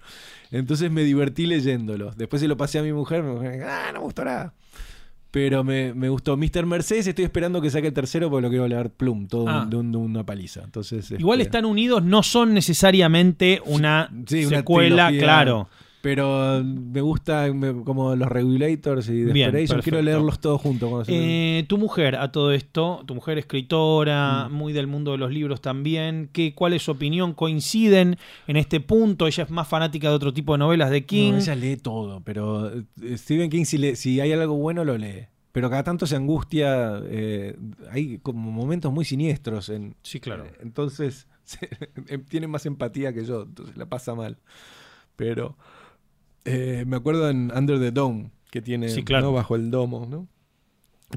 Entonces 0.50 0.90
me 0.90 1.04
divertí 1.04 1.44
leyéndolo. 1.46 2.12
Después 2.16 2.40
se 2.40 2.48
lo 2.48 2.56
pasé 2.56 2.78
a 2.78 2.82
mi 2.82 2.92
mujer, 2.94 3.22
mi 3.22 3.32
mujer, 3.34 3.62
ah, 3.64 3.88
no 3.92 4.00
me 4.00 4.04
gustó 4.04 4.24
nada. 4.24 4.54
Pero 5.30 5.62
me, 5.62 5.94
me 5.94 6.08
gustó. 6.08 6.36
Mr. 6.36 6.66
Mercedes, 6.66 7.06
estoy 7.06 7.24
esperando 7.24 7.60
que 7.60 7.70
saque 7.70 7.86
el 7.88 7.92
tercero 7.92 8.28
porque 8.30 8.42
lo 8.42 8.48
quiero 8.48 8.66
leer 8.66 8.90
plum, 8.90 9.28
todo 9.28 9.48
Ah. 9.48 9.62
un- 9.62 9.70
de, 9.70 9.76
un- 9.76 9.92
de 9.92 9.98
una 9.98 10.26
paliza. 10.26 10.62
Entonces, 10.64 11.10
Igual 11.12 11.40
este, 11.40 11.48
están 11.56 11.64
unidos, 11.66 12.02
no 12.02 12.22
son 12.24 12.52
necesariamente 12.52 13.62
una 13.66 14.10
Sí, 14.26 14.44
secuela, 14.46 15.10
claro. 15.16 15.68
Pero 16.02 16.62
me 16.64 17.02
gusta 17.02 17.52
me- 17.52 17.84
como 17.84 18.16
los 18.16 18.28
Regulators 18.28 19.08
y 19.10 19.20
Desperation. 19.22 19.82
Quiero 19.82 20.00
leerlos 20.00 20.40
todos 20.40 20.58
juntos. 20.60 21.06
Eh, 21.08 21.64
tu 21.68 21.76
mujer 21.76 22.16
a 22.16 22.32
todo 22.32 22.52
esto, 22.52 23.02
tu 23.06 23.14
mujer 23.14 23.36
escritora, 23.36 24.48
Mm. 24.48 24.52
muy 24.54 24.72
del 24.72 24.86
mundo 24.86 25.12
de 25.12 25.18
los 25.18 25.30
libros 25.30 25.60
también, 25.60 26.30
¿qué, 26.32 26.54
¿cuál 26.54 26.72
es 26.72 26.82
su 26.84 26.92
opinión? 26.92 27.34
¿Coinciden 27.34 28.16
en 28.46 28.56
este 28.56 28.80
punto? 28.80 29.26
Ella 29.26 29.44
es 29.44 29.50
más 29.50 29.68
fanática 29.68 30.08
de 30.08 30.14
otro 30.14 30.32
tipo 30.32 30.52
de 30.54 30.58
novelas 30.58 30.90
de 30.90 31.04
King. 31.04 31.32
No, 31.32 31.38
ella 31.38 31.54
lee 31.54 31.76
todo, 31.76 32.20
pero 32.24 32.70
eh, 32.72 32.84
Stephen 33.18 33.50
King, 33.50 33.64
si, 33.64 33.76
le- 33.76 33.94
si 33.96 34.20
hay 34.20 34.32
algo 34.32 34.54
bueno, 34.54 34.84
lo 34.86 34.96
lee. 34.96 35.26
Pero 35.52 35.68
cada 35.68 35.82
tanto 35.82 36.06
se 36.06 36.16
angustia. 36.16 36.98
eh, 37.04 37.56
hay 37.90 38.18
como 38.18 38.50
momentos 38.52 38.90
muy 38.92 39.04
siniestros. 39.04 39.68
En, 39.68 39.96
Sí, 40.02 40.18
claro. 40.20 40.46
eh, 40.46 40.52
entonces, 40.62 41.26
se- 41.44 41.68
em- 42.08 42.24
tiene 42.24 42.46
más 42.46 42.64
empatía 42.64 43.12
que 43.12 43.26
yo, 43.26 43.42
entonces 43.42 43.76
la 43.76 43.84
pasa 43.86 44.14
mal. 44.14 44.38
Pero 45.16 45.56
eh, 46.44 46.84
me 46.86 46.96
acuerdo 46.96 47.28
en 47.30 47.52
Under 47.56 47.78
the 47.78 47.90
Dome, 47.90 48.30
que 48.50 48.60
tiene 48.62 48.88
Sí, 48.88 49.02
claro. 49.04 49.26
¿no? 49.26 49.32
bajo 49.32 49.56
el 49.56 49.70
domo, 49.70 50.06
¿no? 50.06 50.28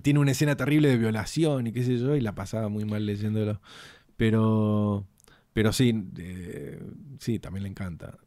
Tiene 0.02 0.20
una 0.20 0.32
escena 0.32 0.56
terrible 0.56 0.88
de 0.90 0.98
violación 0.98 1.68
y 1.68 1.72
qué 1.72 1.84
sé 1.84 1.98
yo, 2.00 2.16
y 2.16 2.22
la 2.22 2.34
pasaba 2.34 2.68
muy 2.70 2.84
mal 2.86 3.06
leyéndolo. 3.06 3.62
Pero, 4.18 5.06
pero 5.54 5.72
sí, 5.74 6.04
eh, 6.18 6.82
sí, 7.20 7.40
también 7.40 7.64
le 7.64 7.70
encanta. 7.70 8.18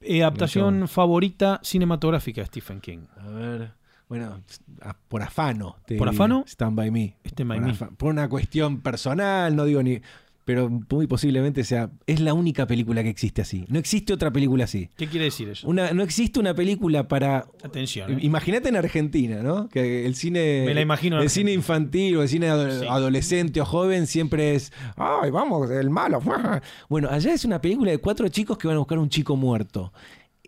Eh, 0.00 0.22
adaptación 0.22 0.88
favorita 0.88 1.60
cinematográfica 1.62 2.40
de 2.40 2.46
Stephen 2.46 2.80
King. 2.80 3.06
A 3.16 3.28
ver, 3.28 3.72
bueno, 4.08 4.40
a- 4.82 4.96
por 5.08 5.22
afano. 5.22 5.76
te 5.86 5.96
¿Por 5.96 6.08
afano? 6.08 6.44
Stand 6.46 6.76
by 6.76 6.90
me. 6.90 7.16
Stand 7.24 7.48
by 7.48 7.58
por, 7.60 7.68
me. 7.90 7.96
por 7.96 8.10
una 8.10 8.28
cuestión 8.28 8.80
personal, 8.80 9.54
no 9.54 9.64
digo 9.64 9.82
ni. 9.82 10.00
Pero 10.44 10.68
muy 10.68 11.06
posiblemente 11.06 11.64
sea. 11.64 11.90
Es 12.06 12.20
la 12.20 12.34
única 12.34 12.66
película 12.66 13.02
que 13.02 13.08
existe 13.08 13.40
así. 13.40 13.64
No 13.68 13.78
existe 13.78 14.12
otra 14.12 14.30
película 14.30 14.64
así. 14.64 14.90
¿Qué 14.96 15.06
quiere 15.08 15.24
decir 15.24 15.48
eso? 15.48 15.66
Una, 15.66 15.92
no 15.92 16.02
existe 16.02 16.38
una 16.38 16.52
película 16.54 17.08
para. 17.08 17.46
Atención. 17.62 18.12
¿eh? 18.12 18.18
Imagínate 18.20 18.68
en 18.68 18.76
Argentina, 18.76 19.42
¿no? 19.42 19.68
Que 19.70 20.04
el 20.04 20.14
cine. 20.16 20.64
Me 20.66 20.74
la 20.74 20.82
imagino 20.82 21.16
El 21.16 21.22
Argentina. 21.22 21.48
cine 21.48 21.52
infantil 21.54 22.16
o 22.18 22.22
el 22.22 22.28
cine 22.28 22.48
ado- 22.50 22.80
Sí. 22.80 22.86
adolescente 22.86 23.60
o 23.62 23.64
joven 23.64 24.06
siempre 24.06 24.54
es. 24.54 24.70
¡Ay, 24.96 25.30
vamos, 25.30 25.70
el 25.70 25.88
malo! 25.88 26.20
Bueno, 26.90 27.08
allá 27.10 27.32
es 27.32 27.44
una 27.46 27.60
película 27.60 27.90
de 27.90 27.98
cuatro 27.98 28.28
chicos 28.28 28.58
que 28.58 28.68
van 28.68 28.76
a 28.76 28.80
buscar 28.80 28.98
un 28.98 29.08
chico 29.08 29.36
muerto. 29.36 29.92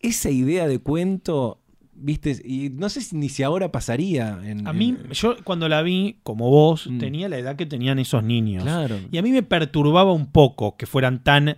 Esa 0.03 0.29
idea 0.31 0.69
de 0.69 0.79
cuento. 0.79 1.63
¿Viste? 1.99 2.37
Y 2.45 2.71
no 2.71 2.89
sé 2.91 3.01
si, 3.01 3.17
ni 3.17 3.29
si 3.29 3.43
ahora 3.43 3.73
pasaría. 3.73 4.39
En, 4.45 4.67
A 4.67 4.73
mí, 4.73 4.91
en- 4.91 5.11
yo 5.13 5.37
cuando 5.45 5.69
la 5.69 5.81
vi, 5.83 6.19
como 6.23 6.51
vos, 6.51 6.87
Mm. 6.87 6.99
tenía 6.99 7.29
la 7.29 7.39
edad 7.39 7.57
que 7.57 7.65
tenían 7.67 7.99
esos 7.99 8.23
niños. 8.23 8.63
Claro. 8.65 8.99
Y 9.11 9.17
a 9.19 9.23
mí 9.23 9.31
me 9.31 9.43
perturbaba 9.43 10.13
un 10.13 10.27
poco 10.27 10.77
que 10.77 10.87
fueran 10.87 11.23
tan 11.25 11.57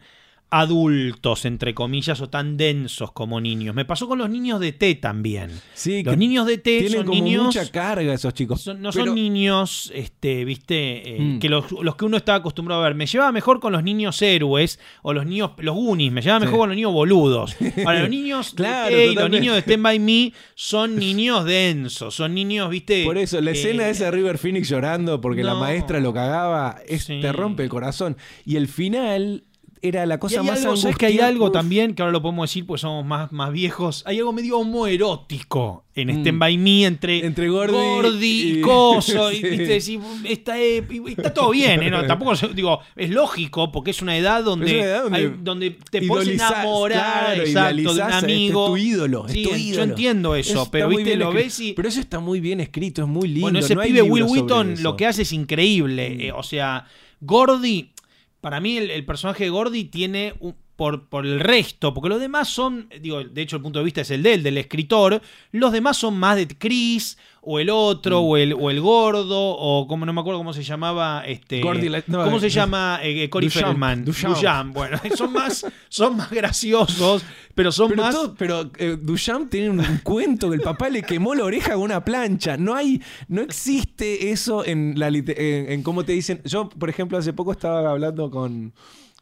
adultos, 0.50 1.44
entre 1.44 1.74
comillas, 1.74 2.20
o 2.20 2.28
tan 2.30 2.56
densos 2.56 3.12
como 3.12 3.40
niños. 3.40 3.74
Me 3.74 3.84
pasó 3.84 4.08
con 4.08 4.18
los 4.18 4.30
niños 4.30 4.60
de 4.60 4.72
T 4.72 4.94
también. 4.96 5.50
Sí, 5.74 6.02
Los 6.02 6.12
que 6.14 6.16
niños 6.18 6.46
de 6.46 6.58
T 6.58 6.78
tienen 6.80 6.92
son 6.92 7.06
como 7.06 7.22
niños... 7.22 7.44
mucha 7.46 7.70
carga 7.70 8.14
esos 8.14 8.32
chicos. 8.34 8.60
son- 8.62 8.80
no 8.80 8.90
Pero- 8.90 9.06
son 9.06 9.14
niños, 9.14 9.92
este, 9.94 10.44
viste, 10.44 11.16
eh, 11.16 11.20
Mm. 11.20 11.38
que 11.38 11.48
los, 11.48 11.70
los 11.72 11.96
que 11.96 12.04
uno 12.04 12.16
estaba 12.16 12.38
acostumbrado 12.38 12.82
a 12.82 12.84
ver. 12.84 12.94
Me 12.94 13.06
llevaba 13.06 13.30
mejor 13.32 13.60
con 13.60 13.72
los 13.72 13.82
niños 13.82 14.20
héroes 14.22 14.78
o 15.02 15.12
los 15.12 15.26
niños, 15.26 15.50
los 15.58 15.74
Goonies, 15.74 16.12
me 16.12 16.22
llevaba 16.22 16.40
mejor 16.40 16.54
Sí. 16.54 16.58
con 16.58 16.68
los 16.70 16.76
niños 16.76 16.92
boludos. 16.92 17.56
Ahora, 17.84 18.00
los 18.00 18.10
niños 18.10 18.52
Claro, 18.54 18.94
de 18.94 19.06
T 19.06 19.12
y 19.12 19.14
los 19.14 19.30
niños 19.30 19.54
de 19.54 19.60
Stand 19.60 19.82
By 19.82 19.98
Me 19.98 20.32
son 20.54 20.96
niños 20.98 21.44
densos, 21.44 22.14
son 22.14 22.34
niños, 22.34 22.70
viste. 22.70 23.04
Por 23.04 23.18
eso, 23.18 23.40
la 23.40 23.50
eh, 23.50 23.54
escena 23.54 23.84
de 23.84 24.10
River 24.10 24.38
Phoenix 24.38 24.68
llorando 24.68 25.20
porque 25.20 25.42
la 25.44 25.54
maestra 25.54 26.00
lo 26.00 26.12
cagaba, 26.12 26.78
es- 26.86 27.04
Sí. 27.04 27.20
te 27.20 27.32
rompe 27.32 27.62
el 27.62 27.68
corazón. 27.68 28.16
Y 28.44 28.56
el 28.56 28.66
final 28.68 29.44
era 29.82 30.06
la 30.06 30.16
Y 30.16 30.18
cosa 30.18 30.40
hay 30.40 30.46
más 30.46 30.60
algo, 30.64 30.76
¿sabes 30.76 30.96
que 30.96 31.06
hay 31.06 31.18
algo 31.20 31.50
también, 31.52 31.94
que 31.94 32.02
ahora 32.02 32.12
lo 32.12 32.22
podemos 32.22 32.48
decir 32.50 32.66
porque 32.66 32.80
somos 32.80 33.04
más, 33.04 33.30
más 33.32 33.52
viejos? 33.52 34.02
Hay 34.06 34.18
algo 34.18 34.32
medio 34.32 34.58
homoerótico 34.58 35.84
en 35.94 36.08
Mm. 36.08 36.20
Stand 36.20 36.38
By 36.38 36.58
Me 36.58 36.84
entre, 36.84 37.26
Entre 37.26 37.48
Gordy 37.48 38.26
y, 38.26 38.58
y- 38.58 38.60
Coso. 38.60 39.32
y, 39.32 39.36
Sí. 39.36 39.42
viste, 39.42 39.64
decís, 39.66 39.98
está, 40.24 40.60
y 40.60 40.84
está 41.08 41.34
todo 41.34 41.50
bien, 41.50 41.82
¿eh? 41.82 41.90
No, 41.90 42.04
tampoco 42.06 42.34
digo, 42.54 42.80
es 42.96 43.10
lógico 43.10 43.72
porque 43.72 43.90
es 43.90 44.00
una 44.02 44.16
edad 44.16 44.44
donde, 44.44 44.66
Es 44.66 44.72
una 44.76 44.84
edad 44.84 45.02
donde 45.04 45.18
hay- 45.18 45.34
donde 45.40 45.70
te 45.90 46.02
puedes 46.02 46.28
enamorar 46.28 47.34
claro, 47.34 47.42
exacto, 47.42 47.68
de 47.68 47.72
un 47.74 47.80
idealizás, 47.80 48.14
este 48.22 48.24
amigo. 48.32 48.64
Es 48.64 48.70
tu 48.70 48.76
ídolo, 48.76 49.26
es 49.26 49.32
Sí, 49.32 49.42
tu 49.42 49.50
yo 49.56 49.82
entiendo 49.82 50.34
eso, 50.36 50.68
pero 50.70 50.88
viste, 50.88 51.16
lo 51.16 51.32
ves 51.32 51.58
y. 51.60 51.72
Pero 51.72 51.88
eso 51.88 52.00
está 52.00 52.20
muy 52.20 52.40
bien 52.40 52.60
escrito, 52.60 53.02
es 53.02 53.08
muy 53.08 53.28
lindo. 53.28 53.42
Bueno, 53.42 53.58
ese 53.58 53.74
no 53.74 53.82
pibe 53.82 54.02
Will 54.02 54.24
Wheaton 54.24 54.82
lo 54.82 54.96
que 54.96 55.06
hace 55.06 55.22
es 55.22 55.32
increíble. 55.32 56.28
eh, 56.28 56.32
o 56.32 56.42
sea, 56.42 56.86
Gordy, 57.20 57.90
para 58.40 58.60
mí 58.60 58.76
el, 58.76 58.90
el 58.90 59.04
personaje 59.06 59.44
de 59.44 59.50
Gordy 59.50 59.84
tiene 59.84 60.34
un- 60.40 60.56
por, 60.78 61.08
por 61.08 61.26
el 61.26 61.40
resto, 61.40 61.92
porque 61.92 62.08
los 62.08 62.20
demás 62.20 62.46
son, 62.46 62.88
digo, 63.02 63.24
de 63.24 63.42
hecho 63.42 63.56
el 63.56 63.62
punto 63.62 63.80
de 63.80 63.84
vista 63.84 64.02
es 64.02 64.12
el 64.12 64.22
de 64.22 64.34
él, 64.34 64.42
del 64.44 64.58
escritor, 64.58 65.20
los 65.50 65.72
demás 65.72 65.96
son 65.96 66.16
más 66.16 66.36
de 66.36 66.46
Chris, 66.46 67.18
o 67.42 67.58
el 67.58 67.68
otro, 67.68 68.20
o, 68.20 68.36
el, 68.36 68.52
o 68.52 68.70
el 68.70 68.80
gordo, 68.80 69.40
o 69.56 69.88
como 69.88 70.06
no 70.06 70.12
me 70.12 70.20
acuerdo 70.20 70.38
cómo 70.38 70.52
se 70.52 70.62
llamaba, 70.62 71.24
este, 71.26 71.60
Gordy 71.62 71.88
la- 71.88 72.04
no, 72.06 72.22
¿cómo 72.22 72.36
eh, 72.36 72.40
se 72.42 72.50
llama 72.50 73.00
eh, 73.02 73.24
eh, 73.24 73.28
Cory 73.28 73.50
Feldman? 73.50 74.04
Duchamp. 74.04 74.72
Bueno, 74.72 75.00
son 75.16 75.32
más, 75.32 75.66
son 75.88 76.16
más 76.16 76.30
graciosos, 76.30 77.24
pero 77.56 77.72
son 77.72 77.88
Pero, 77.90 78.02
más... 78.04 78.14
todo- 78.14 78.34
pero 78.38 78.70
eh, 78.78 78.96
Duchamp 79.00 79.50
tiene 79.50 79.70
un, 79.70 79.82
cuento 80.04 80.48
que 80.48 80.54
el 80.56 80.62
papá 80.62 80.88
le 80.90 81.02
quemó 81.02 81.34
la 81.34 81.42
oreja 81.42 81.72
con 81.72 81.82
una 81.82 82.04
plancha. 82.04 82.56
No 82.56 82.76
hay, 82.76 83.02
no 83.26 83.40
existe 83.42 84.30
eso 84.30 84.64
en 84.64 84.94
la 84.96 85.08
en, 85.08 85.72
en 85.72 85.82
cómo 85.82 86.04
te 86.04 86.12
dicen. 86.12 86.40
Yo, 86.44 86.68
por 86.68 86.88
ejemplo, 86.88 87.18
hace 87.18 87.32
poco 87.32 87.50
estaba 87.50 87.90
hablando 87.90 88.30
con, 88.30 88.72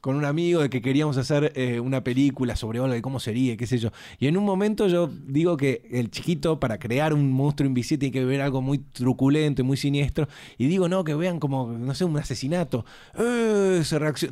con 0.07 0.15
un 0.15 0.25
amigo 0.25 0.63
de 0.63 0.71
que 0.71 0.81
queríamos 0.81 1.17
hacer 1.17 1.51
eh, 1.57 1.81
una 1.81 2.05
película 2.05 2.55
sobre 2.55 2.79
algo 2.79 2.95
de 2.95 3.03
cómo 3.03 3.19
sería, 3.19 3.57
qué 3.57 3.67
sé 3.67 3.79
yo. 3.79 3.91
Y 4.21 4.29
en 4.29 4.37
un 4.37 4.45
momento 4.45 4.87
yo 4.87 5.11
digo 5.27 5.57
que 5.57 5.83
el 5.91 6.13
chiquito, 6.13 6.61
para 6.61 6.79
crear 6.79 7.13
un 7.13 7.33
monstruo 7.33 7.67
invisible, 7.67 7.99
tiene 7.99 8.13
que 8.13 8.25
ver 8.25 8.41
algo 8.41 8.63
muy 8.63 8.79
truculento 8.79 9.63
y 9.63 9.65
muy 9.65 9.77
siniestro. 9.77 10.29
Y 10.59 10.69
digo, 10.69 10.89
no, 10.89 11.03
que 11.03 11.17
vean 11.17 11.41
como, 11.41 11.73
no 11.73 11.93
sé, 11.93 12.05
un 12.05 12.17
asesinato. 12.17 12.85
Eh, 13.19 13.83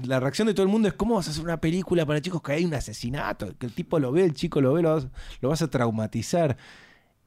la 0.04 0.20
reacción 0.20 0.46
de 0.46 0.54
todo 0.54 0.62
el 0.62 0.70
mundo 0.70 0.86
es, 0.86 0.94
¿cómo 0.94 1.16
vas 1.16 1.26
a 1.26 1.32
hacer 1.32 1.42
una 1.42 1.60
película 1.60 2.06
para 2.06 2.22
chicos 2.22 2.40
que 2.40 2.52
hay 2.52 2.64
un 2.64 2.74
asesinato? 2.74 3.58
Que 3.58 3.66
el 3.66 3.72
tipo 3.72 3.98
lo 3.98 4.12
ve, 4.12 4.22
el 4.22 4.34
chico 4.34 4.60
lo 4.60 4.74
ve, 4.74 4.82
lo 4.82 5.10
lo 5.40 5.48
vas 5.48 5.62
a 5.62 5.68
traumatizar. 5.68 6.56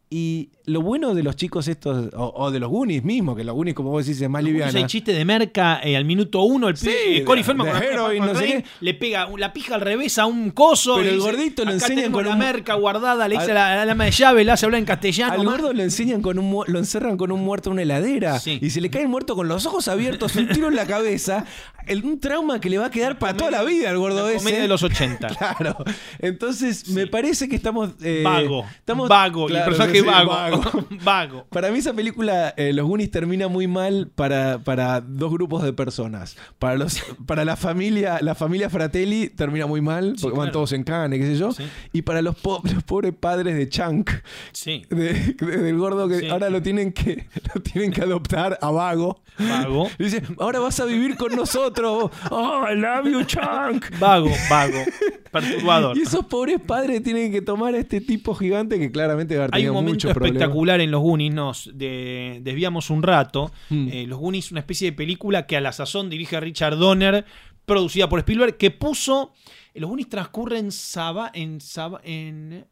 Y 0.10 0.52
lo 0.63 0.82
bueno 0.82 1.13
de 1.13 1.22
los 1.22 1.36
chicos 1.36 1.67
estos, 1.67 2.13
o, 2.13 2.32
o 2.34 2.50
de 2.50 2.60
los 2.62 2.70
Goonies 2.70 3.04
mismo, 3.04 3.36
que 3.36 3.43
los 3.43 3.54
Goonies, 3.54 3.76
como 3.76 3.89
vos 3.91 4.06
decís, 4.06 4.22
es 4.22 4.30
más 4.30 4.41
liviana. 4.41 4.72
Hay 4.80 4.86
chiste 4.86 5.12
de 5.12 5.26
merca 5.26 5.82
eh, 5.84 5.98
al 5.98 6.06
minuto 6.06 6.43
uno, 6.43 6.70
el 6.70 6.76
pibe, 6.76 7.26
Feldman 7.43 7.67
de 7.67 7.74
con 7.74 7.84
Heroin, 7.84 8.24
con 8.24 8.34
no 8.34 8.39
qué. 8.39 8.63
le 8.80 8.93
pega 8.93 9.28
la 9.38 9.52
pija 9.52 9.76
al 9.76 9.82
revés 9.82 10.17
a 10.17 10.26
un 10.26 10.52
coso. 10.52 10.96
Pero 10.96 11.10
y 11.10 11.13
el 11.15 11.20
gordito 11.20 11.63
lo 11.65 11.72
"Acá 11.72 11.74
enseñan 11.88 12.13
con 12.13 12.24
la 12.26 12.32
un- 12.32 12.39
merca 12.39 12.76
guardada, 12.76 13.28
le 13.28 13.36
dice 13.36 13.52
Al- 13.52 13.56
la, 13.56 13.82
a 13.82 13.86
la 13.86 13.91
ama 13.91 14.06
de 14.06 14.12
llave, 14.12 14.46
le 14.46 14.52
hace 14.54 14.65
hablar 14.65 14.80
en 14.80 14.86
castellano. 14.86 15.34
Al 15.34 15.43
gordo 15.46 15.74
lo 15.74 15.84
enseñan 15.84 16.22
con 16.22 16.39
un 16.39 16.63
lo 16.67 16.80
encerran 16.80 17.17
con 17.17 17.34
un 17.34 17.43
muerto 17.43 17.70
en 17.70 17.74
una 17.74 17.82
heladera 17.82 18.39
Sí. 18.39 18.60
y 18.62 18.70
se 18.70 18.80
le 18.80 18.89
cae 18.89 19.02
el 19.02 19.10
muerto 19.10 19.36
con 19.36 19.50
los 19.50 19.65
ojos 19.65 19.89
abiertos, 19.89 20.38
un 20.38 20.48
tiro 20.48 20.70
en 20.70 20.76
la 20.78 20.86
cabeza, 20.88 21.46
el- 21.88 22.04
un 22.06 22.19
trauma 22.19 22.60
que 22.60 22.69
le 22.69 22.78
va 22.78 22.88
a 22.88 22.91
quedar 22.91 23.17
para 23.19 23.36
toda 23.36 23.52
la 23.52 23.63
vida 23.63 23.89
al 23.89 23.97
gordo 23.97 24.23
La 24.26 24.30
ese. 24.32 24.39
comedia 24.39 24.62
de 24.62 24.67
los 24.67 24.84
80. 24.84 25.28
Claro. 25.38 25.76
Entonces, 26.19 26.89
me 26.89 27.08
parece 27.08 27.47
que 27.47 27.56
estamos. 27.56 27.91
eh, 28.02 28.21
vago. 28.23 28.65
Estamos, 28.80 29.10
vago. 29.10 29.50
y 29.50 29.56
el 29.56 29.63
personaje 29.63 30.00
sí, 30.00 30.06
vago. 30.06 30.62
Vago. 31.04 31.45
Para 31.50 31.71
mí 31.71 31.80
esa 31.80 31.93
película, 31.93 32.54
eh, 32.58 32.73
Los 32.73 32.86
Goonies, 32.88 33.12
termina 33.12 33.47
muy 33.47 33.67
mal 33.67 34.10
para, 34.13 34.60
para 34.60 35.02
dos 35.02 35.32
grupos 35.32 35.63
de 35.63 35.73
personas. 35.73 36.36
Para 36.60 36.76
los 36.76 37.00
para 37.26 37.45
la 37.45 37.56
familia 37.56 38.19
la 38.21 38.36
familia 38.36 38.69
Fratelli 38.69 39.30
termina 39.30 39.65
muy 39.67 39.82
mal, 39.82 40.15
porque 40.21 40.36
van 40.38 40.47
claro. 40.47 40.52
todos 40.54 40.71
en 40.73 40.84
cane, 40.84 41.17
qué 41.19 41.26
sé 41.26 41.38
yo. 41.38 41.52
Sí. 41.52 41.63
Y 41.93 42.02
para 42.02 42.21
los, 42.21 42.36
po- 42.36 42.62
los 42.63 42.84
pobres 42.84 43.13
padres 43.19 43.56
de 43.56 43.69
Chunk, 43.69 44.10
Sí. 44.52 44.84
de- 44.89 45.13
de- 45.38 45.58
del 45.58 45.78
gordo 45.78 46.08
que 46.08 46.30
ahora 46.30 46.50
lo 46.50 46.62
tienen 46.62 46.91
que 46.93 47.28
lo 47.54 47.62
tienen 47.62 47.91
que 47.91 48.02
adoptar 48.02 48.58
a 48.62 48.71
Vago. 48.71 49.21
Vago. 49.39 49.88
Y 50.00 50.06
dice, 50.06 50.23
ahora 50.39 50.60
vas 50.60 50.80
a 50.80 50.86
vivir 50.86 51.15
con 51.15 51.36
nosotros. 51.36 51.77
Oh, 51.86 52.66
I 52.70 52.76
love 52.76 53.06
you, 53.06 53.24
Chunk. 53.24 54.00
Vago, 54.00 54.30
vago. 54.50 54.78
Perturbador. 55.32 55.98
Y 55.98 56.02
esos 56.02 56.26
pobres 56.26 56.60
padres 56.62 57.04
tienen 57.04 57.32
que 57.32 57.42
tomar 57.42 57.76
a 57.76 57.78
este 57.80 58.02
tipo 58.02 58.34
gigante 58.34 58.80
que 58.80 58.92
claramente 58.92 59.36
va 59.36 59.44
a 59.44 59.46
haber 59.46 59.56
Hay 59.56 59.68
un 59.68 59.74
momento 59.74 60.10
espectacular 60.10 60.82
en 60.82 60.92
los 60.92 61.02
Goonies, 61.02 61.34
nos 61.34 61.72
de- 61.74 62.40
desviamos 62.42 62.90
un 62.90 63.04
rato. 63.04 63.52
Mm. 63.70 63.90
Eh, 63.92 64.08
los 64.08 64.20
Goonies, 64.20 64.52
una 64.52 64.62
especie 64.62 64.92
de 64.92 64.98
película 64.98 65.46
que 65.46 65.58
a 65.58 65.62
la 65.62 65.72
sazón 65.72 66.10
dirige 66.10 66.40
Richard 66.40 66.78
Donner, 66.78 67.26
producida 67.66 68.08
por 68.10 68.20
Spielberg, 68.20 68.58
que 68.58 68.72
puso. 68.72 69.34
Los 69.74 69.90
Goonies 69.90 70.10
transcurren 70.10 70.66
en 70.66 70.72
Saba, 70.72 71.30
en 71.34 71.62
Saba, 71.62 72.02
en. 72.04 72.66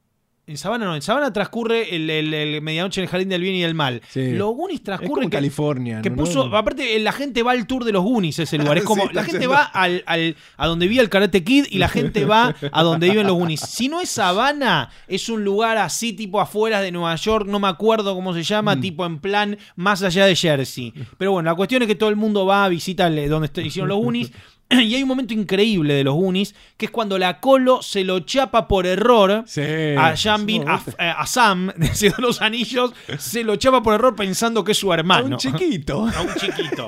En 0.47 0.59
Sabana 0.59 0.85
no, 0.85 0.93
en 0.95 1.01
Sabana 1.01 1.33
transcurre 1.33 1.95
el, 1.95 2.07
el- 2.07 2.31
el 2.31 2.61
medianoche 2.61 3.01
en 3.01 3.05
el 3.05 3.09
jardín 3.09 3.29
del 3.29 3.41
bien 3.41 3.55
y 3.55 3.61
del 3.63 3.73
mal. 3.73 4.01
Sí. 4.09 4.31
Los 4.33 4.53
Goonies 4.55 4.81
Es 4.87 4.99
como 5.01 5.23
en 5.23 5.29
que- 5.31 5.37
California. 5.37 6.01
que 6.03 6.11
¿no? 6.11 6.17
puso, 6.17 6.47
¿no? 6.49 6.55
aparte 6.55 6.99
la 6.99 7.11
gente 7.13 7.41
va 7.41 7.53
al 7.53 7.65
tour 7.65 7.83
de 7.83 7.91
los 7.91 8.03
Goonies 8.03 8.37
ese 8.37 8.59
lugar, 8.59 8.77
es 8.77 8.83
como 8.83 9.03
Sí, 9.07 9.09
la 9.13 9.23
gente 9.23 9.47
va 9.47 9.63
al, 9.63 10.03
al- 10.05 10.35
a 10.57 10.67
donde 10.67 10.87
vive 10.87 11.01
el 11.01 11.09
Karate 11.09 11.43
Kid 11.43 11.65
y 11.71 11.79
la 11.79 11.87
gente 11.89 12.25
va 12.25 12.55
a 12.71 12.83
donde 12.83 13.09
viven 13.09 13.25
los 13.25 13.35
Goonies. 13.35 13.61
Si 13.61 13.87
no 13.89 13.99
es 14.01 14.09
Savannah, 14.09 14.91
es 15.07 15.29
un 15.29 15.43
lugar 15.43 15.77
así 15.79 16.13
tipo 16.13 16.39
afuera 16.39 16.79
de 16.81 16.91
Nueva 16.91 17.15
York, 17.15 17.47
no 17.47 17.59
me 17.59 17.67
acuerdo 17.67 18.13
cómo 18.13 18.31
se 18.33 18.41
Mm. 18.41 18.43
llama, 18.43 18.79
tipo 18.79 19.03
en 19.05 19.17
plan 19.19 19.57
más 19.75 20.03
allá 20.03 20.27
de 20.27 20.35
Jersey. 20.35 20.93
Pero 21.17 21.31
bueno, 21.31 21.49
la 21.49 21.55
cuestión 21.55 21.81
es 21.81 21.87
que 21.87 21.95
todo 21.95 22.09
el 22.09 22.15
mundo 22.17 22.45
va 22.45 22.65
a 22.65 22.69
visitar 22.69 23.11
donde 23.27 23.49
hicieron 23.63 23.89
los 23.89 23.97
Goonies. 23.97 24.31
Y 24.71 24.95
hay 24.95 25.03
un 25.03 25.07
momento 25.07 25.33
increíble 25.33 25.93
de 25.93 26.03
los 26.03 26.15
Goonies, 26.15 26.55
que 26.77 26.85
es 26.87 26.91
cuando 26.91 27.17
la 27.17 27.39
Colo 27.39 27.81
se 27.81 28.03
lo 28.03 28.21
chapa 28.21 28.67
por 28.67 28.85
error 28.87 29.43
Sí. 29.45 29.61
a 29.97 30.15
Jambin, 30.17 30.67
a, 30.67 30.81
a 30.97 31.27
Sam, 31.27 31.71
de 31.77 32.13
los 32.17 32.41
Anillos, 32.41 32.91
se 33.19 33.43
lo 33.43 33.55
chapa 33.57 33.83
por 33.83 33.93
error 33.93 34.15
pensando 34.15 34.63
que 34.63 34.71
es 34.71 34.77
su 34.77 34.91
A 34.91 34.95
hermano. 34.95 35.25
un 35.27 35.37
chiquito. 35.37 36.07
A 36.15 36.21
un 36.21 36.33
chiquito. 36.35 36.87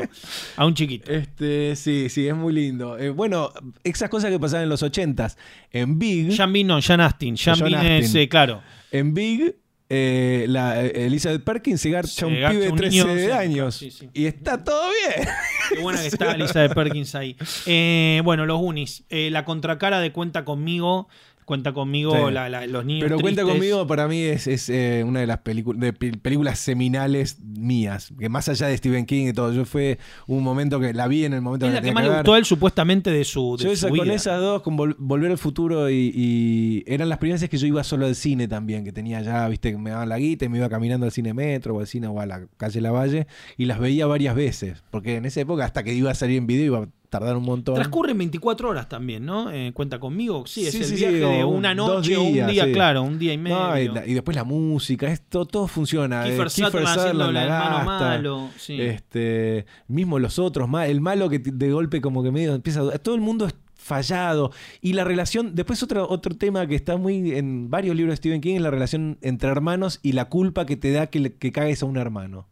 A 0.58 0.66
un 0.66 0.74
chiquito. 0.74 1.12
Este, 1.12 1.76
sí, 1.76 2.10
sí, 2.10 2.28
es 2.28 2.36
muy 2.36 2.54
lindo. 2.54 2.98
Eh, 2.98 3.10
bueno, 3.12 3.52
esas 3.84 4.10
cosas 4.10 4.32
que 4.32 4.40
pasaban 4.40 4.64
en 4.64 4.70
los 4.70 4.82
ochentas. 4.84 5.38
En 5.72 6.00
Big, 6.00 6.36
Bean 6.36 6.68
no, 6.68 6.82
Sean 6.82 7.02
Astin. 7.02 7.36
Bean 7.60 7.86
es, 7.86 8.16
eh, 8.16 8.28
claro. 8.28 8.62
en 8.92 9.14
Big, 9.14 9.56
eh, 9.90 10.46
la, 10.50 10.84
eh, 10.84 11.06
Elizabeth 11.06 11.44
Perkins 11.44 11.80
se 11.80 11.90
garcha 11.90 12.10
Se 12.12 12.26
un 12.26 12.34
garcha 12.40 12.52
pibe 12.52 12.66
de 12.66 12.72
un 12.72 12.78
13 12.78 12.92
niño, 13.06 13.16
sí, 13.18 13.32
años. 13.32 13.76
sí, 13.76 13.92
sí. 13.92 14.10
Y 14.14 14.26
está 14.26 14.64
todo 14.64 14.90
bien. 14.90 15.28
Qué 15.70 15.80
buena 15.80 16.02
que 16.02 16.08
está 16.44 16.62
de 16.62 16.70
Perkins 16.70 17.16
ahí. 17.16 17.38
Eh, 17.66 18.22
bueno, 18.24 18.46
los 18.46 18.60
Unis. 18.62 19.04
Eh, 19.10 19.30
la 19.32 19.46
contracara 19.46 20.00
de 20.00 20.12
Cuenta 20.12 20.44
conmigo. 20.44 21.08
Cuenta 21.48 21.72
conmigo 21.72 22.12
Sí. 22.28 22.34
la- 22.34 22.50
la- 22.50 22.68
los 22.68 22.84
niños. 22.84 23.06
Pero 23.06 23.22
cuenta 23.22 23.44
conmigo, 23.44 23.88
para 23.88 24.10
mí 24.10 24.20
es, 24.20 24.48
es, 24.48 24.68
eh, 24.68 25.02
una 25.08 25.22
de 25.22 25.28
las 25.28 25.40
de 25.46 25.54
pel- 25.94 26.20
películas 26.20 26.60
seminales 26.60 27.40
mías. 27.42 28.12
Que 28.20 28.28
más 28.28 28.50
allá 28.50 28.68
de 28.68 28.76
Stephen 28.78 29.06
King 29.06 29.28
y 29.30 29.34
todo, 29.34 29.54
yo 29.54 29.64
fue 29.64 29.98
un 30.28 30.44
momento 30.44 30.78
que 30.82 30.94
la 30.94 31.08
vi 31.08 31.24
en 31.24 31.32
el 31.34 31.40
momento 31.42 31.66
Es 31.66 31.72
que 31.72 31.76
la 31.78 31.82
que 31.82 31.94
más 31.94 32.04
le 32.04 32.10
gustó 32.14 32.34
a 32.34 32.38
él, 32.38 32.44
supuestamente, 32.44 33.12
de 33.12 33.24
su, 33.24 33.56
de 33.58 33.64
Yo 33.64 33.70
su 33.70 33.74
esa- 33.76 33.88
vida. 33.88 34.04
con 34.04 34.12
esas 34.12 34.42
dos, 34.42 34.62
con 34.62 34.78
Vol- 34.78 34.98
Volver 35.00 35.32
al 35.32 35.38
Futuro 35.38 35.90
y, 35.90 36.12
y 36.14 36.84
eran 36.86 37.08
las 37.08 37.18
primeras 37.18 37.40
veces 37.40 37.50
que 37.50 37.58
yo 37.58 37.66
iba 37.66 37.82
solo 37.86 38.08
al 38.08 38.16
cine 38.16 38.50
también, 38.50 38.84
que 38.84 38.92
tenía 38.92 39.22
ya, 39.22 39.48
viste, 39.48 39.72
que 39.72 39.78
me 39.78 39.92
daban 39.92 40.10
la 40.10 40.20
guita 40.20 40.44
y 40.44 40.50
me 40.50 40.58
iba 40.58 40.68
caminando 40.68 41.06
al 41.06 41.14
cine 41.14 41.34
Metro 41.34 41.76
o 41.76 41.80
al 41.80 41.88
cine 41.88 42.08
o 42.08 42.20
a 42.20 42.26
la 42.26 42.46
calle 42.58 42.82
Lavalle 42.82 43.26
y 43.56 43.66
las 43.68 43.80
veía 43.80 44.06
varias 44.06 44.36
veces, 44.36 44.84
porque 44.92 45.16
en 45.16 45.26
esa 45.26 45.40
época 45.40 45.64
hasta 45.64 45.82
que 45.84 45.94
iba 45.94 46.12
a 46.12 46.14
salir 46.14 46.38
en 46.40 46.46
video 46.46 46.66
iba 46.66 46.80
a 46.80 46.88
tardar 47.10 47.38
un 47.38 47.44
montón. 47.44 47.76
Transcurren 47.76 48.18
24 48.18 48.70
horas 48.70 48.90
también, 48.90 49.26
¿no? 49.26 49.50
Eh, 49.52 49.72
cuenta 49.74 50.00
conmigo. 50.00 50.46
Sí, 50.46 50.66
es 50.68 50.72
Sí, 50.74 50.80
el 50.80 50.84
sí, 50.86 50.96
viaje 50.96 51.14
sí, 51.16 51.20
de 51.22 51.44
una 51.46 51.74
noche 51.74 52.18
o 52.18 52.24
un 52.24 52.48
día, 52.48 52.72
claro, 52.74 53.04
un 53.04 53.18
día 53.18 53.34
y 53.34 53.38
medio. 53.38 53.58
No, 53.58 53.80
y, 53.80 53.88
la- 53.88 54.06
y 54.06 54.14
después 54.14 54.36
la 54.36 54.44
música, 54.44 55.08
esto 55.12 55.46
todo 55.46 55.68
funciona. 55.68 56.26
eh, 56.28 56.32
Kiefer 56.32 56.50
Sutherland 56.50 57.00
haciendo 57.00 57.30
el 57.30 57.36
hermano 57.38 57.76
gasta. 57.78 57.86
malo. 57.86 58.50
Este, 58.68 59.66
mismo 59.88 60.20
los 60.20 60.40
otros, 60.40 60.70
el 60.86 61.02
malo 61.02 61.30
que 61.30 61.40
de 61.40 61.72
golpe 61.72 62.02
como 62.02 62.24
que 62.24 62.32
medio 62.32 62.54
empieza 62.56 62.82
a 62.82 62.98
todo 63.00 63.16
el 63.16 63.22
mundo 63.22 63.46
es 63.48 63.56
fallado 63.76 64.52
y 64.82 64.94
la 64.94 65.04
relación, 65.06 65.56
después 65.56 65.82
otro 65.82 66.10
otro 66.10 66.36
tema 66.36 66.68
que 66.68 66.76
está 66.76 66.98
muy 66.98 67.34
en 67.36 67.70
varios 67.70 67.96
libros 67.96 68.14
de 68.14 68.18
Stephen 68.18 68.42
King 68.42 68.56
es 68.56 68.62
la 68.62 68.72
relación 68.72 69.18
entre 69.22 69.50
hermanos 69.50 70.00
y 70.04 70.12
la 70.12 70.26
culpa 70.26 70.66
que 70.66 70.76
te 70.76 70.92
da 70.92 71.08
que, 71.08 71.20
le- 71.22 71.34
que 71.36 71.52
cagues 71.54 71.84
a 71.84 71.86
un 71.86 71.96
hermano. 71.98 72.48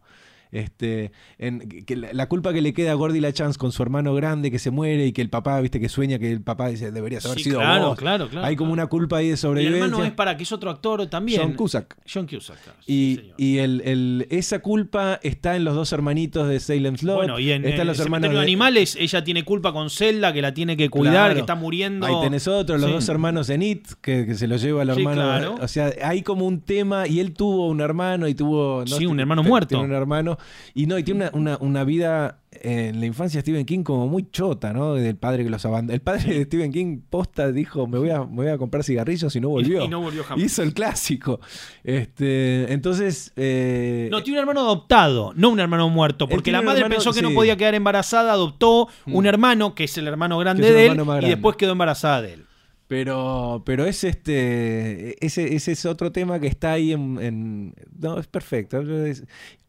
Este, 0.51 1.11
en, 1.37 1.59
que 1.85 1.95
la, 1.95 2.13
la 2.13 2.29
culpa 2.29 2.53
que 2.53 2.61
le 2.61 2.73
queda 2.73 2.91
a 2.91 2.93
Gordy 2.95 3.19
LaChance 3.19 3.57
con 3.57 3.71
su 3.71 3.83
hermano 3.83 4.13
grande 4.13 4.51
que 4.51 4.59
se 4.59 4.71
muere 4.71 5.05
y 5.07 5.11
que 5.11 5.21
el 5.21 5.29
papá, 5.29 5.59
viste, 5.61 5.79
que 5.79 5.89
sueña 5.89 6.17
que 6.19 6.31
el 6.31 6.41
papá 6.41 6.69
dice, 6.69 6.91
deberías 6.91 7.25
haber 7.25 7.37
Sí, 7.37 7.45
sido 7.45 7.59
claro, 7.59 7.87
vos. 7.89 7.97
claro, 7.97 8.29
claro, 8.29 8.45
Hay 8.47 8.55
como 8.55 8.71
una 8.71 8.87
culpa 8.87 9.17
ahí 9.17 9.25
de 9.25 9.29
Y 9.29 9.31
el 9.33 9.37
sobrevivencia. 9.37 9.85
hermano 9.85 10.03
es 10.05 10.11
para 10.11 10.37
que 10.37 10.43
es 10.43 10.51
otro 10.51 10.69
actor 10.69 11.05
también. 11.07 11.41
John 11.41 11.53
Cusack. 11.53 11.97
John 12.11 12.27
Cusack, 12.27 12.61
claro. 12.63 12.79
Y, 12.87 13.15
Sí, 13.15 13.31
y 13.37 13.57
el, 13.57 13.81
el- 13.85 14.27
esa 14.29 14.59
culpa 14.59 15.19
está 15.23 15.55
en 15.55 15.63
los 15.65 15.75
dos 15.75 15.91
hermanitos 15.91 16.47
de 16.47 16.59
Salem 16.59 16.95
Slot. 16.97 17.15
Bueno, 17.17 17.39
y 17.39 17.51
en 17.51 17.65
están 17.65 17.87
los 17.87 17.99
hermanos 17.99 18.31
de 18.31 18.39
Animales, 18.39 18.95
ella 18.99 19.23
tiene 19.23 19.43
culpa 19.43 19.73
con 19.73 19.89
Zelda, 19.89 20.31
que 20.33 20.41
la 20.41 20.53
tiene 20.53 20.77
que 20.77 20.89
cuidar, 20.89 21.13
Claro. 21.15 21.33
que 21.35 21.39
está 21.41 21.55
muriendo. 21.55 22.05
Ahí 22.05 22.15
tenés 22.21 22.47
otro, 22.47 22.77
los 22.77 22.87
Sí. 22.87 22.91
dos 22.93 23.09
hermanos 23.09 23.47
de 23.47 23.57
Nit, 23.57 23.87
que, 24.01 24.25
que 24.25 24.35
se 24.35 24.47
lo 24.47 24.57
lleva 24.57 24.83
Sí, 24.85 24.91
hermano. 24.91 25.21
claro. 25.21 25.55
O 25.61 25.67
sea, 25.67 25.91
hay 26.03 26.21
como 26.21 26.45
un 26.45 26.61
tema, 26.61 27.07
y 27.07 27.19
él 27.19 27.33
tuvo 27.33 27.67
un 27.67 27.81
hermano 27.81 28.27
y 28.27 28.35
tuvo. 28.35 28.85
Sí, 28.87 29.05
un 29.05 29.19
hermano 29.19 29.41
Tiene 29.41 29.49
muerto. 29.49 29.79
un 29.81 29.91
hermano. 29.93 30.37
Y 30.73 30.85
no, 30.87 30.97
y 30.97 31.03
tiene 31.03 31.29
una, 31.33 31.53
una- 31.53 31.57
una 31.61 31.83
vida 31.83 32.39
en 32.61 32.99
la 33.01 33.05
infancia 33.05 33.37
de 33.39 33.41
Stephen 33.41 33.65
King 33.65 33.83
como 33.83 34.07
muy 34.07 34.29
chota, 34.31 34.71
¿no? 34.73 34.93
Del 34.95 35.17
padre 35.17 35.43
que 35.43 35.49
los 35.49 35.65
abandonó. 35.65 35.93
El 35.93 36.01
padre 36.01 36.33
de 36.33 36.43
Stephen 36.45 36.71
King 36.71 36.99
posta 37.09 37.51
dijo: 37.51 37.85
Me 37.87 37.97
voy 37.99 38.09
a, 38.09 38.19
me 38.23 38.35
voy 38.35 38.47
a 38.47 38.57
comprar 38.57 38.83
cigarrillos 38.83 39.35
y 39.35 39.41
no 39.41 39.49
volvió. 39.49 39.83
Y 39.83 39.87
no 39.87 39.99
volvió 40.01 40.23
jamás. 40.23 40.43
Hizo 40.45 40.63
el 40.63 40.73
clásico. 40.73 41.39
Este, 41.83 42.71
entonces. 42.73 43.31
eh, 43.35 44.07
No, 44.11 44.23
tiene 44.23 44.39
un 44.39 44.41
hermano 44.41 44.61
adoptado, 44.61 45.33
no 45.35 45.49
un 45.49 45.59
hermano 45.59 45.89
muerto, 45.89 46.27
porque 46.27 46.51
la 46.51 46.61
madre 46.61 46.79
hermano- 46.81 46.95
pensó 46.95 47.13
que 47.13 47.21
no 47.21 47.31
podía 47.33 47.55
quedar 47.57 47.75
embarazada, 47.75 48.33
adoptó 48.33 48.87
un 49.05 49.23
Mm. 49.23 49.27
hermano, 49.27 49.75
que 49.75 49.83
es 49.85 49.97
el 49.97 50.07
hermano 50.07 50.37
grande 50.39 50.71
de 50.71 50.87
él, 50.87 51.01
y 51.21 51.27
después 51.27 51.55
quedó 51.57 51.73
embarazada 51.73 52.21
de 52.21 52.33
él. 52.33 52.45
Pero, 52.87 53.63
pero 53.65 53.85
es 53.85 54.03
este. 54.03 55.23
Ese, 55.25 55.55
ese 55.55 55.71
es 55.71 55.85
otro 55.87 56.11
tema 56.11 56.39
que 56.39 56.47
está 56.47 56.73
ahí 56.73 56.91
en. 56.91 57.17
en- 57.19 57.75
no, 57.99 58.19
es 58.19 58.27
perfecto. 58.27 58.79
Es- 59.05 59.23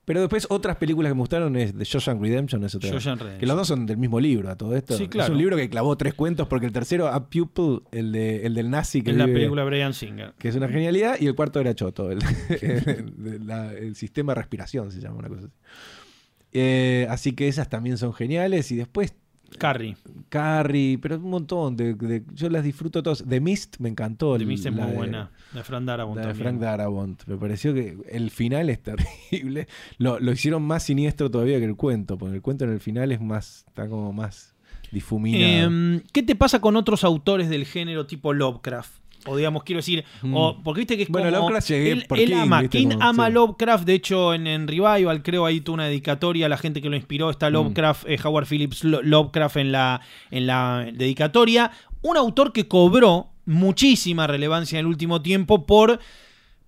pero 0.06 0.20
después 0.20 0.46
otras 0.48 0.76
películas 0.76 1.10
que 1.10 1.14
me 1.14 1.20
gustaron 1.20 1.54
es 1.56 1.76
The 1.76 1.84
Shawshank 1.84 2.22
Redemption, 2.22 2.64
es 2.64 2.74
otra. 2.74 2.88
Shawshank 2.88 3.18
Redemption. 3.18 3.40
Que 3.40 3.46
los 3.46 3.56
dos 3.56 3.68
son 3.68 3.84
del 3.84 3.98
mismo 3.98 4.18
libro, 4.18 4.48
a 4.48 4.56
todo 4.56 4.74
esto. 4.74 4.96
Sí, 4.96 5.08
claro. 5.08 5.26
Es 5.26 5.30
un 5.32 5.38
libro 5.38 5.56
que 5.56 5.68
clavó 5.68 5.94
tres 5.98 6.14
cuentos 6.14 6.46
porque 6.48 6.64
el 6.64 6.72
tercero, 6.72 7.08
A 7.08 7.28
Pupil, 7.28 7.82
el, 7.92 8.12
de, 8.12 8.46
el 8.46 8.54
del 8.54 8.70
nazi 8.70 9.02
que 9.02 9.10
Es 9.10 9.16
la 9.18 9.26
película 9.26 9.64
Brian 9.64 9.92
Singer. 9.92 10.32
Que 10.38 10.48
es 10.48 10.56
una 10.56 10.68
genialidad, 10.68 11.16
y 11.20 11.26
el 11.26 11.34
cuarto 11.34 11.60
era 11.60 11.74
Choto, 11.74 12.10
el, 12.10 12.20
el- 12.62 13.46
la- 13.46 13.74
el 13.74 13.94
sistema 13.96 14.32
de 14.32 14.40
respiración 14.40 14.90
se 14.90 15.00
llama 15.00 15.16
una 15.18 15.28
cosa 15.28 15.42
así. 15.42 15.52
Eh, 16.52 17.06
así 17.10 17.32
que 17.32 17.48
esas 17.48 17.68
también 17.68 17.98
son 17.98 18.14
geniales. 18.14 18.70
Y 18.72 18.76
después 18.76 19.14
Carrie. 19.58 19.96
Carrie, 20.28 20.98
pero 20.98 21.16
un 21.16 21.30
montón. 21.30 21.76
De, 21.76 21.94
de- 21.94 22.22
yo 22.34 22.48
las 22.50 22.64
disfruto 22.64 23.02
todas. 23.02 23.24
The 23.26 23.40
Mist 23.40 23.76
me 23.78 23.88
encantó. 23.88 24.36
The 24.36 24.44
Mist 24.44 24.66
es 24.66 24.72
muy 24.72 24.86
de- 24.86 24.92
buena. 24.92 25.30
De 25.52 25.62
Frank 25.62 25.84
Darabont 25.84 26.20
la 26.20 26.26
de. 26.28 26.34
Frank 26.34 26.60
Darabont. 26.60 27.22
Me 27.26 27.36
pareció 27.36 27.72
que 27.72 27.96
el 28.10 28.30
final 28.30 28.68
es 28.70 28.82
terrible. 29.30 29.66
Lo, 29.98 30.20
lo 30.20 30.32
hicieron 30.32 30.62
más 30.62 30.82
siniestro 30.82 31.30
todavía 31.30 31.58
que 31.58 31.64
el 31.64 31.76
cuento, 31.76 32.18
porque 32.18 32.34
el 32.36 32.42
cuento 32.42 32.64
en 32.64 32.72
el 32.72 32.80
final 32.80 33.12
es 33.12 33.20
más, 33.20 33.64
está 33.68 33.88
como 33.88 34.12
más 34.12 34.54
difuminado. 34.92 35.66
Em, 35.66 36.00
¿Qué 36.12 36.22
te 36.22 36.34
pasa 36.36 36.60
con 36.60 36.76
otros 36.76 37.04
autores 37.04 37.48
del 37.48 37.64
género 37.64 38.06
tipo 38.06 38.32
Lovecraft? 38.32 38.92
O 39.26 39.36
digamos, 39.36 39.62
quiero 39.64 39.78
decir, 39.78 40.04
Mm. 40.22 40.34
o, 40.36 40.62
porque 40.62 40.80
viste 40.80 40.96
que 40.96 41.02
es 41.04 41.08
Bueno, 41.08 41.28
como... 41.30 41.40
Lovecraft 41.42 41.68
llegué 41.68 41.90
él, 41.92 42.04
por 42.08 42.18
él 42.18 42.28
King, 42.28 42.36
ama, 42.36 42.60
viste, 42.62 42.78
King 42.78 42.88
como- 42.90 43.02
ama 43.04 43.26
sí. 43.26 43.32
Lovecraft, 43.32 43.84
de 43.84 43.94
hecho 43.94 44.34
en, 44.34 44.46
en 44.46 44.68
Revival 44.68 45.22
creo 45.22 45.46
ahí 45.46 45.60
tuvo 45.60 45.74
una 45.74 45.86
dedicatoria 45.86 46.46
a 46.46 46.48
la 46.48 46.56
gente 46.56 46.80
que 46.80 46.88
lo 46.88 46.96
inspiró, 46.96 47.26
Mm. 47.26 47.30
está 47.30 47.50
Lovecraft, 47.50 48.04
eh, 48.08 48.18
Howard 48.24 48.46
Phillips 48.46 48.84
Lo- 48.84 49.02
Lovecraft 49.02 49.56
en 49.56 49.72
la, 49.72 50.00
en 50.30 50.46
la 50.46 50.86
dedicatoria. 50.92 51.70
Un 52.02 52.16
autor 52.16 52.52
que 52.52 52.68
cobró 52.68 53.28
muchísima 53.46 54.26
relevancia 54.26 54.78
en 54.78 54.84
el 54.84 54.86
último 54.86 55.22
tiempo 55.22 55.66
por 55.66 55.98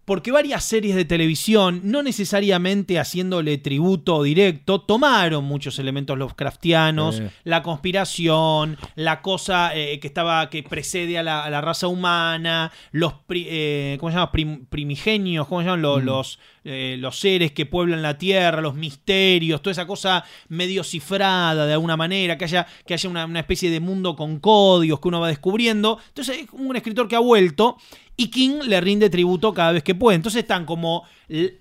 porque 0.09 0.33
varias 0.33 0.65
series 0.65 0.97
de 0.97 1.05
televisión, 1.05 1.83
no 1.85 2.03
necesariamente 2.03 2.99
haciéndole 2.99 3.59
tributo 3.59 4.23
directo, 4.23 4.81
tomaron 4.81 5.45
muchos 5.45 5.79
elementos 5.79 6.17
Lovecraftianos, 6.19 7.23
la 7.45 7.63
conspiración, 7.63 8.79
la 8.97 9.21
cosa 9.21 9.77
eh, 9.77 10.01
que 10.01 10.07
estaba 10.07 10.49
que 10.49 10.63
precede 10.63 11.19
a 11.19 11.23
la, 11.23 11.45
a 11.45 11.51
la 11.51 11.61
raza 11.61 11.89
humana, 11.89 12.73
los 12.91 13.13
pri- 13.27 13.47
eh, 13.51 13.97
¿cómo 14.01 14.11
se 14.11 14.17
llama? 14.17 14.33
Prim- 14.33 14.65
primigenios, 14.67 15.47
¿cómo 15.47 15.61
se 15.61 15.67
llaman? 15.67 15.83
Los, 15.83 16.03
Mm. 16.03 16.07
los, 16.07 16.39
eh, 16.65 16.97
los 16.99 17.19
seres 17.21 17.53
que 17.53 17.67
pueblan 17.67 18.01
la 18.01 18.17
tierra, 18.17 18.61
los 18.63 18.75
misterios, 18.75 19.61
toda 19.61 19.73
esa 19.73 19.87
cosa 19.87 20.25
medio 20.49 20.85
cifrada 20.85 21.67
de 21.67 21.73
alguna 21.75 21.97
manera, 21.99 22.39
que 22.39 22.45
haya, 22.47 22.67
que 22.87 22.95
haya 22.95 23.09
una, 23.11 23.27
una 23.27 23.41
especie 23.41 23.71
de 23.71 23.81
mundo 23.81 24.17
con 24.17 24.39
códigos 24.41 25.01
que 25.01 25.09
uno 25.09 25.21
va 25.21 25.29
descubriendo. 25.29 25.99
Entonces 26.09 26.39
es 26.39 26.47
un 26.53 26.75
escritor 26.77 27.09
que 27.09 27.17
ha 27.17 27.21
vuelto 27.21 27.77
y 28.19 28.29
King 28.29 28.61
le 28.67 28.81
rinde 28.83 29.09
tributo 29.09 29.55
cada 29.55 29.73
vez 29.73 29.83
que 29.83 29.95
puede. 29.95 30.17
Entonces 30.17 30.43
están 30.43 30.67
como 30.67 31.05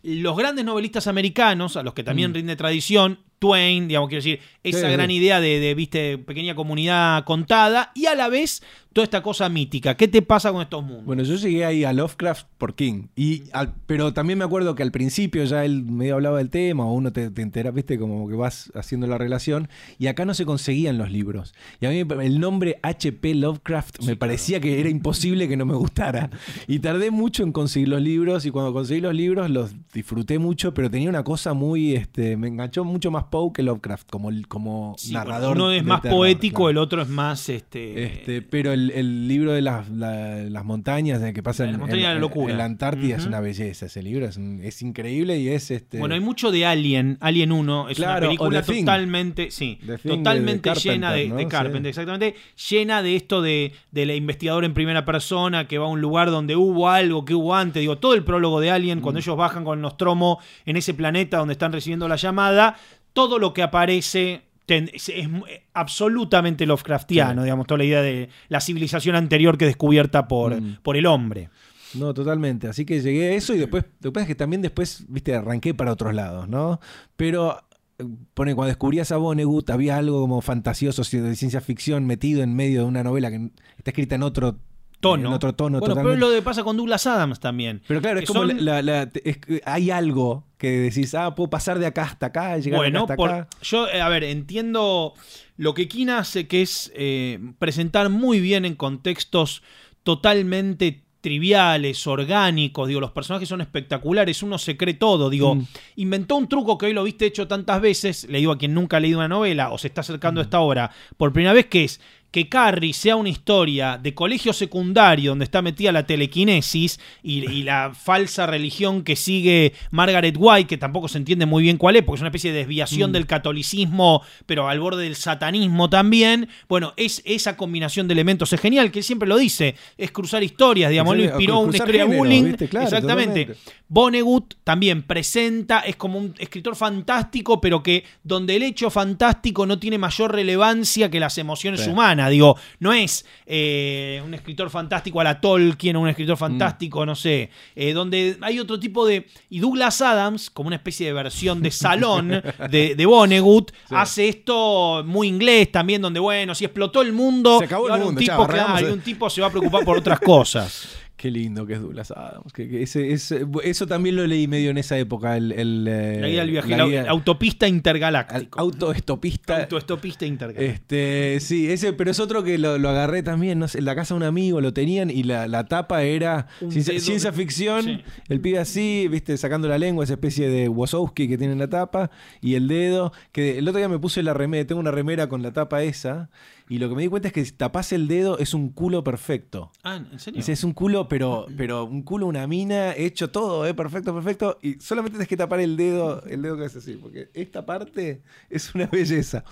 los 0.03 0.35
grandes 0.35 0.65
novelistas 0.65 1.07
americanos, 1.07 1.77
a 1.77 1.83
los 1.83 1.93
que 1.93 2.03
también 2.03 2.31
Mm. 2.31 2.33
rinde 2.33 2.55
tradición, 2.57 3.19
Twain, 3.39 3.87
digamos, 3.87 4.09
quiero 4.09 4.23
decir, 4.23 4.39
esa 4.63 4.87
Sí, 4.87 4.93
gran 4.93 5.09
sí. 5.09 5.15
idea 5.17 5.39
de, 5.39 5.59
de, 5.59 5.75
viste, 5.75 6.17
pequeña 6.17 6.55
comunidad 6.55 7.23
contada, 7.23 7.91
y 7.93 8.07
a 8.07 8.15
la 8.15 8.27
vez 8.29 8.63
toda 8.97 9.03
esta 9.05 9.21
cosa 9.21 9.47
mítica. 9.47 9.95
¿Qué 9.95 10.07
te 10.07 10.23
pasa 10.23 10.51
con 10.51 10.59
estos 10.63 10.83
mundos? 10.83 11.05
Bueno, 11.05 11.21
yo 11.21 11.35
llegué 11.35 11.63
ahí 11.65 11.83
a 11.83 11.93
Lovecraft 11.93 12.47
por 12.57 12.73
King. 12.73 13.09
Y 13.15 13.43
al- 13.53 13.75
pero 13.85 14.11
también 14.11 14.39
me 14.39 14.43
acuerdo 14.45 14.73
que 14.73 14.81
al 14.81 14.91
principio 14.91 15.43
ya 15.43 15.63
él 15.65 15.83
medio 15.83 16.15
hablaba 16.15 16.39
del 16.39 16.49
tema, 16.49 16.83
o 16.83 16.93
uno 16.93 17.13
te, 17.13 17.29
te 17.29 17.43
entera, 17.43 17.69
viste, 17.69 17.99
como 17.99 18.27
que 18.27 18.33
vas 18.33 18.71
haciendo 18.73 19.05
la 19.05 19.19
relación. 19.19 19.69
Y 19.99 20.07
acá 20.07 20.25
no 20.25 20.33
se 20.33 20.45
conseguían 20.45 20.97
los 20.97 21.11
libros. 21.11 21.53
Y 21.79 21.85
a 21.85 21.91
mí 21.91 21.99
el 22.23 22.39
nombre 22.39 22.79
H.P. 22.81 23.35
Lovecraft 23.35 24.01
me 24.03 24.15
parecía 24.15 24.59
que 24.59 24.79
era 24.79 24.89
imposible 24.89 25.47
que 25.47 25.57
no 25.57 25.67
me 25.67 25.75
gustara. 25.75 26.31
Y 26.67 26.79
tardé 26.79 27.11
mucho 27.11 27.43
en 27.43 27.51
conseguir 27.51 27.89
los 27.89 28.01
libros. 28.01 28.47
Y 28.47 28.49
cuando 28.49 28.73
conseguí 28.73 28.99
los 28.99 29.13
libros 29.13 29.47
los 29.51 29.75
disfruté 29.93 30.39
mucho, 30.39 30.73
pero 30.73 30.89
tenía 30.89 31.09
una 31.09 31.23
cosa 31.23 31.53
muy. 31.53 31.93
este 31.95 32.35
Me 32.35 32.47
enganchó 32.47 32.83
mucho 32.83 33.11
más 33.11 33.25
Poe 33.25 33.51
que 33.53 33.61
Lovecraft 33.61 34.09
como, 34.09 34.31
como 34.47 34.95
Sí, 34.97 35.11
bueno, 35.13 35.25
narrador. 35.25 35.55
uno 35.55 35.71
es 35.71 35.83
más 35.85 36.01
terror, 36.01 36.17
poético, 36.17 36.55
claro. 36.63 36.69
el 36.71 36.77
otro 36.79 37.01
es 37.03 37.09
más 37.09 37.47
este, 37.49 38.03
Este, 38.05 38.41
pero 38.41 38.71
el, 38.73 38.86
el 38.91 39.27
libro 39.27 39.51
de 39.53 39.61
las, 39.61 39.89
la- 39.89 40.43
las 40.43 40.65
montañas 40.65 41.21
eh, 41.23 41.33
que 41.33 41.41
pasa 41.43 41.63
La 41.65 41.71
en, 41.71 41.79
montaña 41.79 42.01
en- 42.01 42.07
de 42.09 42.13
la 42.15 42.19
locura. 42.19 42.51
en 42.51 42.57
la 42.57 42.65
Antártida 42.65 43.15
es 43.17 43.25
una 43.25 43.39
belleza. 43.39 43.87
Ese 43.87 44.01
libro 44.03 44.25
es, 44.25 44.37
un- 44.37 44.61
es 44.63 44.81
increíble 44.81 45.37
y 45.39 45.49
es 45.49 45.71
este. 45.71 45.99
Bueno, 45.99 46.15
hay 46.15 46.21
mucho 46.21 46.51
de 46.51 46.65
Alien, 46.65 47.17
Alien 47.21 47.51
1, 47.51 47.89
es 47.89 47.97
Claro, 47.97 48.17
una 48.19 48.27
película 48.27 48.61
Thing. 48.61 48.79
totalmente, 48.85 49.51
sí, 49.51 49.79
de- 49.83 49.97
totalmente 49.97 50.69
de 50.69 50.75
llena 50.75 51.11
de, 51.11 51.21
Carpenter, 51.29 51.37
de 51.37 51.43
¿no? 51.43 51.49
Carpenter, 51.49 51.81
Sí. 51.83 51.89
exactamente, 51.89 52.35
llena 52.69 53.01
de 53.03 53.15
esto 53.15 53.41
de, 53.41 53.71
de 53.91 54.05
la 54.05 54.15
investigadora 54.15 54.65
en 54.65 54.73
primera 54.73 55.05
persona 55.05 55.67
que 55.67 55.77
va 55.77 55.85
a 55.85 55.89
un 55.89 56.01
lugar 56.01 56.31
donde 56.31 56.55
hubo 56.55 56.89
algo 56.89 57.25
que 57.25 57.33
hubo 57.35 57.55
antes, 57.55 57.81
digo, 57.81 57.97
todo 57.97 58.13
el 58.13 58.23
prólogo 58.23 58.59
de 58.59 58.71
Alien, 58.71 58.99
Mm. 58.99 59.01
cuando 59.01 59.19
ellos 59.19 59.37
bajan 59.37 59.63
con 59.63 59.81
Nostromo 59.81 60.39
en 60.65 60.77
ese 60.77 60.93
planeta 60.93 61.37
donde 61.37 61.53
están 61.53 61.71
recibiendo 61.73 62.07
la 62.07 62.15
llamada, 62.15 62.75
todo 63.13 63.39
lo 63.39 63.53
que 63.53 63.63
aparece 63.63 64.41
es, 64.67 65.09
es 65.09 65.27
absolutamente 65.73 66.65
Lovecraftiano, 66.65 67.41
Sí. 67.41 67.45
digamos, 67.45 67.67
toda 67.67 67.77
la 67.79 67.83
idea 67.85 68.01
de 68.01 68.29
la 68.49 68.59
civilización 68.61 69.15
anterior 69.15 69.57
que 69.57 69.65
descubierta 69.65 70.27
por, 70.27 70.59
Mm. 70.61 70.77
por 70.83 70.97
el 70.97 71.05
hombre. 71.05 71.49
No, 71.93 72.13
totalmente. 72.13 72.67
Así 72.67 72.85
que 72.85 72.99
llegué 73.01 73.29
a 73.29 73.33
eso 73.33 73.55
y 73.55 73.59
después, 73.59 73.85
lo 74.01 74.09
que 74.11 74.13
pasa 74.13 74.23
es 74.23 74.27
que 74.27 74.35
también 74.35 74.61
después, 74.61 75.05
viste, 75.07 75.33
arranqué 75.33 75.73
para 75.73 75.93
otros 75.93 76.13
lados, 76.13 76.49
¿no? 76.49 76.79
Pero 77.15 77.59
eh, 77.99 78.03
pone, 78.33 78.53
cuando 78.53 78.67
descubrías 78.67 79.11
a 79.11 79.17
Vonnegut 79.17 79.69
había 79.69 79.97
algo 79.97 80.19
como 80.21 80.41
fantasioso 80.41 81.01
de 81.03 81.35
ciencia 81.35 81.61
ficción 81.61 82.05
metido 82.05 82.43
en 82.43 82.55
medio 82.55 82.81
de 82.81 82.85
una 82.87 83.03
novela 83.03 83.31
que 83.31 83.49
está 83.77 83.91
escrita 83.91 84.15
en 84.15 84.23
otro 84.23 84.57
Tono. 84.99 85.29
En 85.29 85.33
otro 85.35 85.53
tono 85.53 85.79
bueno, 85.79 85.93
pero 85.95 86.13
es 86.13 86.19
lo 86.19 86.29
que 86.31 86.41
pasa 86.41 86.63
con 86.63 86.75
Douglas 86.75 87.05
Adams 87.05 87.39
también. 87.39 87.81
Pero 87.87 88.01
claro, 88.01 88.19
es 88.19 88.25
como 88.27 88.41
son- 88.47 88.65
la, 88.65 88.81
la- 88.81 89.05
la- 89.05 89.11
es 89.23 89.37
que 89.37 89.61
hay 89.65 89.91
algo 89.91 90.43
que 90.57 90.71
decís, 90.71 91.13
ah, 91.13 91.35
puedo 91.35 91.49
pasar 91.51 91.77
de 91.77 91.85
acá 91.85 92.03
hasta 92.03 92.25
acá, 92.27 92.57
llegar 92.57 92.79
Bueno, 92.79 92.99
acá 93.03 93.13
hasta 93.13 93.15
por- 93.15 93.29
acá. 93.29 93.47
yo, 93.61 93.87
eh, 93.89 94.01
a 94.01 94.09
ver, 94.09 94.23
entiendo 94.23 95.13
lo 95.57 95.73
que 95.75 95.87
Kina 95.87 96.17
hace, 96.19 96.47
que 96.47 96.63
es 96.63 96.91
eh, 96.95 97.39
presentar 97.59 98.09
muy 98.09 98.39
bien 98.39 98.65
en 98.65 98.73
contextos 98.75 99.61
totalmente 100.03 101.03
triviales, 101.19 102.07
orgánicos, 102.07 102.87
digo, 102.87 103.01
los 103.01 103.11
personajes 103.11 103.49
son 103.49 103.59
espectaculares, 103.59 104.41
uno 104.43 104.57
se 104.57 104.77
cree 104.77 104.93
todo, 104.93 105.29
digo, 105.29 105.55
Mm. 105.55 105.65
inventó 105.97 106.37
un 106.37 106.47
truco 106.47 106.77
que 106.77 106.85
hoy 106.85 106.93
lo 106.93 107.03
viste 107.03 107.25
hecho 107.25 107.47
tantas 107.47 107.81
veces, 107.81 108.25
le 108.29 108.37
digo 108.37 108.53
a 108.53 108.57
quien 108.57 108.73
nunca 108.73 108.97
ha 108.97 108.99
leído 109.01 109.19
una 109.19 109.27
novela 109.27 109.71
o 109.71 109.77
se 109.77 109.87
está 109.87 110.01
acercando 110.01 110.39
a 110.39 110.43
esta 110.43 110.59
hora 110.61 110.89
por 111.17 111.33
primera 111.33 111.53
vez, 111.53 111.65
que 111.65 111.83
es 111.83 111.99
que 112.31 112.49
Carrie 112.49 112.93
sea 112.93 113.15
una 113.15 113.29
historia 113.29 113.97
de 114.01 114.13
colegio 114.13 114.53
secundario 114.53 115.31
donde 115.31 115.45
está 115.45 115.61
metida 115.61 115.91
la 115.91 116.05
telequinesis 116.05 116.99
y, 117.23 117.49
y 117.49 117.63
la 117.63 117.93
falsa 117.95 118.45
religión 118.45 119.03
que 119.03 119.15
sigue 119.15 119.73
Margaret 119.91 120.35
White, 120.37 120.67
que 120.67 120.77
tampoco 120.77 121.07
se 121.07 121.17
entiende 121.17 121.45
muy 121.45 121.63
bien 121.63 121.77
cuál 121.77 121.95
es, 121.95 122.03
porque 122.03 122.17
es 122.17 122.21
una 122.21 122.29
especie 122.29 122.51
de 122.51 122.59
desviación 122.59 123.11
del 123.11 123.25
catolicismo, 123.25 124.21
pero 124.45 124.67
al 124.67 124.79
borde 124.79 125.03
del 125.03 125.15
satanismo 125.15 125.89
también. 125.89 126.49
Bueno, 126.67 126.93
es 126.97 127.21
esa 127.25 127.55
combinación 127.57 128.07
de 128.07 128.13
elementos 128.13 128.51
es 128.53 128.59
genial, 128.59 128.91
que 128.91 128.99
él 128.99 129.05
siempre 129.05 129.27
lo 129.27 129.37
dice, 129.37 129.75
es 129.97 130.11
cruzar 130.11 130.43
historias, 130.43 130.89
digamos, 130.91 131.15
lo 131.17 131.23
inspiró 131.23 131.59
una 131.59 131.75
historia 131.75 132.01
de 132.01 132.07
géneros, 132.07 132.17
bullying. 132.17 132.43
¿viste? 132.43 132.67
Claro, 132.67 132.85
Exactamente. 132.87 133.45
totalmente. 133.45 133.77
Vonnegut 133.89 134.55
también 134.65 135.01
presenta, 135.03 135.79
es 135.79 135.95
como 135.95 136.19
un 136.19 136.33
escritor 136.39 136.75
fantástico, 136.75 137.61
pero 137.61 137.81
que 137.81 138.03
donde 138.23 138.57
el 138.57 138.63
hecho 138.63 138.89
fantástico 138.89 139.65
no 139.65 139.79
tiene 139.79 139.97
mayor 139.97 140.33
relevancia 140.33 141.09
que 141.09 141.19
las 141.21 141.37
emociones 141.37 141.81
Sí. 141.81 141.89
humanas. 141.89 142.16
Digo, 142.29 142.57
no 142.79 142.91
es 142.93 143.25
eh, 143.45 144.21
un 144.25 144.33
escritor 144.33 144.69
fantástico 144.69 145.21
a 145.21 145.23
la 145.23 145.39
Tolkien 145.39 145.95
o 145.95 146.01
un 146.01 146.09
escritor 146.09 146.37
fantástico, 146.37 147.05
no 147.05 147.15
sé, 147.15 147.49
eh, 147.75 147.93
donde 147.93 148.37
hay 148.41 148.59
otro 148.59 148.79
tipo 148.79 149.05
de... 149.05 149.27
Y 149.49 149.59
Douglas 149.59 150.01
Adams, 150.01 150.49
como 150.49 150.67
una 150.67 150.75
especie 150.77 151.07
de 151.07 151.13
versión 151.13 151.61
de 151.61 151.71
salón 151.71 152.29
de, 152.69 152.95
de 152.95 153.05
Vonnegut, 153.05 153.71
Sí. 153.87 153.95
hace 153.95 154.27
esto 154.27 155.03
muy 155.05 155.27
inglés 155.27 155.71
también, 155.71 156.01
donde, 156.01 156.19
bueno, 156.19 156.53
si 156.55 156.65
explotó 156.65 157.01
el 157.01 157.13
mundo, 157.13 157.59
Se 157.59 157.65
acabó 157.65 157.83
y 157.83 157.87
el 157.87 157.91
ahora 157.93 158.05
mundo, 158.05 158.19
un 158.19 158.25
chao, 158.25 158.35
tipo, 158.37 158.43
arrancamos 158.43 158.71
claro, 158.79 158.85
y 158.87 158.89
de- 158.89 158.93
un 158.93 159.01
tipo 159.01 159.29
se 159.29 159.41
va 159.41 159.47
a 159.47 159.49
preocupar 159.51 159.85
por 159.85 159.97
otras 159.97 160.19
cosas. 160.19 160.87
Qué 161.17 161.31
lindo 161.31 161.65
que 161.65 161.73
es 161.73 161.81
Douglas 161.81 162.11
Adams. 162.11 162.53
que- 162.53 162.69
que 162.69 162.83
ese- 162.83 163.11
ese- 163.11 163.43
eso 163.63 163.87
también 163.87 164.15
lo 164.15 164.27
leí 164.27 164.47
medio 164.47 164.69
en 164.69 164.77
esa 164.77 164.99
época. 164.99 165.35
El, 165.35 165.51
el, 165.51 165.87
eh, 165.89 166.19
La 166.21 166.27
guía 166.27 166.41
del 166.41 166.51
viaje, 166.51 166.69
la 166.69 166.77
la 166.77 166.85
guía- 166.85 167.05
autopista 167.09 167.65
al- 167.65 167.71
intergaláctico. 167.73 168.59
autoestopista. 168.59 169.61
Autoestopista 169.63 170.27
intergaláctico. 170.27 170.71
Este, 170.73 171.39
sí, 171.39 171.71
ese, 171.71 171.93
pero 171.93 172.11
es 172.11 172.19
otro 172.19 172.43
que 172.43 172.59
lo, 172.59 172.77
lo 172.77 172.89
agarré 172.89 173.23
también, 173.23 173.57
no 173.57 173.67
sé, 173.67 173.79
en 173.79 173.85
la 173.85 173.95
casa 173.95 174.13
de 174.13 174.17
un 174.19 174.23
amigo 174.23 174.61
lo 174.61 174.73
tenían 174.73 175.09
y 175.09 175.23
la, 175.23 175.47
la 175.47 175.65
tapa 175.65 176.03
era 176.03 176.45
ciencia, 176.69 177.31
ficción, 177.33 177.83
sí. 177.83 178.01
el 178.29 178.39
pibe 178.39 178.59
así, 178.59 179.07
viste, 179.09 179.37
sacando 179.37 179.67
la 179.67 179.79
lengua, 179.79 180.03
esa 180.03 180.13
especie 180.13 180.49
de 180.49 180.69
Wazowski 180.69 181.27
que 181.27 181.37
tiene 181.39 181.53
en 181.53 181.59
la 181.59 181.67
tapa, 181.69 182.11
y 182.41 182.53
el 182.53 182.67
dedo, 182.67 183.11
que 183.31 183.57
el 183.57 183.67
otro 183.67 183.79
día 183.79 183.89
me 183.89 183.97
puse 183.97 184.21
la 184.21 184.35
remera, 184.35 184.67
tengo 184.67 184.79
una 184.81 184.91
remera 184.91 185.27
con 185.27 185.41
la 185.41 185.51
tapa 185.51 185.81
esa, 185.81 186.29
y 186.69 186.79
lo 186.79 186.89
que 186.89 186.95
me 186.95 187.01
di 187.01 187.07
cuenta 187.07 187.29
es 187.29 187.33
que 187.33 187.45
si 187.45 187.51
tapás 187.51 187.91
el 187.93 188.07
dedo 188.07 188.37
es 188.39 188.53
un 188.53 188.69
culo 188.69 189.03
perfecto. 189.03 189.71
Ah, 189.83 189.95
¿en 190.11 190.19
serio? 190.19 190.37
Dice, 190.37 190.51
es 190.51 190.63
un 190.63 190.73
culo, 190.73 191.07
pero, 191.07 191.45
pero 191.55 191.85
un 191.85 192.01
culo, 192.03 192.25
una 192.27 192.45
mina, 192.47 192.93
hecho 192.95 193.29
todo, 193.31 193.65
¿eh? 193.65 193.73
perfecto, 193.73 194.13
perfecto. 194.13 194.57
Y 194.61 194.73
solamente 194.81 195.15
tienes 195.15 195.27
que 195.27 195.37
tapar 195.37 195.59
el 195.61 195.77
dedo, 195.77 196.23
el 196.25 196.41
dedo 196.41 196.57
que 196.57 196.65
es 196.65 196.75
así, 196.75 196.93
porque 196.95 197.29
esta 197.33 197.65
parte 197.65 198.21
es 198.49 198.75
una 198.75 198.85
belleza. 198.91 199.43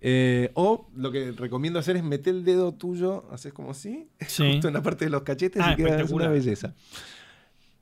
Eh, 0.00 0.50
o 0.54 0.88
lo 0.94 1.10
que 1.10 1.32
recomiendo 1.32 1.78
hacer 1.78 1.96
es 1.96 2.04
meter 2.04 2.34
el 2.34 2.44
dedo 2.44 2.72
tuyo, 2.74 3.24
haces 3.32 3.52
como 3.52 3.70
así, 3.72 4.08
Sí. 4.28 4.52
justo 4.52 4.68
en 4.68 4.74
la 4.74 4.82
parte 4.82 5.06
de 5.06 5.10
los 5.10 5.22
cachetes 5.22 5.62
Ah, 5.64 5.72
y 5.72 5.76
queda 5.76 6.00
es 6.00 6.10
una 6.10 6.28
belleza. 6.28 6.74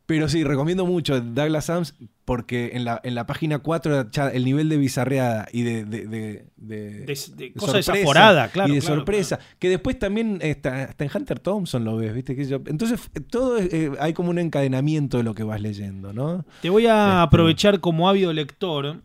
Pero 0.06 0.28
sí, 0.28 0.44
recomiendo 0.44 0.84
mucho 0.84 1.18
Douglas 1.20 1.70
Adams 1.70 1.94
porque 2.26 2.72
en 2.74 2.84
la, 2.84 3.00
en 3.04 3.14
la 3.14 3.24
página 3.26 3.58
4 3.60 4.10
ya 4.10 4.28
el 4.28 4.44
nivel 4.44 4.68
de 4.68 4.76
bizarreada 4.76 5.46
y 5.50 5.62
de, 5.62 5.84
de, 5.86 6.06
de- 6.06 6.44
de- 6.56 7.52
cosa 7.56 7.76
desaforada, 7.78 8.48
claro, 8.48 8.70
Y 8.70 8.76
de 8.76 8.80
claro, 8.82 8.96
sorpresa. 8.96 9.38
Que 9.58 9.70
después 9.70 9.98
también 9.98 10.38
está, 10.42 10.84
hasta 10.84 11.04
en 11.04 11.10
Hunter 11.14 11.38
Thompson 11.40 11.84
lo 11.84 11.96
ves, 11.96 12.14
¿viste? 12.14 12.32
Entonces, 12.66 13.00
eh, 13.14 13.20
todo 13.20 13.56
es- 13.56 13.72
eh, 13.72 13.92
hay 13.98 14.12
como 14.12 14.28
un 14.30 14.38
encadenamiento 14.38 15.16
de 15.16 15.22
lo 15.22 15.34
que 15.34 15.42
vas 15.42 15.60
leyendo, 15.62 16.12
¿no? 16.12 16.44
Te 16.60 16.68
voy 16.68 16.86
a 16.86 17.06
Este- 17.08 17.20
aprovechar 17.22 17.80
como 17.80 18.08
ávido 18.08 18.32
lector 18.34 19.00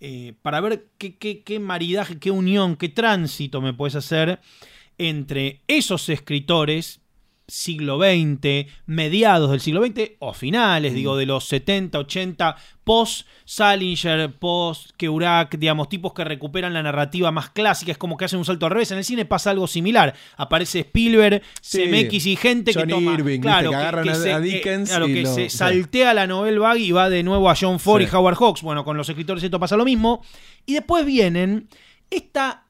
eh, 0.00 0.32
para 0.40 0.60
ver 0.62 0.86
qué, 0.96 1.16
qué, 1.18 1.42
qué 1.42 1.60
maridaje, 1.60 2.18
qué 2.18 2.30
unión, 2.30 2.76
qué 2.76 2.88
tránsito 2.88 3.60
me 3.60 3.74
puedes 3.74 3.94
hacer 3.94 4.40
entre 4.96 5.60
esos 5.68 6.08
escritores 6.08 7.00
siglo 7.50 7.98
XX, 7.98 8.66
mediados 8.86 9.50
del 9.50 9.60
siglo 9.60 9.84
XX 9.84 10.12
o 10.20 10.32
finales, 10.32 10.94
digo, 10.94 11.16
de 11.16 11.26
los 11.26 11.44
70, 11.46 11.98
80, 11.98 12.56
post 12.84 13.26
Salinger, 13.44 14.32
post 14.38 14.90
Kerouac, 14.96 15.56
digamos, 15.58 15.88
tipos 15.88 16.12
que 16.14 16.24
recuperan 16.24 16.72
la 16.72 16.82
narrativa 16.82 17.30
más 17.30 17.50
clásica, 17.50 17.92
es 17.92 17.98
como 17.98 18.16
que 18.16 18.24
hacen 18.24 18.38
un 18.38 18.44
salto 18.44 18.66
al 18.66 18.72
revés. 18.72 18.90
En 18.92 18.98
el 18.98 19.04
cine 19.04 19.24
pasa 19.26 19.50
algo 19.50 19.66
similar. 19.66 20.14
Aparece 20.36 20.80
Spielberg, 20.80 21.42
Sí. 21.60 21.82
CMX 21.84 22.26
y 22.26 22.36
gente 22.36 22.72
John 22.74 22.84
que 22.86 22.94
toma, 22.94 23.16
claro, 23.40 23.70
que 23.70 23.76
agarran 23.76 24.08
a- 24.08 24.14
se- 24.14 24.32
a 24.32 24.40
Dickens 24.40 24.88
claro, 24.88 25.06
que 25.06 25.22
lo- 25.22 25.34
se 25.34 25.50
sí. 25.50 25.56
saltea 25.58 26.14
la 26.14 26.26
novel 26.26 26.58
bag 26.60 26.78
y 26.78 26.92
va 26.92 27.10
de 27.10 27.22
nuevo 27.22 27.50
a 27.50 27.54
John 27.60 27.78
Ford 27.80 28.02
Sí. 28.02 28.08
y 28.10 28.14
Howard 28.16 28.36
Hawks. 28.36 28.62
Bueno, 28.62 28.84
con 28.84 28.96
los 28.96 29.08
escritores 29.08 29.42
esto 29.42 29.58
pasa 29.60 29.76
lo 29.76 29.84
mismo. 29.84 30.22
Y 30.66 30.74
después 30.74 31.04
vienen 31.04 31.68
esta 32.10 32.64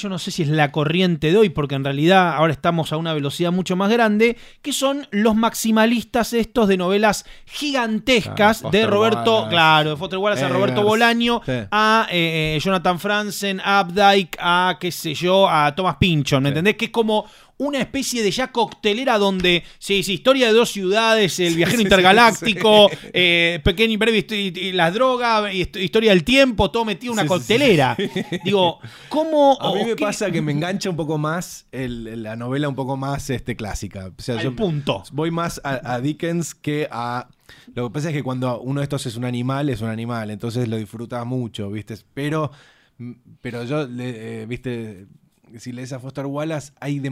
yo 0.00 0.08
no 0.08 0.18
sé 0.18 0.30
si 0.30 0.42
es 0.42 0.48
la 0.48 0.72
corriente 0.72 1.30
de 1.30 1.36
hoy, 1.36 1.48
porque 1.50 1.74
en 1.74 1.84
realidad 1.84 2.34
ahora 2.34 2.52
estamos 2.52 2.92
a 2.92 2.96
una 2.96 3.12
velocidad 3.14 3.52
mucho 3.52 3.76
más 3.76 3.90
grande, 3.90 4.36
que 4.62 4.72
son 4.72 5.06
los 5.10 5.34
maximalistas 5.36 6.32
estos 6.32 6.68
de 6.68 6.76
novelas 6.76 7.24
gigantescas 7.46 8.62
de 8.70 8.86
Roberto, 8.86 9.34
Wallace. 9.36 9.50
claro, 9.50 9.90
de 9.90 9.96
Foster 9.96 10.18
Wallace 10.18 10.44
a 10.44 10.48
Roberto 10.48 10.80
Eggers. 10.80 10.86
Bolaño, 10.88 11.40
Sí. 11.44 11.52
a 11.70 12.06
eh, 12.10 12.56
eh, 12.56 12.60
Jonathan 12.62 12.98
Franzen, 12.98 13.60
a 13.64 13.82
Updike, 13.86 14.36
a 14.40 14.76
qué 14.80 14.90
sé 14.92 15.14
yo, 15.14 15.48
a 15.48 15.74
Thomas 15.74 15.96
Pynchon, 15.98 16.42
¿me 16.42 16.48
Sí. 16.48 16.50
entendés? 16.50 16.76
Que 16.76 16.86
es 16.86 16.90
como 16.90 17.26
una 17.60 17.78
especie 17.78 18.22
de 18.22 18.30
ya 18.30 18.50
coctelera 18.52 19.18
donde, 19.18 19.62
sí, 19.78 20.02
sí, 20.02 20.14
historia 20.14 20.46
de 20.46 20.54
dos 20.54 20.70
ciudades, 20.70 21.38
el 21.40 21.54
viajero 21.56 21.76
sí, 21.78 21.82
intergaláctico, 21.84 22.88
sí. 22.90 22.96
eh, 23.12 23.60
pequeño 23.62 23.92
y 23.92 23.96
breve, 23.98 24.72
las 24.72 24.94
drogas, 24.94 25.54
historia 25.54 26.10
del 26.12 26.24
tiempo, 26.24 26.70
todo 26.70 26.84
metido 26.86 27.12
en 27.12 27.18
una 27.18 27.22
Sí, 27.22 27.28
sí, 27.28 27.34
coctelera. 27.34 27.96
Digo, 28.44 28.78
¿cómo... 29.10 29.58
A 29.60 29.74
mí 29.74 29.84
me 29.84 29.94
qué- 29.94 30.04
pasa 30.04 30.30
que 30.30 30.40
me 30.40 30.52
engancha 30.52 30.88
un 30.88 30.96
poco 30.96 31.18
más 31.18 31.66
el- 31.70 32.22
la 32.22 32.34
novela 32.34 32.68
un 32.68 32.74
poco 32.74 32.96
más 32.96 33.28
este, 33.30 33.56
clásica. 33.56 34.10
O 34.18 34.22
sea, 34.22 34.36
al 34.38 34.42
yo 34.44 34.56
punto. 34.56 35.02
voy 35.12 35.30
más 35.30 35.60
a, 35.62 35.94
a 35.94 36.00
Dickens 36.00 36.54
que 36.54 36.88
a... 36.90 37.28
Lo 37.74 37.88
que 37.88 37.92
pasa 37.92 38.08
es 38.08 38.14
que 38.14 38.22
cuando 38.22 38.58
uno 38.60 38.80
de 38.80 38.84
estos 38.84 39.04
es 39.06 39.16
un 39.16 39.24
animal, 39.26 39.68
es 39.68 39.80
un 39.82 39.88
animal, 39.90 40.30
entonces 40.30 40.66
lo 40.66 40.76
disfrutas 40.76 41.26
mucho, 41.26 41.70
¿viste? 41.70 41.94
Pero, 42.14 42.50
pero 43.42 43.64
yo, 43.64 43.86
eh, 43.98 44.46
¿viste? 44.48 45.06
Si 45.58 45.72
lees 45.72 45.92
a 45.92 45.98
Foster 46.00 46.26
Wallace, 46.26 46.72
hay 46.80 47.02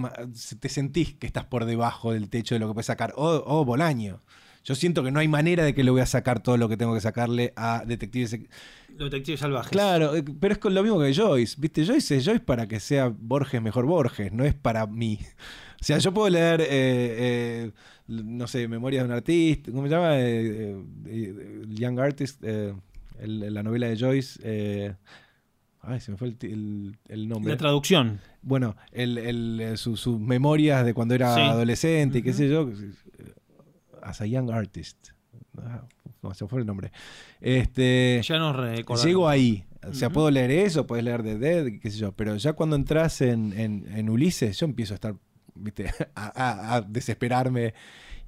te 0.60 0.68
sentís 0.68 1.14
que 1.14 1.26
estás 1.26 1.44
por 1.46 1.64
debajo 1.64 2.12
del 2.12 2.28
techo 2.28 2.54
de 2.54 2.58
lo 2.60 2.68
que 2.68 2.74
puedes 2.74 2.86
sacar. 2.86 3.12
O, 3.16 3.42
o 3.46 3.64
Bolaño. 3.64 4.20
Yo 4.64 4.74
siento 4.74 5.02
que 5.02 5.10
no 5.10 5.20
hay 5.20 5.28
manera 5.28 5.64
de 5.64 5.74
que 5.74 5.82
le 5.82 5.90
voy 5.90 6.00
a 6.02 6.06
sacar 6.06 6.42
todo 6.42 6.56
lo 6.58 6.68
que 6.68 6.76
tengo 6.76 6.92
que 6.92 7.00
sacarle 7.00 7.52
a 7.56 7.84
Detectives 7.86 8.38
Los 8.96 9.10
detectives 9.10 9.40
salvajes. 9.40 9.70
Claro, 9.70 10.14
eh, 10.14 10.22
pero 10.40 10.52
es 10.52 10.58
con 10.58 10.74
lo 10.74 10.82
mismo 10.82 11.00
que 11.00 11.14
Joyce. 11.14 11.56
¿Viste? 11.58 11.86
Joyce 11.86 12.16
es 12.18 12.24
Joyce 12.26 12.40
para 12.40 12.66
que 12.68 12.78
sea 12.80 13.08
Borges 13.08 13.62
mejor 13.62 13.86
Borges, 13.86 14.30
no 14.32 14.44
es 14.44 14.54
para 14.54 14.86
mí. 14.86 15.20
O 15.80 15.84
sea, 15.84 15.98
yo 15.98 16.12
puedo 16.12 16.28
leer, 16.28 16.60
eh, 16.60 16.66
eh, 16.70 17.70
no 18.08 18.46
sé, 18.48 18.66
Memorias 18.68 19.04
de 19.04 19.08
un 19.10 19.14
artista, 19.14 19.70
¿cómo 19.70 19.84
se 19.84 19.90
llama? 19.90 20.10
Eh, 20.18 20.76
Young 21.68 22.00
Artist, 22.00 22.42
el- 22.44 23.54
la 23.54 23.62
novela 23.62 23.86
de 23.88 23.96
Joyce. 23.96 24.96
Ay, 25.88 26.00
se 26.00 26.10
me 26.12 26.16
fue 26.16 26.28
el, 26.28 26.36
el- 26.42 26.96
el 27.08 27.28
nombre. 27.28 27.52
La 27.52 27.56
traducción. 27.58 28.20
Bueno, 28.42 28.76
el, 28.92 29.18
el, 29.18 29.60
eh, 29.60 29.76
su- 29.76 29.96
sus 29.96 30.20
memorias 30.20 30.84
de 30.84 30.94
cuando 30.94 31.14
era 31.14 31.34
Sí. 31.34 31.40
adolescente 31.40 32.18
y 32.18 32.22
qué 32.22 32.32
sé 32.32 32.48
yo. 32.48 32.70
As 34.02 34.20
a 34.20 34.26
Young 34.26 34.50
Artist. 34.50 35.08
Ah, 35.58 35.82
No, 36.22 36.34
se 36.34 36.44
me 36.44 36.48
fue 36.48 36.60
el 36.60 36.66
nombre. 36.66 36.90
Este, 37.40 38.20
Ya 38.24 38.38
nos 38.38 38.56
recordamos. 38.56 39.04
Llego 39.04 39.28
ahí. 39.28 39.64
O 39.88 39.94
sea, 39.94 40.10
puedo 40.10 40.30
leer 40.30 40.50
eso, 40.50 40.86
puedes 40.86 41.04
leer 41.04 41.22
The 41.22 41.38
Dead, 41.38 41.66
qué 41.80 41.90
sé 41.90 41.98
yo. 41.98 42.12
Pero 42.12 42.36
ya 42.36 42.52
cuando 42.54 42.74
entras 42.76 43.20
en, 43.20 43.52
en- 43.52 43.86
en 43.94 44.10
Ulises, 44.10 44.58
yo 44.58 44.66
empiezo 44.66 44.94
a 44.94 44.96
estar, 44.96 45.14
viste, 45.54 45.86
a, 46.14 46.26
a- 46.34 46.74
a 46.76 46.80
desesperarme. 46.82 47.74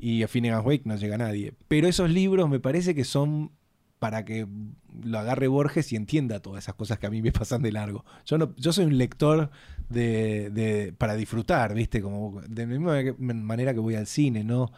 Y 0.03 0.23
a 0.23 0.29
Finnegan's 0.29 0.65
Wake 0.65 0.83
no 0.87 0.97
llega 0.97 1.19
nadie. 1.19 1.53
Pero 1.69 1.87
esos 1.87 2.09
libros 2.11 2.49
me 2.49 2.59
parece 2.59 2.95
que 2.95 3.05
son 3.05 3.51
para 4.01 4.25
que 4.25 4.47
lo 5.05 5.19
agarre 5.19 5.47
Borges 5.47 5.93
y 5.93 5.97
entienda 5.97 6.41
todas 6.41 6.65
esas 6.65 6.75
cosas 6.75 6.99
que 6.99 7.07
a 7.07 7.11
mí 7.11 7.23
me 7.23 7.31
pasan 7.31 7.63
de 7.63 7.71
largo. 7.71 8.05
Yo 8.27 8.39
no, 8.39 8.55
yo 8.57 8.73
soy 8.73 8.87
un 8.87 8.99
lector 8.99 9.51
de, 9.89 10.51
de- 10.51 10.93
para 10.93 11.15
disfrutar, 11.15 11.75
¿viste? 11.75 12.03
Como 12.03 12.41
de 12.49 12.67
la 12.67 12.79
misma 12.79 12.95
manera 13.19 13.73
que 13.73 13.79
voy 13.79 13.95
al 13.95 14.09
cine, 14.09 14.43
¿no? 14.43 14.73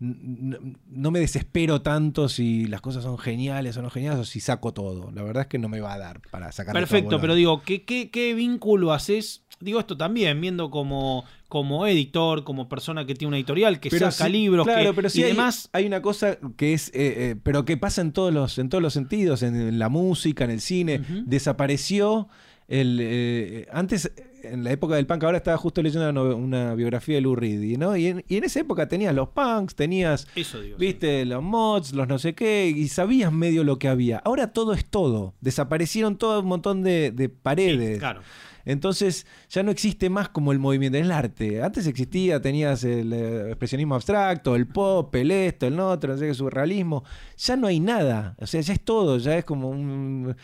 No, 0.00 0.58
no 0.90 1.10
me 1.12 1.20
desespero 1.20 1.80
tanto 1.80 2.28
si 2.28 2.66
las 2.66 2.80
cosas 2.80 3.04
son 3.04 3.16
geniales 3.16 3.76
o 3.76 3.82
no 3.82 3.90
geniales 3.90 4.18
o 4.18 4.24
si 4.24 4.40
saco 4.40 4.74
todo. 4.74 5.12
La 5.12 5.22
verdad 5.22 5.42
es 5.42 5.46
que 5.46 5.58
no 5.58 5.68
me 5.68 5.80
va 5.80 5.94
a 5.94 5.98
dar 5.98 6.20
para 6.32 6.50
sacar 6.50 6.74
Perfecto, 6.74 7.20
pero 7.20 7.34
digo, 7.36 7.62
¿qué, 7.62 7.84
qué, 7.84 8.10
qué 8.10 8.34
vínculo 8.34 8.92
haces? 8.92 9.44
Digo 9.60 9.78
esto 9.78 9.96
también, 9.96 10.40
viendo 10.40 10.68
como, 10.68 11.24
como 11.54 11.86
editor, 11.86 12.42
como 12.42 12.68
persona 12.68 13.06
que 13.06 13.14
tiene 13.14 13.28
una 13.28 13.36
editorial, 13.36 13.78
que 13.78 13.88
saca 13.88 14.28
libros 14.28 14.66
claro, 14.66 14.90
que- 14.90 14.96
pero 14.96 15.08
sí 15.08 15.20
y 15.20 15.22
hay, 15.22 15.30
demás. 15.30 15.68
hay 15.72 15.86
una 15.86 16.02
cosa 16.02 16.36
que 16.56 16.72
es, 16.74 16.88
eh, 16.88 16.92
eh, 16.94 17.36
pero 17.40 17.64
que 17.64 17.76
pasa 17.76 18.00
en 18.00 18.10
todos 18.10 18.34
los, 18.34 18.58
en 18.58 18.68
todos 18.68 18.82
los 18.82 18.92
sentidos, 18.92 19.44
en, 19.44 19.54
en 19.54 19.78
la 19.78 19.88
música, 19.88 20.42
en 20.42 20.50
el 20.50 20.60
cine. 20.60 21.00
Desapareció 21.26 22.26
el 22.66 22.98
eh, 23.00 23.68
antes 23.70 24.10
en 24.42 24.64
la 24.64 24.72
época 24.72 24.96
del 24.96 25.06
punk, 25.06 25.22
ahora 25.22 25.36
estaba 25.38 25.56
justo 25.56 25.80
leyendo 25.80 26.10
una, 26.10 26.22
una 26.34 26.74
biografía 26.74 27.14
de 27.14 27.20
Lou 27.20 27.36
Reed, 27.36 27.78
¿no? 27.78 27.96
Y 27.96 28.06
en, 28.08 28.24
y 28.28 28.36
en 28.36 28.44
esa 28.44 28.58
época 28.60 28.88
tenías 28.88 29.14
los 29.14 29.28
punks, 29.28 29.74
tenías 29.76 30.26
Eso 30.34 30.60
digo. 30.60 30.76
Viste, 30.76 31.24
los 31.24 31.42
mods, 31.42 31.92
los 31.92 32.08
no 32.08 32.18
sé 32.18 32.34
qué, 32.34 32.66
y 32.74 32.88
sabías 32.88 33.30
medio 33.32 33.62
lo 33.62 33.78
que 33.78 33.86
había. 33.88 34.18
Ahora 34.18 34.52
todo 34.52 34.72
es 34.74 34.84
todo. 34.84 35.34
Desaparecieron 35.40 36.16
todo 36.18 36.40
un 36.40 36.46
montón 36.46 36.82
de, 36.82 37.10
de 37.12 37.28
paredes. 37.28 38.00
Claro. 38.00 38.22
Entonces 38.64 39.26
ya 39.50 39.62
no 39.62 39.70
existe 39.70 40.10
más 40.10 40.28
como 40.28 40.52
el 40.52 40.58
movimiento 40.58 40.98
en 40.98 41.06
el 41.06 41.12
arte. 41.12 41.62
Antes 41.62 41.86
existía, 41.86 42.40
tenías 42.40 42.84
el 42.84 43.12
eh, 43.12 43.48
expresionismo 43.48 43.94
abstracto, 43.94 44.56
el 44.56 44.66
pop, 44.66 45.14
el 45.14 45.30
esto, 45.30 45.66
el 45.66 45.78
otro, 45.80 46.12
no 46.12 46.18
sé 46.18 46.28
qué, 46.28 46.34
surrealismo. 46.34 47.04
Ya 47.36 47.56
no 47.56 47.66
hay 47.66 47.80
nada. 47.80 48.36
O 48.40 48.46
sea, 48.46 48.60
ya 48.60 48.72
es 48.72 48.80
todo. 48.80 49.18
Ya 49.18 49.36
es 49.36 49.44
como 49.44 49.68
un, 49.68 50.34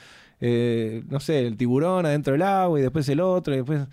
eh, 0.40 1.02
no 1.08 1.20
sé, 1.20 1.46
el 1.46 1.56
tiburón 1.56 2.06
adentro 2.06 2.32
del 2.32 2.42
agua 2.42 2.78
y 2.78 2.82
después 2.82 3.08
el 3.08 3.20
otro. 3.20 3.54
Y 3.54 3.58
después, 3.58 3.86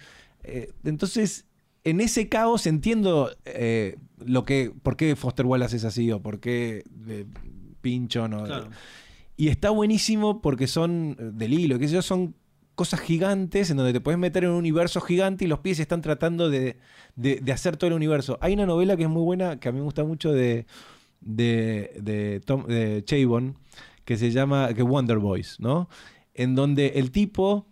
eh, 0.44 0.72
entonces, 0.84 1.48
en 1.84 2.02
ese 2.02 2.28
caos 2.28 2.68
entiendo 2.68 3.32
eh, 3.46 3.98
lo 4.26 4.44
que, 4.44 4.74
por 4.84 4.98
qué 4.98 5.16
Foster 5.16 5.46
Wallace 5.46 5.78
es 5.78 5.86
así 5.86 6.12
o 6.12 6.22
por 6.22 6.42
qué 6.42 6.84
eh, 7.08 7.26
Pinchon 7.80 8.34
o, 8.34 8.44
claro. 8.44 8.70
y 9.38 9.48
está 9.48 9.70
buenísimo 9.70 10.42
porque 10.42 10.68
son 10.68 11.16
del 11.38 11.54
hilo, 11.54 11.80
que 11.80 11.88
yo, 11.88 12.02
son 12.02 12.36
cosas 12.78 13.02
gigantes 13.02 13.70
en 13.72 13.78
donde 13.78 13.92
te 13.92 14.00
puedes 14.00 14.20
meter 14.20 14.44
en 14.46 14.52
un 14.52 14.58
universo 14.58 15.02
gigante 15.02 15.44
y 15.44 15.48
los 15.48 15.60
pies 15.60 15.80
están 15.80 16.02
tratando 16.02 16.50
de, 16.50 16.78
de- 17.16 17.52
hacer 17.52 17.76
todo 17.76 17.88
el 17.90 17.96
universo. 17.96 18.38
Hay 18.40 18.54
una 18.54 18.68
novela 18.68 18.96
que 18.96 19.04
es 19.04 19.10
muy 19.10 19.24
buena, 19.24 19.60
que 19.60 19.68
a 19.68 19.72
mí 19.72 19.80
me 19.80 19.84
gusta 19.84 20.04
mucho 20.04 20.32
de, 20.32 20.68
de, 21.20 21.92
de, 22.00 22.40
Tom, 22.46 22.66
Chabon, 23.04 23.58
que 24.06 24.16
se 24.16 24.30
llama 24.32 24.74
que 24.76 24.84
Wonder 24.84 25.18
Boys, 25.18 25.60
¿no? 25.60 25.90
En 26.36 26.54
donde 26.54 26.94
el 26.96 27.10
tipo 27.12 27.66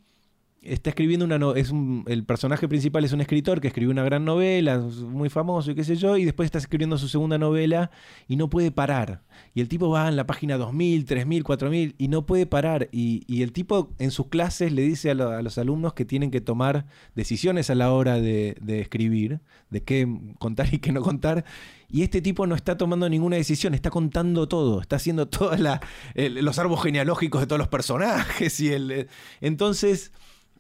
está 0.66 0.90
escribiendo 0.90 1.26
una 1.26 1.38
es 1.56 1.72
el 2.08 2.24
personaje 2.26 2.68
principal 2.68 3.06
es 3.06 3.14
un 3.14 3.22
escritor 3.22 3.62
que 3.62 3.68
escribió 3.68 3.92
una 3.92 4.04
gran 4.04 4.26
novela, 4.26 4.80
muy 4.80 5.30
famoso 5.30 5.72
y 5.72 5.76
qué 5.76 5.84
sé 5.84 5.96
yo, 5.96 6.18
y 6.18 6.26
después 6.26 6.46
está 6.48 6.58
escribiendo 6.58 6.98
su 6.98 7.08
segunda 7.08 7.38
novela 7.38 7.92
y 8.28 8.36
no 8.36 8.50
puede 8.50 8.72
parar. 8.72 9.24
Y 9.54 9.62
el 9.62 9.68
tipo 9.68 9.90
va 9.90 10.08
en 10.08 10.16
la 10.16 10.26
página 10.26 10.58
2000, 10.58 11.06
3000, 11.06 11.44
4000 11.44 11.96
y 11.98 12.08
no 12.08 12.26
puede 12.26 12.46
parar. 12.46 12.90
Y, 12.92 13.24
y 13.28 13.42
el 13.44 13.52
tipo 13.52 13.92
en 14.00 14.12
sus 14.12 14.28
clases 14.28 14.72
le 14.72 14.82
dice 14.82 15.12
a, 15.12 15.14
lo- 15.16 15.30
a 15.32 15.42
los 15.42 15.58
alumnos 15.58 15.94
que 15.94 16.06
tienen 16.06 16.32
que 16.32 16.42
tomar 16.42 16.86
decisiones 17.16 17.70
a 17.70 17.76
la 17.76 17.92
hora 17.92 18.20
de, 18.20 18.56
de 18.62 18.82
escribir, 18.82 19.40
de 19.70 19.84
qué 19.84 20.08
contar 20.40 20.74
y 20.74 20.80
qué 20.80 20.92
no 20.92 21.02
contar. 21.02 21.46
Y 21.88 22.02
este 22.02 22.22
tipo 22.22 22.48
no 22.48 22.56
está 22.56 22.78
tomando 22.78 23.08
ninguna 23.08 23.36
decisión, 23.38 23.74
está 23.74 23.90
contando 23.92 24.48
todo, 24.48 24.82
está 24.82 24.96
haciendo 24.96 25.28
todos 25.28 25.60
los 25.60 26.60
árboles 26.60 26.84
genealógicos 26.84 27.42
de 27.42 27.48
todos 27.48 27.60
los 27.60 27.68
personajes. 27.68 28.60
Y 28.60 28.70
eh, 28.74 29.08
entonces, 29.42 30.12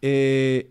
eh, 0.07 0.69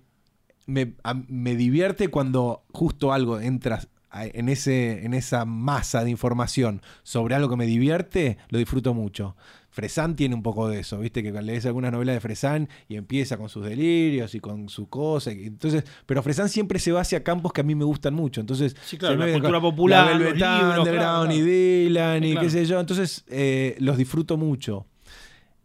me, 0.67 0.95
a- 1.03 1.15
me 1.29 1.57
divierte 1.57 2.09
cuando 2.09 2.63
justo 2.73 3.13
algo 3.13 3.41
entra 3.41 3.81
en, 4.13 4.49
ese, 4.49 5.05
en 5.05 5.13
esa 5.13 5.45
masa 5.45 6.05
de 6.05 6.11
información 6.11 6.81
sobre 7.03 7.35
algo 7.35 7.49
que 7.51 7.57
me 7.57 7.67
divierte, 7.67 8.39
lo 8.49 8.59
disfruto 8.59 8.95
mucho. 8.95 9.35
Fresán 9.71 10.15
tiene 10.15 10.37
un 10.37 10.43
poco 10.45 10.69
de 10.69 10.79
eso, 10.79 11.01
¿viste? 11.01 11.21
Que 11.25 11.33
lees 11.33 11.67
alguna 11.67 11.91
novela 11.91 12.13
de 12.13 12.21
Fresán 12.21 12.69
y 12.89 12.95
empieza 12.95 13.37
con 13.37 13.49
sus 13.49 13.65
delirios 13.65 14.37
y 14.37 14.39
con 14.41 14.69
su 14.69 14.89
cosa. 14.89 15.33
y- 15.33 15.47
entonces, 15.47 15.83
pero 16.07 16.23
Fresán 16.23 16.49
siempre 16.49 16.79
se 16.79 16.93
va 16.93 17.01
hacia 17.01 17.25
campos 17.25 17.53
que 17.53 17.61
a 17.63 17.65
mí 17.65 17.75
me 17.75 17.85
gustan 17.85 18.15
mucho. 18.15 18.41
Entonces, 18.41 18.77
Sí, 18.85 18.97
claro, 18.97 19.17
la 19.17 19.33
cultura 19.33 19.61
popular, 19.61 20.07
la 20.13 20.17
libros, 20.17 20.35
claro, 20.35 21.33
y. 21.33 21.41
Dylan 21.43 22.23
Sí, 22.23 22.29
y 22.29 22.33
claro. 22.35 22.47
qué 22.47 22.51
sé 22.53 22.67
yo. 22.67 22.79
Entonces, 22.79 23.25
eh, 23.29 23.75
los 23.81 23.97
disfruto 23.99 24.37
mucho. 24.37 24.87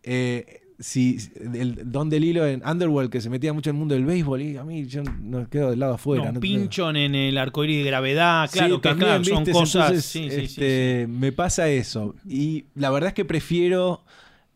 Eh, 0.02 0.62
si 0.80 1.18
el 1.54 1.92
Don 1.92 2.10
Delilo 2.10 2.46
en 2.48 2.62
Underworld 2.66 3.10
que 3.12 3.20
se 3.22 3.30
metía 3.30 3.52
mucho 3.54 3.70
en 3.70 3.76
el 3.76 3.80
mundo 3.80 3.96
del 3.96 4.06
béisbol 4.06 4.42
y 4.42 4.58
a 4.58 4.64
mí 4.64 4.86
yo 4.86 5.04
no 5.04 5.50
quedo 5.50 5.72
del 5.72 5.80
lado 5.80 5.96
afuera. 5.96 6.26
no, 6.26 6.32
no- 6.34 6.40
Pinchon 6.40 6.96
en 6.96 7.16
el 7.16 7.38
arcoíris 7.38 7.78
de 7.84 7.84
gravedad, 7.90 8.48
Sí, 8.50 8.60
claro, 8.60 8.80
que 8.82 8.90
también, 8.90 9.22
claro, 9.22 9.24
son 9.26 9.46
cosas. 9.54 9.76
Entonces, 9.90 10.06
sí, 10.06 10.24
sí, 10.30 10.36
sí, 10.38 10.44
este, 10.46 11.08
Me 11.10 11.32
pasa 11.32 11.68
eso. 11.70 12.16
Y 12.28 12.66
la 12.76 12.90
verdad 12.92 13.10
es 13.10 13.14
que 13.14 13.26
prefiero 13.26 14.04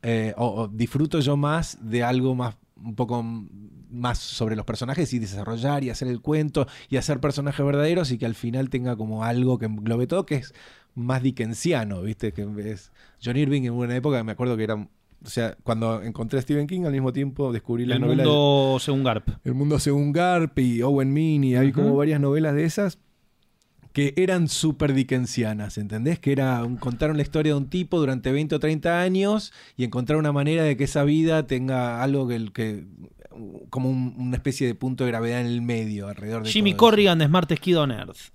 eh, 0.01 0.33
o, 0.37 0.47
o 0.63 0.67
disfruto 0.67 1.19
yo 1.19 1.35
más 1.37 1.77
de 1.81 2.03
algo 2.03 2.35
más 2.35 2.55
un 2.81 2.95
poco 2.95 3.23
más 3.89 4.17
sobre 4.19 4.55
los 4.55 4.65
personajes 4.65 5.13
y 5.13 5.19
desarrollar 5.19 5.83
y 5.83 5.89
hacer 5.89 6.07
el 6.07 6.19
cuento 6.19 6.67
y 6.89 6.97
hacer 6.97 7.19
personajes 7.19 7.65
verdaderos 7.65 8.11
y 8.11 8.17
que 8.17 8.25
al 8.25 8.35
final 8.35 8.69
tenga 8.69 8.95
como 8.95 9.23
algo 9.23 9.57
que 9.59 9.65
englobe 9.67 10.07
todo, 10.07 10.25
que 10.25 10.35
es 10.35 10.53
más 10.95 11.21
dickensiano, 11.21 12.01
¿viste? 12.01 12.33
Que 12.33 12.47
es 12.71 12.91
John 13.23 13.37
Irving 13.37 13.63
en 13.63 13.73
una 13.73 13.95
época, 13.95 14.23
me 14.23 14.31
acuerdo 14.31 14.57
que 14.57 14.63
era... 14.63 14.87
O 15.25 15.29
sea, 15.29 15.55
cuando 15.63 16.01
encontré 16.03 16.39
a 16.39 16.41
Stephen 16.41 16.67
King, 16.67 16.81
al 16.85 16.91
mismo 16.91 17.13
tiempo 17.13 17.53
descubrí 17.53 17.85
la 17.85 17.95
El 17.95 18.01
novela... 18.01 18.23
de- 18.23 18.29
mundo 18.29 18.77
según 18.79 19.03
Garp. 19.03 19.29
el 19.45 19.53
mundo 19.53 19.79
según 19.79 20.11
Garp 20.11 20.59
y 20.59 20.81
Owen 20.81 21.17
y 21.17 21.55
hay 21.55 21.71
como 21.71 21.95
varias 21.95 22.19
novelas 22.19 22.55
de 22.55 22.65
esas 22.65 22.99
que 23.93 24.13
eran 24.17 24.47
súper 24.49 24.93
dickensianas, 24.93 25.77
¿entendés? 25.77 26.17
Que 26.19 26.31
era 26.31 26.63
un- 26.63 26.77
contar 26.77 27.15
la 27.15 27.21
historia 27.21 27.53
de 27.53 27.59
un 27.59 27.69
tipo 27.69 27.99
durante 27.99 28.31
20 28.31 28.55
o 28.55 28.59
30 28.59 28.99
años 29.01 29.53
y 29.77 29.83
encontrar 29.83 30.17
una 30.17 30.31
manera 30.31 30.63
de 30.63 30.75
que 30.75 30.83
esa 30.85 31.03
vida 31.03 31.45
tenga 31.47 32.01
algo 32.03 32.27
que, 32.27 32.35
el- 32.35 32.51
que 32.51 32.85
como 33.69 33.89
un- 33.89 34.15
una 34.17 34.35
especie 34.35 34.65
de 34.67 34.75
punto 34.75 35.05
de 35.05 35.11
gravedad 35.11 35.41
en 35.41 35.47
el 35.47 35.61
medio, 35.61 36.07
alrededor 36.07 36.43
de 36.43 36.49
Jimmy 36.49 36.71
todo 36.71 36.77
eso. 36.77 36.91
Corrigan 36.91 37.19
de 37.19 37.27
Smart 37.27 37.51
Skid 37.55 37.79
on 37.79 37.91
Earth. 37.91 38.32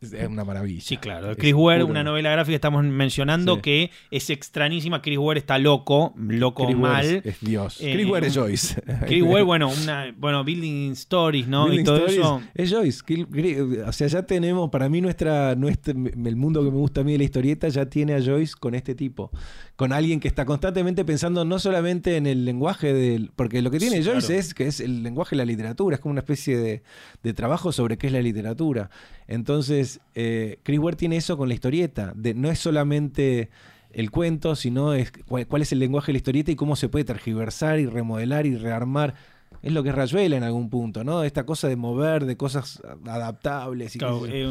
Es 0.00 0.26
una 0.28 0.44
maravilla. 0.44 0.80
Sí, 0.80 0.96
claro. 0.96 1.36
Chris 1.36 1.52
Ware, 1.52 1.84
una 1.84 2.02
novela 2.02 2.30
gráfica 2.30 2.54
estamos 2.54 2.82
mencionando 2.84 3.56
Sí. 3.56 3.60
que 3.60 3.90
es 4.10 4.30
extrañísima. 4.30 5.02
Chris 5.02 5.18
Ware 5.18 5.38
está 5.38 5.58
loco, 5.58 6.14
loco 6.16 6.64
Chris 6.64 6.76
Ware 6.78 6.92
mal. 6.94 7.04
es, 7.06 7.26
es 7.26 7.40
Dios. 7.40 7.80
Eh, 7.82 7.92
Chris 7.92 8.06
Ware 8.08 8.26
es 8.28 8.34
Joyce. 8.34 8.82
Chris 9.06 9.22
Ware, 9.22 9.42
bueno, 9.42 9.68
una, 9.82 10.14
bueno, 10.16 10.42
Building 10.42 10.92
Stories, 10.92 11.46
¿no? 11.46 11.64
Building 11.66 11.80
y 11.80 11.84
todo 11.84 11.96
Stories 12.06 12.18
eso. 12.18 12.42
Es 12.54 12.70
Joyce. 12.72 13.82
O 13.86 13.92
sea, 13.92 14.06
ya 14.06 14.22
tenemos, 14.22 14.70
para 14.70 14.88
mí, 14.88 15.02
nuestra, 15.02 15.54
nuestra, 15.54 15.92
el 15.92 16.36
mundo 16.36 16.64
que 16.64 16.70
me 16.70 16.78
gusta 16.78 17.02
a 17.02 17.04
mí 17.04 17.12
de 17.12 17.18
la 17.18 17.24
historieta 17.24 17.68
ya 17.68 17.84
tiene 17.84 18.14
a 18.14 18.22
Joyce 18.22 18.54
con 18.58 18.74
este 18.74 18.94
tipo. 18.94 19.30
Con 19.76 19.92
alguien 19.92 20.18
que 20.20 20.28
está 20.28 20.46
constantemente 20.46 21.04
pensando 21.04 21.44
no 21.44 21.58
solamente 21.58 22.16
en 22.16 22.26
el 22.26 22.46
lenguaje 22.46 22.94
del. 22.94 23.32
Porque 23.36 23.60
lo 23.60 23.70
que 23.70 23.78
tiene 23.78 23.96
Sí, 23.98 24.04
Joyce 24.08 24.26
claro. 24.28 24.40
es 24.40 24.54
que 24.54 24.66
es 24.66 24.80
el 24.80 25.02
lenguaje 25.02 25.36
de 25.36 25.38
la 25.38 25.44
literatura, 25.44 25.96
es 25.96 26.00
como 26.00 26.12
una 26.12 26.20
especie 26.20 26.56
de, 26.56 26.82
de 27.22 27.34
trabajo 27.34 27.70
sobre 27.72 27.98
qué 27.98 28.06
es 28.06 28.12
la 28.14 28.22
literatura. 28.22 28.88
Entonces, 29.26 29.89
eh, 30.14 30.58
Chris 30.62 30.78
Ware 30.78 30.96
tiene 30.96 31.16
eso 31.16 31.36
con 31.36 31.48
la 31.48 31.54
historieta. 31.54 32.12
De, 32.14 32.34
no 32.34 32.50
es 32.50 32.58
solamente 32.58 33.48
el 33.92 34.10
cuento, 34.12 34.54
sino 34.54 34.92
es 34.94 35.10
cuál, 35.26 35.46
cuál 35.48 35.62
es 35.62 35.72
el 35.72 35.78
lenguaje 35.80 36.08
de 36.08 36.12
la 36.12 36.18
historieta 36.18 36.52
y 36.52 36.56
cómo 36.56 36.76
se 36.76 36.88
puede 36.88 37.04
tergiversar 37.04 37.80
y 37.80 37.86
remodelar 37.86 38.46
y 38.46 38.56
rearmar. 38.56 39.14
Es 39.62 39.72
lo 39.72 39.82
que 39.82 39.88
es 39.88 39.94
Rayuela 39.94 40.36
en 40.36 40.44
algún 40.44 40.70
punto, 40.70 41.02
¿no? 41.02 41.24
Esta 41.24 41.44
cosa 41.44 41.66
de 41.68 41.76
mover, 41.76 42.24
de 42.24 42.36
cosas 42.36 42.80
adaptables. 43.06 43.96
Y 43.96 43.98
Claro, 43.98 44.22
eh, 44.26 44.48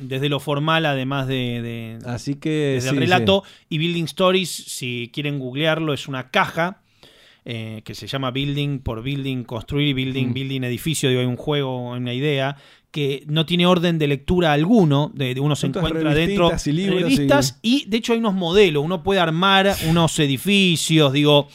desde 0.00 0.28
lo 0.28 0.40
formal, 0.40 0.86
además 0.86 1.26
de, 1.26 1.34
de- 1.62 1.98
Así 2.08 2.34
que. 2.36 2.74
desde 2.74 2.90
sí, 2.90 2.94
el 2.94 3.00
relato. 3.02 3.42
Y 3.68 3.78
Building 3.78 4.04
Stories, 4.04 4.48
si 4.50 5.10
quieren 5.12 5.38
googlearlo, 5.38 5.92
es 5.92 6.06
una 6.08 6.30
caja 6.30 6.80
eh, 7.48 7.82
que 7.84 7.94
se 7.94 8.06
llama 8.08 8.30
Building 8.32 8.80
por 8.80 9.02
Building, 9.02 9.44
construir 9.44 9.88
y 9.88 9.92
Building, 9.92 10.28
Mm. 10.30 10.32
Building 10.32 10.64
edificio. 10.64 11.08
Digo, 11.08 11.20
hay 11.20 11.26
un 11.28 11.36
juego, 11.36 11.94
hay 11.94 12.00
una 12.00 12.12
idea 12.14 12.56
que 12.96 13.24
no 13.26 13.44
tiene 13.44 13.66
orden 13.66 13.98
de 13.98 14.06
lectura 14.06 14.54
alguno. 14.54 15.12
De, 15.12 15.34
de 15.34 15.40
uno 15.40 15.54
se 15.54 15.66
encuentra 15.66 16.14
dentro 16.14 16.50
y 16.64 16.72
libros 16.72 17.02
revistas 17.02 17.58
y... 17.60 17.84
de 17.86 17.98
hecho 17.98 18.14
hay 18.14 18.20
unos 18.20 18.32
modelos. 18.32 18.82
Uno 18.82 19.02
puede 19.02 19.20
armar 19.20 19.76
unos 19.86 20.18
edificios, 20.18 21.12
digo. 21.12 21.48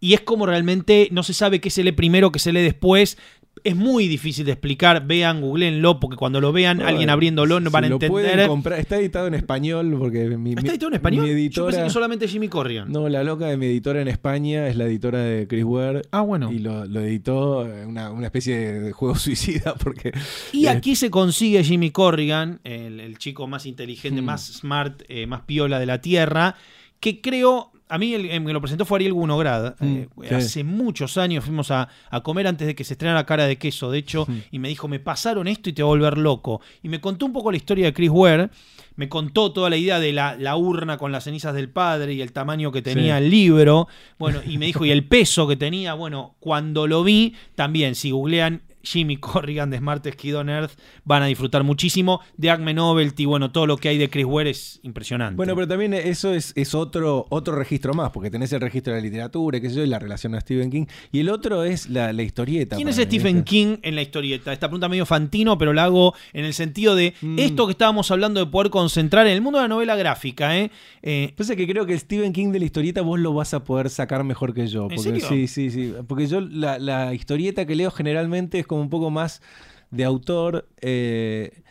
Y 0.00 0.14
es 0.14 0.22
como 0.22 0.44
realmente 0.44 1.06
no 1.12 1.22
se 1.22 1.34
sabe 1.34 1.60
qué 1.60 1.70
se 1.70 1.84
lee 1.84 1.92
primero, 1.92 2.32
qué 2.32 2.40
se 2.40 2.52
lee 2.52 2.62
después. 2.62 3.16
Es 3.64 3.76
muy 3.76 4.08
difícil 4.08 4.44
de 4.44 4.52
explicar. 4.52 5.06
Vean, 5.06 5.40
googleenlo, 5.40 6.00
porque 6.00 6.16
cuando 6.16 6.40
lo 6.40 6.52
vean, 6.52 6.80
alguien 6.82 7.10
abriéndolo 7.10 7.60
no 7.60 7.70
si 7.70 7.72
van 7.72 7.84
a 7.84 7.88
lo 7.88 7.94
entender. 7.96 8.10
pueden 8.10 8.48
comprar. 8.48 8.78
Está 8.80 8.96
editado 8.98 9.26
en 9.26 9.34
español 9.34 9.94
porque 9.98 10.36
mi, 10.36 10.50
¿Está 10.52 10.70
editado 10.70 10.88
en 10.88 10.94
español? 10.94 11.22
mi 11.24 11.28
Yo 11.30 11.34
editora. 11.36 11.66
pensé 11.68 11.82
que 11.84 11.90
solamente 11.90 12.28
Jimmy 12.28 12.48
Corrigan. 12.48 12.90
No, 12.92 13.08
la 13.08 13.22
loca 13.24 13.46
de 13.46 13.56
mi 13.56 13.66
editora 13.66 14.00
en 14.00 14.08
España 14.08 14.68
es 14.68 14.76
la 14.76 14.84
editora 14.84 15.18
de 15.20 15.46
Chris 15.46 15.64
Ware. 15.64 16.02
Ah, 16.10 16.20
bueno. 16.22 16.52
Y 16.52 16.58
lo, 16.58 16.84
lo 16.86 17.00
editó 17.00 17.66
eh, 17.66 17.86
una, 17.86 18.10
una 18.10 18.26
especie 18.26 18.56
de 18.80 18.92
juego 18.92 19.14
suicida 19.18 19.74
porque 19.74 20.12
Y 20.52 20.66
eh, 20.66 20.70
aquí 20.70 20.96
se 20.96 21.10
consigue 21.10 21.62
Jimmy 21.64 21.90
Corrigan, 21.90 22.60
el, 22.64 23.00
el 23.00 23.18
chico 23.18 23.46
más 23.46 23.66
inteligente, 23.66 24.20
Hmm. 24.22 24.24
más 24.24 24.46
smart, 24.58 25.02
eh, 25.08 25.26
más 25.26 25.42
piola 25.42 25.78
de 25.78 25.86
la 25.86 26.00
Tierra, 26.00 26.56
que 27.00 27.20
creo, 27.20 27.70
a 27.88 27.98
mí 27.98 28.14
el, 28.14 28.26
el 28.30 28.44
que 28.44 28.52
lo 28.52 28.60
presentó 28.60 28.84
fue 28.84 28.96
Ariel 28.98 29.12
Gunograd. 29.14 29.74
eh, 29.80 30.08
Hmm, 30.14 30.22
sí. 30.28 30.34
Hace 30.34 30.64
muchos 30.64 31.16
años 31.18 31.44
fuimos 31.44 31.70
a, 31.70 31.88
a 32.10 32.20
comer 32.22 32.46
antes 32.46 32.66
de 32.66 32.74
que 32.74 32.84
se 32.84 32.94
estrenara 32.94 33.24
Cara 33.26 33.46
de 33.46 33.56
Queso, 33.56 33.90
de 33.90 33.98
hecho, 33.98 34.26
y 34.50 34.58
me 34.58 34.68
dijo, 34.68 34.88
me 34.88 35.00
pasaron 35.00 35.48
esto 35.48 35.70
y 35.70 35.72
te 35.72 35.82
va 35.82 35.88
a 35.88 35.90
volver 35.90 36.18
loco. 36.18 36.60
Y 36.82 36.88
me 36.88 37.00
contó 37.00 37.26
un 37.26 37.32
poco 37.32 37.50
la 37.50 37.56
historia 37.56 37.86
de 37.86 37.92
Chris 37.92 38.10
Ware, 38.10 38.50
me 38.96 39.08
contó 39.08 39.52
toda 39.52 39.70
la 39.70 39.76
idea 39.76 40.00
de 40.00 40.12
la, 40.12 40.36
la 40.36 40.56
urna 40.56 40.98
con 40.98 41.12
las 41.12 41.24
cenizas 41.24 41.54
del 41.54 41.68
padre 41.70 42.14
y 42.14 42.20
el 42.20 42.32
tamaño 42.32 42.72
que 42.72 42.82
tenía 42.82 43.18
Sí. 43.18 43.24
el 43.24 43.30
libro, 43.30 43.88
bueno, 44.18 44.40
y 44.46 44.58
me 44.58 44.66
dijo, 44.66 44.84
y 44.84 44.90
el 44.90 45.04
peso 45.06 45.46
que 45.46 45.56
tenía, 45.56 45.94
bueno, 45.94 46.34
cuando 46.40 46.86
lo 46.86 47.04
vi, 47.04 47.34
también, 47.54 47.94
si 47.94 48.10
googlean 48.10 48.62
Jimmy 48.90 49.16
Corrigan 49.16 49.70
de 49.70 49.78
Smart 49.78 50.06
Skid 50.06 50.36
on 50.36 50.48
Earth, 50.48 50.72
van 51.04 51.22
a 51.22 51.26
disfrutar 51.26 51.62
muchísimo. 51.64 52.20
De 52.36 52.50
Acme 52.50 52.72
Novelty, 52.74 53.24
bueno, 53.26 53.50
todo 53.50 53.66
lo 53.66 53.76
que 53.76 53.88
hay 53.88 53.98
de 53.98 54.08
Chris 54.08 54.24
Ware 54.26 54.50
es 54.50 54.80
impresionante. 54.82 55.36
Bueno, 55.36 55.54
pero 55.54 55.68
también 55.68 55.92
eso 55.94 56.32
es, 56.32 56.52
es 56.56 56.74
otro, 56.74 57.26
otro 57.30 57.54
registro 57.54 57.94
más, 57.94 58.10
porque 58.10 58.30
tenés 58.30 58.52
el 58.52 58.60
registro 58.60 58.94
de 58.94 59.00
la 59.00 59.04
literatura, 59.04 59.60
qué 59.60 59.68
sé 59.70 59.76
yo, 59.76 59.82
y 59.84 59.86
la 59.88 59.98
relación 59.98 60.34
a 60.34 60.40
Stephen 60.40 60.70
King. 60.70 60.86
Y 61.12 61.20
el 61.20 61.28
otro 61.28 61.64
es 61.64 61.88
la, 61.90 62.12
la 62.12 62.22
historieta. 62.22 62.76
¿Quién 62.76 62.88
es 62.88 62.96
mí, 62.98 63.04
Stephen 63.04 63.36
¿viste? 63.36 63.50
King 63.50 63.76
en 63.82 63.94
la 63.94 64.02
historieta? 64.02 64.52
Esta 64.52 64.68
pregunta 64.68 64.88
medio 64.88 65.06
fantino, 65.06 65.58
pero 65.58 65.72
la 65.72 65.84
hago 65.84 66.14
en 66.32 66.44
el 66.44 66.54
sentido 66.54 66.94
de 66.94 67.14
Mm. 67.20 67.38
esto 67.38 67.66
que 67.66 67.72
estábamos 67.72 68.10
hablando 68.10 68.38
de 68.40 68.46
poder 68.50 68.70
concentrar 68.70 69.26
en 69.26 69.32
el 69.32 69.40
mundo 69.40 69.58
de 69.58 69.64
la 69.64 69.68
novela 69.68 69.96
gráfica, 69.96 70.56
¿eh? 70.58 70.70
Eh, 71.02 71.32
Pasa 71.36 71.56
que 71.56 71.66
creo 71.66 71.84
que 71.86 71.98
Stephen 71.98 72.32
King 72.32 72.52
de 72.52 72.58
la 72.58 72.64
historieta 72.64 73.02
vos 73.02 73.18
lo 73.18 73.32
vas 73.34 73.54
a 73.54 73.64
poder 73.64 73.90
sacar 73.90 74.24
mejor 74.24 74.54
que 74.54 74.66
yo. 74.66 74.82
¿En 74.84 74.88
Porque, 74.96 75.02
serio? 75.02 75.26
Sí, 75.28 75.46
sí, 75.48 75.70
sí. 75.70 75.94
Porque 76.06 76.26
yo 76.26 76.40
la, 76.40 76.78
la 76.78 77.14
historieta 77.14 77.66
que 77.66 77.74
leo 77.74 77.90
generalmente 77.90 78.58
es 78.58 78.66
como 78.66 78.77
un 78.80 78.90
poco 78.90 79.10
más 79.10 79.42
de 79.90 80.04
autor, 80.04 80.68
eh, 80.80 81.62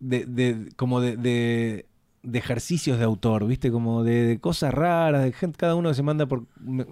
de, 0.00 0.24
de- 0.26 0.68
como 0.76 1.00
de, 1.00 1.16
de- 1.16 1.86
de 2.22 2.40
ejercicios 2.40 2.98
de 2.98 3.04
autor, 3.04 3.46
¿viste? 3.46 3.70
Como 3.70 4.02
de, 4.02 4.38
cosas 4.40 4.74
raras, 4.74 5.22
de 5.22 5.30
gente, 5.32 5.56
cada 5.56 5.76
uno 5.76 5.90
que 5.90 5.94
se 5.94 6.02
manda 6.02 6.26
por 6.26 6.42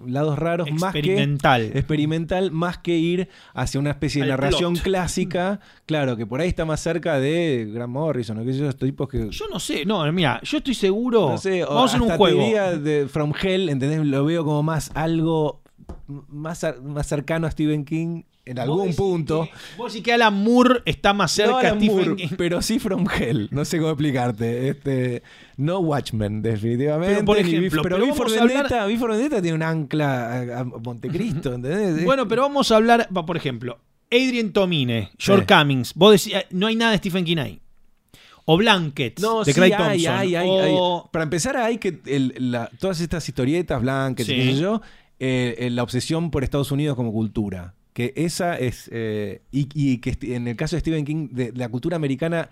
lados 0.07 0.39
raros, 0.39 0.71
más 0.71 0.93
que 0.93 0.99
experimental. 0.99 1.71
experimental 1.75 2.51
más 2.51 2.77
que 2.77 2.95
ir 2.95 3.27
hacia 3.53 3.81
una 3.81 3.89
especie 3.89 4.21
de 4.23 4.31
Al 4.31 4.39
narración 4.39 4.73
plot. 4.75 4.83
clásica, 4.85 5.59
claro, 5.85 6.15
que 6.15 6.25
por 6.25 6.39
ahí 6.39 6.47
está 6.47 6.63
más 6.63 6.79
cerca 6.79 7.19
de 7.19 7.69
Grant 7.73 7.91
Morrison, 7.91 8.37
o 8.39 8.45
qué 8.45 8.53
sé 8.53 8.59
yo, 8.59 8.69
estos 8.69 8.87
tipos 8.87 9.09
que... 9.09 9.29
Yo 9.29 9.45
no 9.51 9.59
sé, 9.59 9.83
no, 9.85 10.09
mira, 10.13 10.39
yo 10.41 10.59
estoy 10.59 10.73
seguro. 10.73 11.27
No 11.31 11.37
sé, 11.37 11.65
o 11.65 11.67
Vamos 11.67 11.91
hacer 11.93 12.01
un 12.01 12.11
juego. 12.17 12.41
de 12.79 13.07
From 13.09 13.33
Hell, 13.39 13.67
¿entendés? 13.67 14.05
Lo 14.05 14.23
veo 14.23 14.45
como 14.45 14.63
más 14.63 14.89
algo 14.95 15.61
más, 16.07 16.65
más 16.83 17.07
cercano 17.07 17.47
a 17.47 17.51
Stephen 17.51 17.83
King 17.85 18.23
en 18.45 18.59
algún 18.59 18.93
punto. 18.93 19.43
que- 19.45 19.51
vos 19.77 19.91
decís 19.91 20.03
que 20.05 20.13
Alan 20.13 20.33
Moore 20.43 20.81
está 20.85 21.13
más 21.13 21.31
cerca 21.31 21.51
no 21.51 21.57
a 21.57 21.61
Stephen 21.77 21.87
Moore, 21.95 22.15
King. 22.15 22.27
pero 22.37 22.61
sí 22.61 22.77
From 22.79 23.07
Hell. 23.09 23.47
No 23.51 23.65
sé 23.65 23.77
cómo 23.79 23.89
explicarte. 23.89 24.69
Este, 24.69 25.23
no 25.57 25.79
Watchmen, 25.79 26.41
definitivamente. 26.43 27.15
Pero, 27.15 27.25
por 27.25 27.37
ejemplo, 27.39 27.81
pero 27.81 27.95
pero 27.95 28.05
V 28.05 28.13
for 28.13 28.25
vamos 28.27 28.37
a 28.37 28.41
hablar- 28.43 28.69
Vendetta, 28.69 28.85
Vendetta 29.07 29.41
tiene 29.41 29.55
un 29.55 29.63
ancla 29.63 30.59
a, 30.59 30.63
Montecristo, 30.63 31.53
¿entendés? 31.55 32.03
Bueno, 32.05 32.27
pero 32.27 32.43
vamos 32.43 32.71
a 32.71 32.75
hablar, 32.75 33.07
por 33.09 33.35
ejemplo, 33.37 33.79
Adrian 34.11 34.51
Tomine, 34.53 35.09
George 35.17 35.45
Sí. 35.47 35.53
Cummings. 35.53 35.93
Vos 35.95 36.11
decís, 36.23 36.37
eh, 36.39 36.45
no 36.51 36.67
hay 36.67 36.75
nada 36.75 36.91
de 36.91 36.97
Stephen 36.99 37.25
King 37.25 37.37
ahí. 37.37 37.59
O 38.47 38.57
Blankets, 38.57 39.23
No, 39.23 39.39
de 39.43 39.51
sí, 39.51 39.59
Craig 39.59 39.71
Thompson. 39.71 39.89
hay, 40.13 40.35
hay, 40.35 40.47
o- 40.47 40.61
hay. 40.61 41.09
Para 41.11 41.23
empezar, 41.23 41.57
hay 41.57 41.79
que 41.79 41.99
el- 42.05 42.35
la- 42.51 42.69
todas 42.79 43.01
estas 43.01 43.27
historietas 43.27 43.81
blancas, 43.81 44.29
y 44.29 44.31
Sí. 44.31 44.35
qué 44.35 44.53
sé 44.53 44.59
yo, 44.61 44.83
eh, 45.19 45.55
eh, 45.59 45.69
la 45.69 45.83
obsesión 45.83 46.31
por 46.31 46.43
Estados 46.43 46.71
Unidos 46.71 46.95
como 46.95 47.11
cultura. 47.11 47.73
Que 47.93 48.11
esa 48.17 48.57
es. 48.57 48.89
eh, 48.91 49.41
y, 49.51 49.69
y 49.73 49.99
que 49.99 50.17
en 50.35 50.47
el 50.49 50.55
caso 50.57 50.75
de 50.75 50.81
Stephen 50.81 51.05
King, 51.05 51.29
de, 51.31 51.53
la 51.55 51.69
cultura 51.69 51.95
americana, 51.95 52.49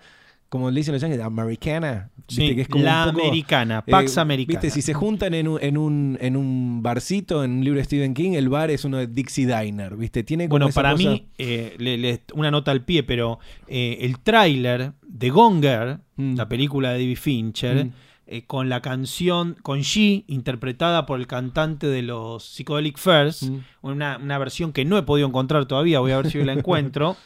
como 0.48 0.70
le 0.70 0.80
dicen 0.80 0.92
los 0.94 1.02
yankees, 1.02 1.20
americana. 1.20 2.10
Sí, 2.28 2.40
viste, 2.40 2.54
que 2.56 2.62
es 2.62 2.68
como 2.68 2.84
la 2.84 3.06
un 3.08 3.12
poco, 3.14 3.26
americana, 3.26 3.84
eh, 3.86 3.90
Pax 3.90 4.16
Americana. 4.16 4.60
Viste, 4.60 4.74
si 4.74 4.80
se 4.80 4.94
juntan 4.94 5.34
en 5.34 5.48
un, 5.48 5.58
en, 5.62 5.76
un, 5.76 6.16
en 6.20 6.36
un 6.36 6.82
barcito, 6.82 7.44
en 7.44 7.50
un 7.58 7.64
libro 7.64 7.78
de 7.78 7.84
Stephen 7.84 8.14
King, 8.14 8.32
el 8.32 8.48
bar 8.48 8.70
es 8.70 8.84
uno 8.86 8.96
de 8.98 9.06
Dixie 9.06 9.46
Diner, 9.46 9.96
¿viste? 9.96 10.22
Tiene 10.22 10.44
como 10.44 10.52
Bueno, 10.60 10.68
esa 10.68 10.80
para 10.82 10.92
cosa- 10.92 11.10
mí, 11.10 11.26
eh, 11.36 11.74
le- 11.78 11.98
le- 11.98 12.22
una 12.34 12.50
nota 12.50 12.70
al 12.70 12.84
pie, 12.84 13.02
pero 13.02 13.38
eh, 13.68 13.98
el 14.00 14.20
tráiler 14.20 14.92
de 15.06 15.28
Gonger, 15.30 15.98
Mm. 16.16 16.36
la 16.36 16.48
película 16.48 16.92
de 16.92 17.00
David 17.00 17.18
Fincher, 17.18 17.84
Mm. 17.86 17.90
Eh, 18.26 18.42
con 18.46 18.68
la 18.68 18.80
canción, 18.80 19.56
con 19.62 19.80
She, 19.82 20.24
interpretada 20.28 21.04
por 21.06 21.20
el 21.20 21.26
cantante 21.26 21.86
de 21.86 22.02
los 22.02 22.44
Psychedelic 22.44 22.96
Furs, 22.98 23.42
Mm. 23.42 23.58
una, 23.82 24.16
una 24.22 24.38
versión 24.38 24.72
que 24.72 24.84
no 24.84 24.96
he 24.98 25.02
podido 25.02 25.28
encontrar 25.28 25.66
todavía, 25.66 26.00
voy 26.00 26.12
a 26.12 26.16
ver 26.18 26.30
si 26.30 26.42
la 26.42 26.52
encuentro, 26.54 27.16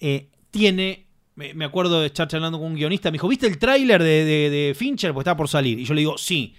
eh, 0.00 0.28
tiene... 0.50 1.06
Me 1.34 1.64
acuerdo 1.64 1.98
de 2.02 2.08
estar 2.08 2.28
charlando 2.28 2.58
con 2.58 2.66
un 2.72 2.74
guionista, 2.76 3.10
me 3.10 3.14
dijo, 3.14 3.26
¿viste 3.26 3.46
el 3.46 3.56
tráiler 3.56 4.02
de, 4.02 4.24
de- 4.26 4.50
de 4.50 4.74
Fincher? 4.74 5.14
Pues 5.14 5.22
está 5.24 5.34
por 5.34 5.48
salir. 5.48 5.78
Y 5.78 5.84
yo 5.86 5.94
le 5.94 6.00
digo, 6.02 6.18
sí, 6.18 6.54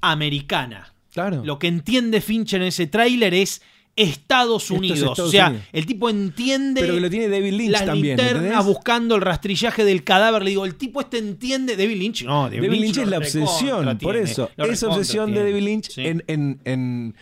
americana. 0.00 0.92
Claro. 1.12 1.42
Lo 1.44 1.58
que 1.58 1.68
entiende 1.68 2.20
Fincher 2.20 2.60
en 2.60 2.68
ese 2.68 2.86
tráiler 2.88 3.34
es 3.34 3.62
Estados 3.96 4.64
es 4.64 4.70
Unidos. 4.70 4.98
Estados 4.98 5.18
o 5.20 5.30
sea, 5.30 5.48
Unidos. 5.50 5.66
el 5.72 5.86
tipo 5.86 6.10
entiende 6.10 6.80
Pero 6.80 6.94
que 6.94 7.00
lo 7.00 7.10
tiene 7.10 7.28
David 7.28 7.52
Lynch 7.52 7.70
las 7.70 7.86
también. 7.86 8.16
buscando 8.62 9.14
el 9.14 9.20
rastrillaje 9.22 9.84
del 9.84 10.02
cadáver. 10.04 10.42
Le 10.42 10.50
digo, 10.50 10.64
el 10.64 10.74
tipo 10.74 11.00
este 11.00 11.18
entiende. 11.18 11.76
David 11.76 11.96
Lynch, 11.98 12.24
no, 12.24 12.44
David, 12.44 12.62
David 12.62 12.80
Lynch 12.80 12.98
es 12.98 13.08
la 13.08 13.18
obsesión, 13.18 13.98
por 13.98 14.16
eso. 14.16 14.50
recontra 14.56 14.88
obsesión 14.88 15.32
de. 15.34 15.44
David 15.44 15.62
Lynch 15.62 15.90
Sí. 15.90 16.06
en, 16.06 16.24
en, 16.26 16.60
en, 16.64 17.14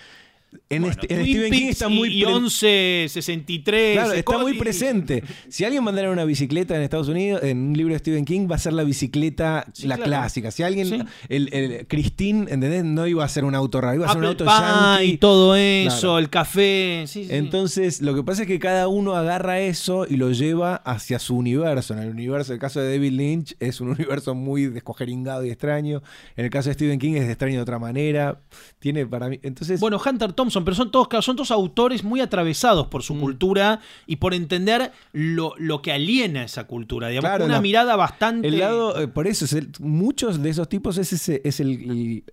en, 0.75 0.83
Bueno, 0.83 0.97
este- 1.01 1.15
en 1.15 1.23
Stephen 1.27 1.53
King 1.53 1.67
está 1.69 1.89
y- 1.91 1.95
muy 1.95 2.09
y, 2.21 2.23
pre- 2.25 2.33
11, 2.33 3.07
63. 3.09 3.95
Claro, 3.97 4.13
está 4.13 4.39
muy 4.39 4.53
y- 4.53 4.59
presente. 4.59 5.23
Si 5.49 5.65
alguien 5.65 5.85
mandara 5.85 6.11
una 6.11 6.25
bicicleta 6.25 6.77
en 6.77 6.83
Estados 6.83 7.09
Unidos, 7.09 7.43
en 7.43 7.59
un 7.59 7.77
libro 7.77 7.93
de 7.95 7.99
Stephen 7.99 8.25
King, 8.25 8.49
va 8.51 8.57
a 8.57 8.59
ser 8.59 8.73
la 8.73 8.85
bicicleta, 8.85 9.67
Sí, 9.73 9.87
la 9.87 9.97
claro. 9.97 10.09
clásica. 10.11 10.51
Si 10.51 10.63
alguien, 10.63 10.87
Sí. 10.89 10.99
el, 11.29 11.53
el 11.53 11.87
Christine, 11.87 12.41
¿entendés? 12.51 12.85
No 12.85 13.07
iba 13.07 13.25
a 13.25 13.29
ser 13.29 13.45
un 13.45 13.55
auto 13.55 13.81
raro, 13.81 13.97
iba 13.97 14.07
a 14.07 14.09
ser 14.13 14.19
un 14.19 14.25
auto 14.27 14.45
yankee. 14.45 15.19
todo 15.19 15.57
eso, 15.57 16.01
Claro. 16.01 16.19
el 16.19 16.31
café. 16.31 17.05
sí. 17.07 17.27
Entonces, 17.31 18.01
lo 18.03 18.15
que 18.15 18.23
pasa 18.23 18.43
es 18.43 18.49
que 18.49 18.59
cada 18.59 18.89
uno 18.89 19.15
agarra 19.15 19.61
eso 19.61 20.07
y 20.09 20.17
lo 20.17 20.31
lleva 20.33 20.77
hacia 20.77 21.19
su 21.19 21.37
universo. 21.37 21.95
En 21.95 22.01
el 22.01 22.11
universo, 22.11 22.53
el 22.53 22.59
caso 22.59 22.81
de 22.81 22.91
David 22.93 23.13
Lynch 23.13 23.55
es 23.61 23.81
un 23.81 23.89
universo 23.99 24.35
muy 24.35 24.67
descogeringado 24.67 25.45
y 25.45 25.51
extraño. 25.51 26.03
En 26.37 26.45
el 26.45 26.51
caso 26.51 26.69
de 26.69 26.75
Stephen 26.75 26.99
King 26.99 27.15
es 27.15 27.29
extraño 27.29 27.57
de 27.57 27.63
otra 27.63 27.79
manera. 27.79 28.41
Tiene 28.79 29.07
para 29.07 29.29
mí. 29.29 29.39
Entonces, 29.43 29.81
Bueno, 29.81 30.01
Hunter 30.05 30.33
Thompson, 30.33 30.62
pero 30.65 30.75
son 30.75 30.91
todos, 30.91 31.09
son 31.25 31.37
todos 31.37 31.51
autores 31.51 32.05
muy 32.05 32.21
atravesados 32.21 32.87
por 32.89 33.01
Mm. 33.01 33.05
su 33.05 33.19
cultura 33.21 33.81
y 34.07 34.17
por 34.17 34.35
entender 34.35 34.93
lo, 35.13 35.55
lo 35.59 35.83
que 35.83 35.93
aliena 35.93 36.45
esa 36.45 36.65
cultura. 36.65 37.09
Digamos, 37.09 37.29
Claro, 37.31 37.45
una 37.45 37.61
mirada 37.61 37.97
bastante. 37.97 38.49
El 38.49 38.59
lado, 38.59 39.01
eh, 39.01 39.09
por 39.09 39.27
eso, 39.27 39.45
es 39.45 39.53
el- 39.53 39.71
muchos 39.81 40.43
de 40.43 40.51
esos 40.51 40.69
tipos 40.69 40.99
es, 40.99 41.13
ese, 41.13 41.41
es 41.45 41.61
el, 41.61 41.71
el- 41.71 42.25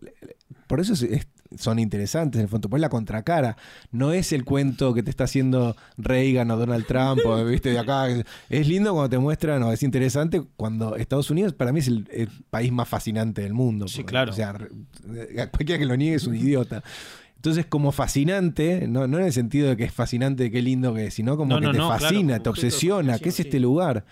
Por 0.67 0.79
eso 0.79 0.93
es- 0.93 1.01
es- 1.01 1.27
son 1.57 1.79
interesantes, 1.79 2.37
en 2.37 2.43
el 2.43 2.47
fondo. 2.47 2.69
Pues 2.69 2.79
la 2.79 2.89
contracara. 2.89 3.57
No 3.91 4.11
es 4.13 4.33
el 4.33 4.45
cuento 4.45 4.93
que 4.93 5.01
te 5.01 5.09
está 5.09 5.23
haciendo 5.23 5.75
Reagan 5.97 6.51
o 6.51 6.57
Donald 6.57 6.85
Trump, 6.85 7.21
o, 7.25 7.43
¿viste? 7.45 7.71
De 7.71 7.79
acá. 7.79 8.05
Es 8.49 8.67
lindo 8.67 8.93
cuando 8.93 9.09
te 9.09 9.17
muestran, 9.17 9.63
o 9.63 9.71
es 9.73 9.81
interesante 9.81 10.43
cuando 10.57 10.95
Estados 10.95 11.31
Unidos, 11.31 11.53
para 11.53 11.71
mí, 11.73 11.79
es 11.79 11.87
el, 11.87 12.07
el 12.11 12.29
país 12.51 12.71
más 12.71 12.87
fascinante 12.87 13.41
del 13.41 13.55
mundo. 13.55 13.87
Sí, 13.87 13.97
porque, 14.01 14.11
claro. 14.11 14.31
O 14.31 14.35
sea, 14.35 14.51
re- 14.53 14.69
cualquiera 15.49 15.79
que 15.79 15.85
lo 15.87 15.97
niegue 15.97 16.17
es 16.17 16.27
un 16.27 16.35
idiota. 16.35 16.83
Entonces, 17.39 17.65
como 17.67 17.93
fascinante, 17.93 18.85
no, 18.89 19.07
no 19.07 19.17
en 19.17 19.23
el 19.23 19.31
sentido 19.31 19.69
de 19.69 19.77
que 19.77 19.85
es 19.85 19.93
fascinante, 19.93 20.51
qué 20.51 20.61
lindo 20.61 20.93
que 20.93 21.05
es, 21.05 21.13
sino 21.13 21.37
como 21.37 21.53
No, 21.53 21.61
que 21.61 21.67
no, 21.67 21.71
te 21.71 21.77
claro, 21.77 21.97
fascina, 21.97 22.39
te 22.39 22.49
obsesiona, 22.49 23.17
¿qué 23.17 23.29
es 23.29 23.39
este 23.39 23.61
lugar? 23.61 24.03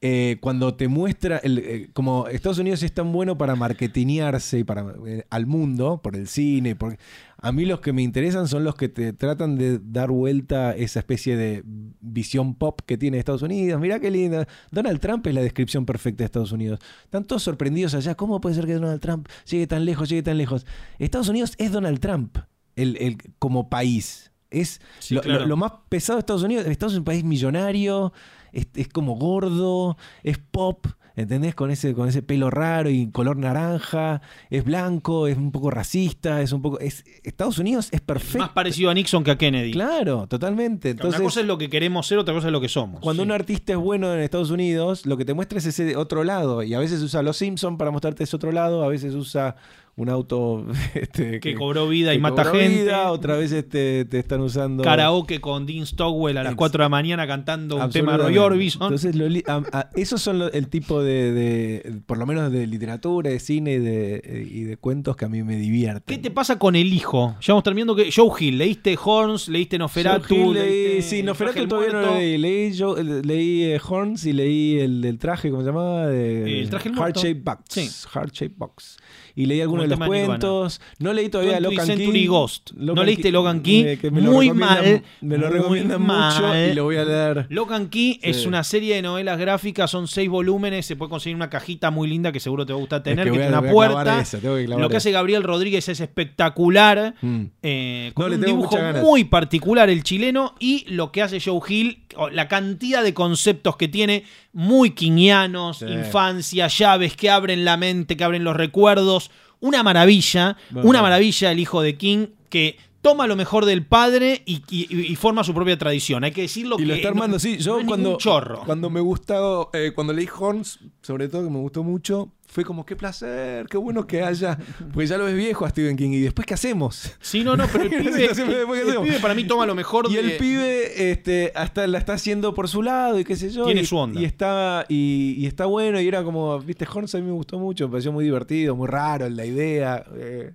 Eh, 0.00 0.36
cuando 0.40 0.74
te 0.74 0.86
muestra, 0.86 1.38
el, 1.38 1.58
eh, 1.58 1.90
como 1.92 2.28
Estados 2.28 2.58
Unidos 2.58 2.82
es 2.84 2.92
tan 2.92 3.12
bueno 3.12 3.36
para 3.36 3.56
marketinearse 3.56 4.60
y 4.60 4.64
para, 4.64 4.94
eh, 5.06 5.24
al 5.30 5.46
mundo, 5.46 6.00
por 6.02 6.14
el 6.14 6.28
cine, 6.28 6.76
por, 6.76 6.96
a 7.40 7.52
mí 7.52 7.64
los 7.64 7.80
que 7.80 7.92
me 7.92 8.02
interesan 8.02 8.46
son 8.46 8.62
los 8.64 8.74
que 8.76 8.88
te 8.88 9.12
tratan 9.12 9.56
de 9.56 9.80
dar 9.82 10.10
vuelta 10.10 10.74
esa 10.76 11.00
especie 11.00 11.36
de 11.36 11.62
visión 12.00 12.54
pop 12.54 12.80
que 12.86 12.96
tiene 12.96 13.18
Estados 13.18 13.42
Unidos. 13.42 13.80
Mirá 13.80 13.98
qué 14.00 14.10
linda. 14.10 14.46
Donald 14.70 15.00
Trump 15.00 15.26
es 15.26 15.34
la 15.34 15.40
descripción 15.40 15.84
perfecta 15.84 16.18
de 16.18 16.26
Estados 16.26 16.52
Unidos. 16.52 16.78
Están 17.04 17.24
todos 17.24 17.42
sorprendidos 17.42 17.94
allá. 17.94 18.14
¿Cómo 18.14 18.40
puede 18.40 18.54
ser 18.54 18.66
que 18.66 18.74
Donald 18.74 19.00
Trump 19.00 19.28
llegue 19.50 19.66
tan 19.66 19.84
lejos, 19.84 20.08
llegue 20.08 20.22
tan 20.22 20.38
lejos? 20.38 20.64
Estados 20.98 21.28
Unidos 21.28 21.54
es 21.58 21.72
Donald 21.72 21.98
Trump 22.00 22.38
el, 22.76 22.96
el- 23.00 23.18
como 23.40 23.68
país. 23.68 24.30
Es 24.50 24.80
Sí, 24.98 25.14
lo, 25.14 25.20
claro. 25.20 25.40
lo- 25.40 25.46
lo 25.46 25.56
más 25.56 25.72
pesado 25.88 26.16
de 26.16 26.20
Estados 26.20 26.42
Unidos. 26.42 26.66
Estados 26.66 26.92
Unidos 26.92 26.94
es 26.94 26.98
un 27.00 27.04
país 27.04 27.24
millonario, 27.24 28.12
es, 28.58 28.66
es 28.74 28.88
como 28.88 29.16
gordo, 29.16 29.96
es 30.22 30.38
pop, 30.38 30.86
¿entendés? 31.16 31.54
Con 31.54 31.70
ese, 31.70 31.94
con 31.94 32.08
ese 32.08 32.22
pelo 32.22 32.48
raro 32.50 32.90
y 32.90 33.10
color 33.10 33.36
naranja, 33.36 34.20
es 34.50 34.64
blanco, 34.64 35.26
es 35.26 35.36
un 35.36 35.50
poco 35.50 35.70
racista, 35.70 36.40
es 36.42 36.52
un 36.52 36.62
poco. 36.62 36.78
Es, 36.78 37.04
Estados 37.24 37.58
Unidos 37.58 37.88
es 37.92 38.00
perfecto. 38.00 38.38
Más 38.38 38.50
parecido 38.50 38.90
a 38.90 38.94
Nixon 38.94 39.24
que 39.24 39.30
a 39.32 39.38
Kennedy. 39.38 39.72
Claro, 39.72 40.26
totalmente. 40.28 40.90
Entonces, 40.90 41.18
una 41.18 41.26
cosa 41.26 41.40
es 41.40 41.46
lo 41.46 41.58
que 41.58 41.68
queremos 41.68 42.06
ser, 42.06 42.18
otra 42.18 42.34
cosa 42.34 42.46
es 42.48 42.52
lo 42.52 42.60
que 42.60 42.68
somos. 42.68 43.00
cuando 43.00 43.22
Sí. 43.22 43.26
un 43.26 43.32
artista 43.32 43.72
es 43.72 43.78
bueno 43.78 44.12
en 44.14 44.20
Estados 44.20 44.50
Unidos, 44.50 45.06
lo 45.06 45.16
que 45.16 45.24
te 45.24 45.34
muestra 45.34 45.58
es 45.58 45.66
ese 45.66 45.96
otro 45.96 46.22
lado. 46.24 46.62
Y 46.62 46.74
a 46.74 46.78
veces 46.78 47.02
usa 47.02 47.22
Los 47.22 47.36
Simpson 47.38 47.78
para 47.78 47.90
mostrarte 47.90 48.24
ese 48.24 48.36
otro 48.36 48.52
lado, 48.52 48.84
a 48.84 48.88
veces 48.88 49.14
usa 49.14 49.56
un 49.98 50.08
auto 50.08 50.64
este, 50.94 51.40
que 51.40 51.54
cobró 51.54 51.88
vida 51.88 52.14
y 52.14 52.18
mata 52.18 52.44
gente. 52.46 52.82
vida, 52.84 53.10
otra 53.10 53.36
vez 53.36 53.52
este, 53.52 54.04
te 54.06 54.18
están 54.18 54.40
usando. 54.40 54.82
Karaoke 54.84 55.40
con 55.40 55.66
Dean 55.66 55.84
Stockwell 55.86 56.38
a 56.38 56.42
las 56.44 56.52
Ex- 56.52 56.56
4 56.58 56.78
de 56.78 56.84
la 56.84 56.88
mañana 56.88 57.26
cantando 57.26 57.76
un 57.76 57.90
tema 57.90 58.12
de 58.16 58.24
Roy. 58.24 58.38
Orbison. 58.38 58.82
Entonces, 58.84 59.14
lo 59.16 59.26
a- 59.46 59.62
a- 59.72 59.90
esos 59.96 60.22
son 60.22 60.38
lo- 60.38 60.52
el 60.52 60.68
tipo 60.68 61.02
de, 61.02 61.32
de- 61.32 62.00
por 62.06 62.16
lo 62.16 62.26
menos 62.26 62.50
de 62.52 62.66
literatura, 62.66 63.28
de 63.30 63.40
cine 63.40 63.72
y 63.74 63.78
de, 63.78 64.48
y 64.50 64.62
de 64.62 64.76
cuentos 64.76 65.16
que 65.16 65.24
a 65.24 65.28
mí 65.28 65.42
me 65.42 65.56
divierten. 65.56 66.02
¿Qué 66.06 66.18
te 66.22 66.30
pasa 66.30 66.58
con 66.58 66.76
el 66.76 66.92
hijo? 66.92 67.36
Ya 67.40 67.52
vamos 67.54 67.64
terminando 67.64 67.94
que 67.96 68.10
Joe 68.14 68.30
Hill, 68.38 68.56
leíste 68.58 68.96
Horns, 69.02 69.48
leíste 69.48 69.78
Noferatu, 69.78 70.32
Hill 70.34 70.52
leí- 70.54 71.02
sí, 71.02 71.22
Noferatu 71.24 71.66
todavía 71.66 71.92
no 71.92 72.00
lo 72.02 72.14
leí. 72.14 72.38
Leí, 72.38 72.72
eh, 72.72 73.22
leí 73.24 73.62
eh, 73.64 73.80
Horns 73.86 74.24
y 74.26 74.32
leí 74.32 74.78
el 74.78 75.00
del 75.00 75.18
traje, 75.18 75.50
¿cómo 75.50 75.62
se 75.62 75.66
llamaba? 75.68 76.06
De, 76.06 76.60
El 76.60 76.70
Traje 76.70 76.88
del 76.90 76.98
Heart 76.98 77.16
Box. 77.42 77.60
Sí. 77.68 77.88
Heart 78.14 78.32
Shape 78.32 78.54
Box. 78.56 78.96
Y 79.40 79.46
leí 79.46 79.60
algunos 79.60 79.84
de 79.84 79.90
los 79.90 80.00
Nirvana. 80.00 80.26
cuentos. 80.26 80.80
No 80.98 81.12
leí 81.12 81.28
todavía 81.28 81.58
20th 81.58 81.62
Locan 81.62 81.86
Century 81.86 82.12
Key. 82.12 82.26
Ghost. 82.26 82.70
¿No 82.74 83.04
leíste 83.04 83.22
Key, 83.22 83.30
Locan 83.30 83.60
Key? 83.62 83.84
eh, 83.86 83.98
que 83.98 84.10
me 84.10 84.20
Muy 84.20 84.50
mal, 84.50 85.02
Me 85.20 85.38
lo 85.38 85.46
muy 85.46 85.56
recomiendan 85.58 86.00
mucho 86.02 86.12
mal. 86.42 86.70
y 86.70 86.74
lo 86.74 86.82
voy 86.84 86.96
a 86.96 87.04
leer. 87.04 87.46
Locan 87.48 87.88
Key 87.88 88.18
es 88.22 88.46
una 88.46 88.64
serie 88.64 88.96
de 88.96 89.02
novelas 89.02 89.38
gráficas, 89.38 89.90
son 89.92 90.08
seis 90.08 90.28
volúmenes, 90.28 90.86
se 90.86 90.96
puede 90.96 91.10
conseguir 91.10 91.36
una 91.36 91.48
cajita 91.48 91.90
muy 91.92 92.08
linda 92.08 92.32
que 92.32 92.40
seguro 92.40 92.66
te 92.66 92.72
va 92.72 92.78
a 92.78 92.80
gustar 92.80 93.02
tener, 93.04 93.20
Es 93.20 93.24
que, 93.26 93.30
voy 93.30 93.38
a- 93.38 93.42
tiene 93.48 93.58
una 93.58 93.68
a 93.68 93.72
puerta. 93.72 94.20
esa, 94.20 94.40
que 94.40 94.66
Lo 94.66 94.88
que 94.88 94.96
hace 94.96 95.12
Gabriel 95.12 95.44
Rodríguez 95.44 95.88
es 95.88 96.00
espectacular. 96.00 97.14
Mm. 97.20 97.42
eh, 97.62 98.10
con 98.14 98.32
un 98.32 98.40
dibujo 98.40 98.76
muy 99.02 99.24
particular 99.24 99.88
el 99.90 100.02
chileno 100.02 100.54
y 100.58 100.84
lo 100.88 101.12
que 101.12 101.22
hace 101.22 101.40
Joe 101.40 101.60
Hill, 101.68 102.02
la 102.32 102.48
cantidad 102.48 103.02
de 103.02 103.14
conceptos 103.14 103.76
que 103.76 103.86
tiene 103.88 104.24
muy 104.58 104.90
quinianos, 104.90 105.78
Sí. 105.78 105.84
infancia, 105.86 106.66
llaves 106.66 107.14
que 107.16 107.30
abren 107.30 107.64
la 107.64 107.76
mente, 107.76 108.16
que 108.16 108.24
abren 108.24 108.42
los 108.42 108.56
recuerdos, 108.56 109.30
una 109.60 109.84
maravilla, 109.84 110.56
Bueno. 110.70 110.88
una 110.88 111.00
maravilla 111.00 111.52
el 111.52 111.60
hijo 111.60 111.80
de 111.80 111.96
King 111.96 112.26
que 112.50 112.76
toma 113.00 113.26
lo 113.26 113.36
mejor 113.36 113.64
del 113.64 113.86
padre 113.86 114.42
y, 114.44 114.62
y- 114.70 115.12
y 115.12 115.16
forma 115.16 115.44
su 115.44 115.54
propia 115.54 115.78
tradición. 115.78 116.24
Hay 116.24 116.32
que 116.32 116.42
decirlo 116.42 116.76
Y 116.76 116.82
que 116.82 116.86
lo 116.86 116.94
está 116.94 117.08
armando, 117.08 117.36
no- 117.36 117.40
sí. 117.40 117.56
Yo 117.58 117.80
cuando, 117.86 118.16
chorro. 118.16 118.62
cuando 118.66 118.90
me 118.90 119.00
gustó, 119.00 119.70
eh, 119.72 119.92
cuando 119.94 120.12
leí 120.12 120.28
Horns, 120.36 120.80
sobre 121.02 121.28
todo 121.28 121.44
que 121.44 121.50
me 121.50 121.58
gustó 121.58 121.82
mucho, 121.84 122.32
fue 122.50 122.64
como 122.64 122.84
qué 122.86 122.96
placer, 122.96 123.66
qué 123.68 123.76
bueno 123.76 124.06
que 124.06 124.22
haya. 124.22 124.58
Porque 124.92 125.06
ya 125.06 125.18
lo 125.18 125.26
ves 125.26 125.36
viejo 125.36 125.64
a 125.66 125.70
Stephen 125.70 125.96
King. 125.96 126.10
¿Y 126.12 126.20
después 126.20 126.46
qué 126.46 126.54
hacemos? 126.54 127.12
Sí, 127.20 127.44
no, 127.44 127.56
no, 127.56 127.66
pero 127.70 127.84
el 127.84 127.90
pibe, 128.04 128.24
el- 128.24 129.00
pibe 129.02 129.18
para 129.20 129.34
mí 129.34 129.44
toma 129.44 129.64
lo 129.66 129.74
mejor 129.74 130.06
Y 130.10 130.14
de... 130.14 130.20
el 130.20 130.36
pibe 130.38 131.10
este, 131.12 131.52
hasta 131.54 131.86
la 131.86 131.98
está 131.98 132.14
haciendo 132.14 132.52
por 132.54 132.68
su 132.68 132.82
lado 132.82 133.18
y 133.20 133.24
qué 133.24 133.36
sé 133.36 133.50
yo. 133.50 133.64
Tiene 133.66 133.82
y, 133.82 133.86
su 133.86 133.96
onda. 133.96 134.18
Y 134.20 134.24
está, 134.24 134.86
y, 134.88 135.34
y 135.38 135.46
está 135.46 135.66
bueno. 135.66 136.00
Y 136.00 136.08
era 136.08 136.24
como, 136.24 136.58
viste, 136.60 136.86
Horns 136.92 137.14
a 137.14 137.18
mí 137.18 137.24
me 137.24 137.32
gustó 137.32 137.58
mucho. 137.58 137.86
Me 137.86 137.92
pareció 137.92 138.12
muy 138.12 138.24
divertido, 138.24 138.74
muy 138.74 138.88
raro 138.88 139.28
la 139.28 139.44
idea. 139.44 140.04
eh, 140.16 140.52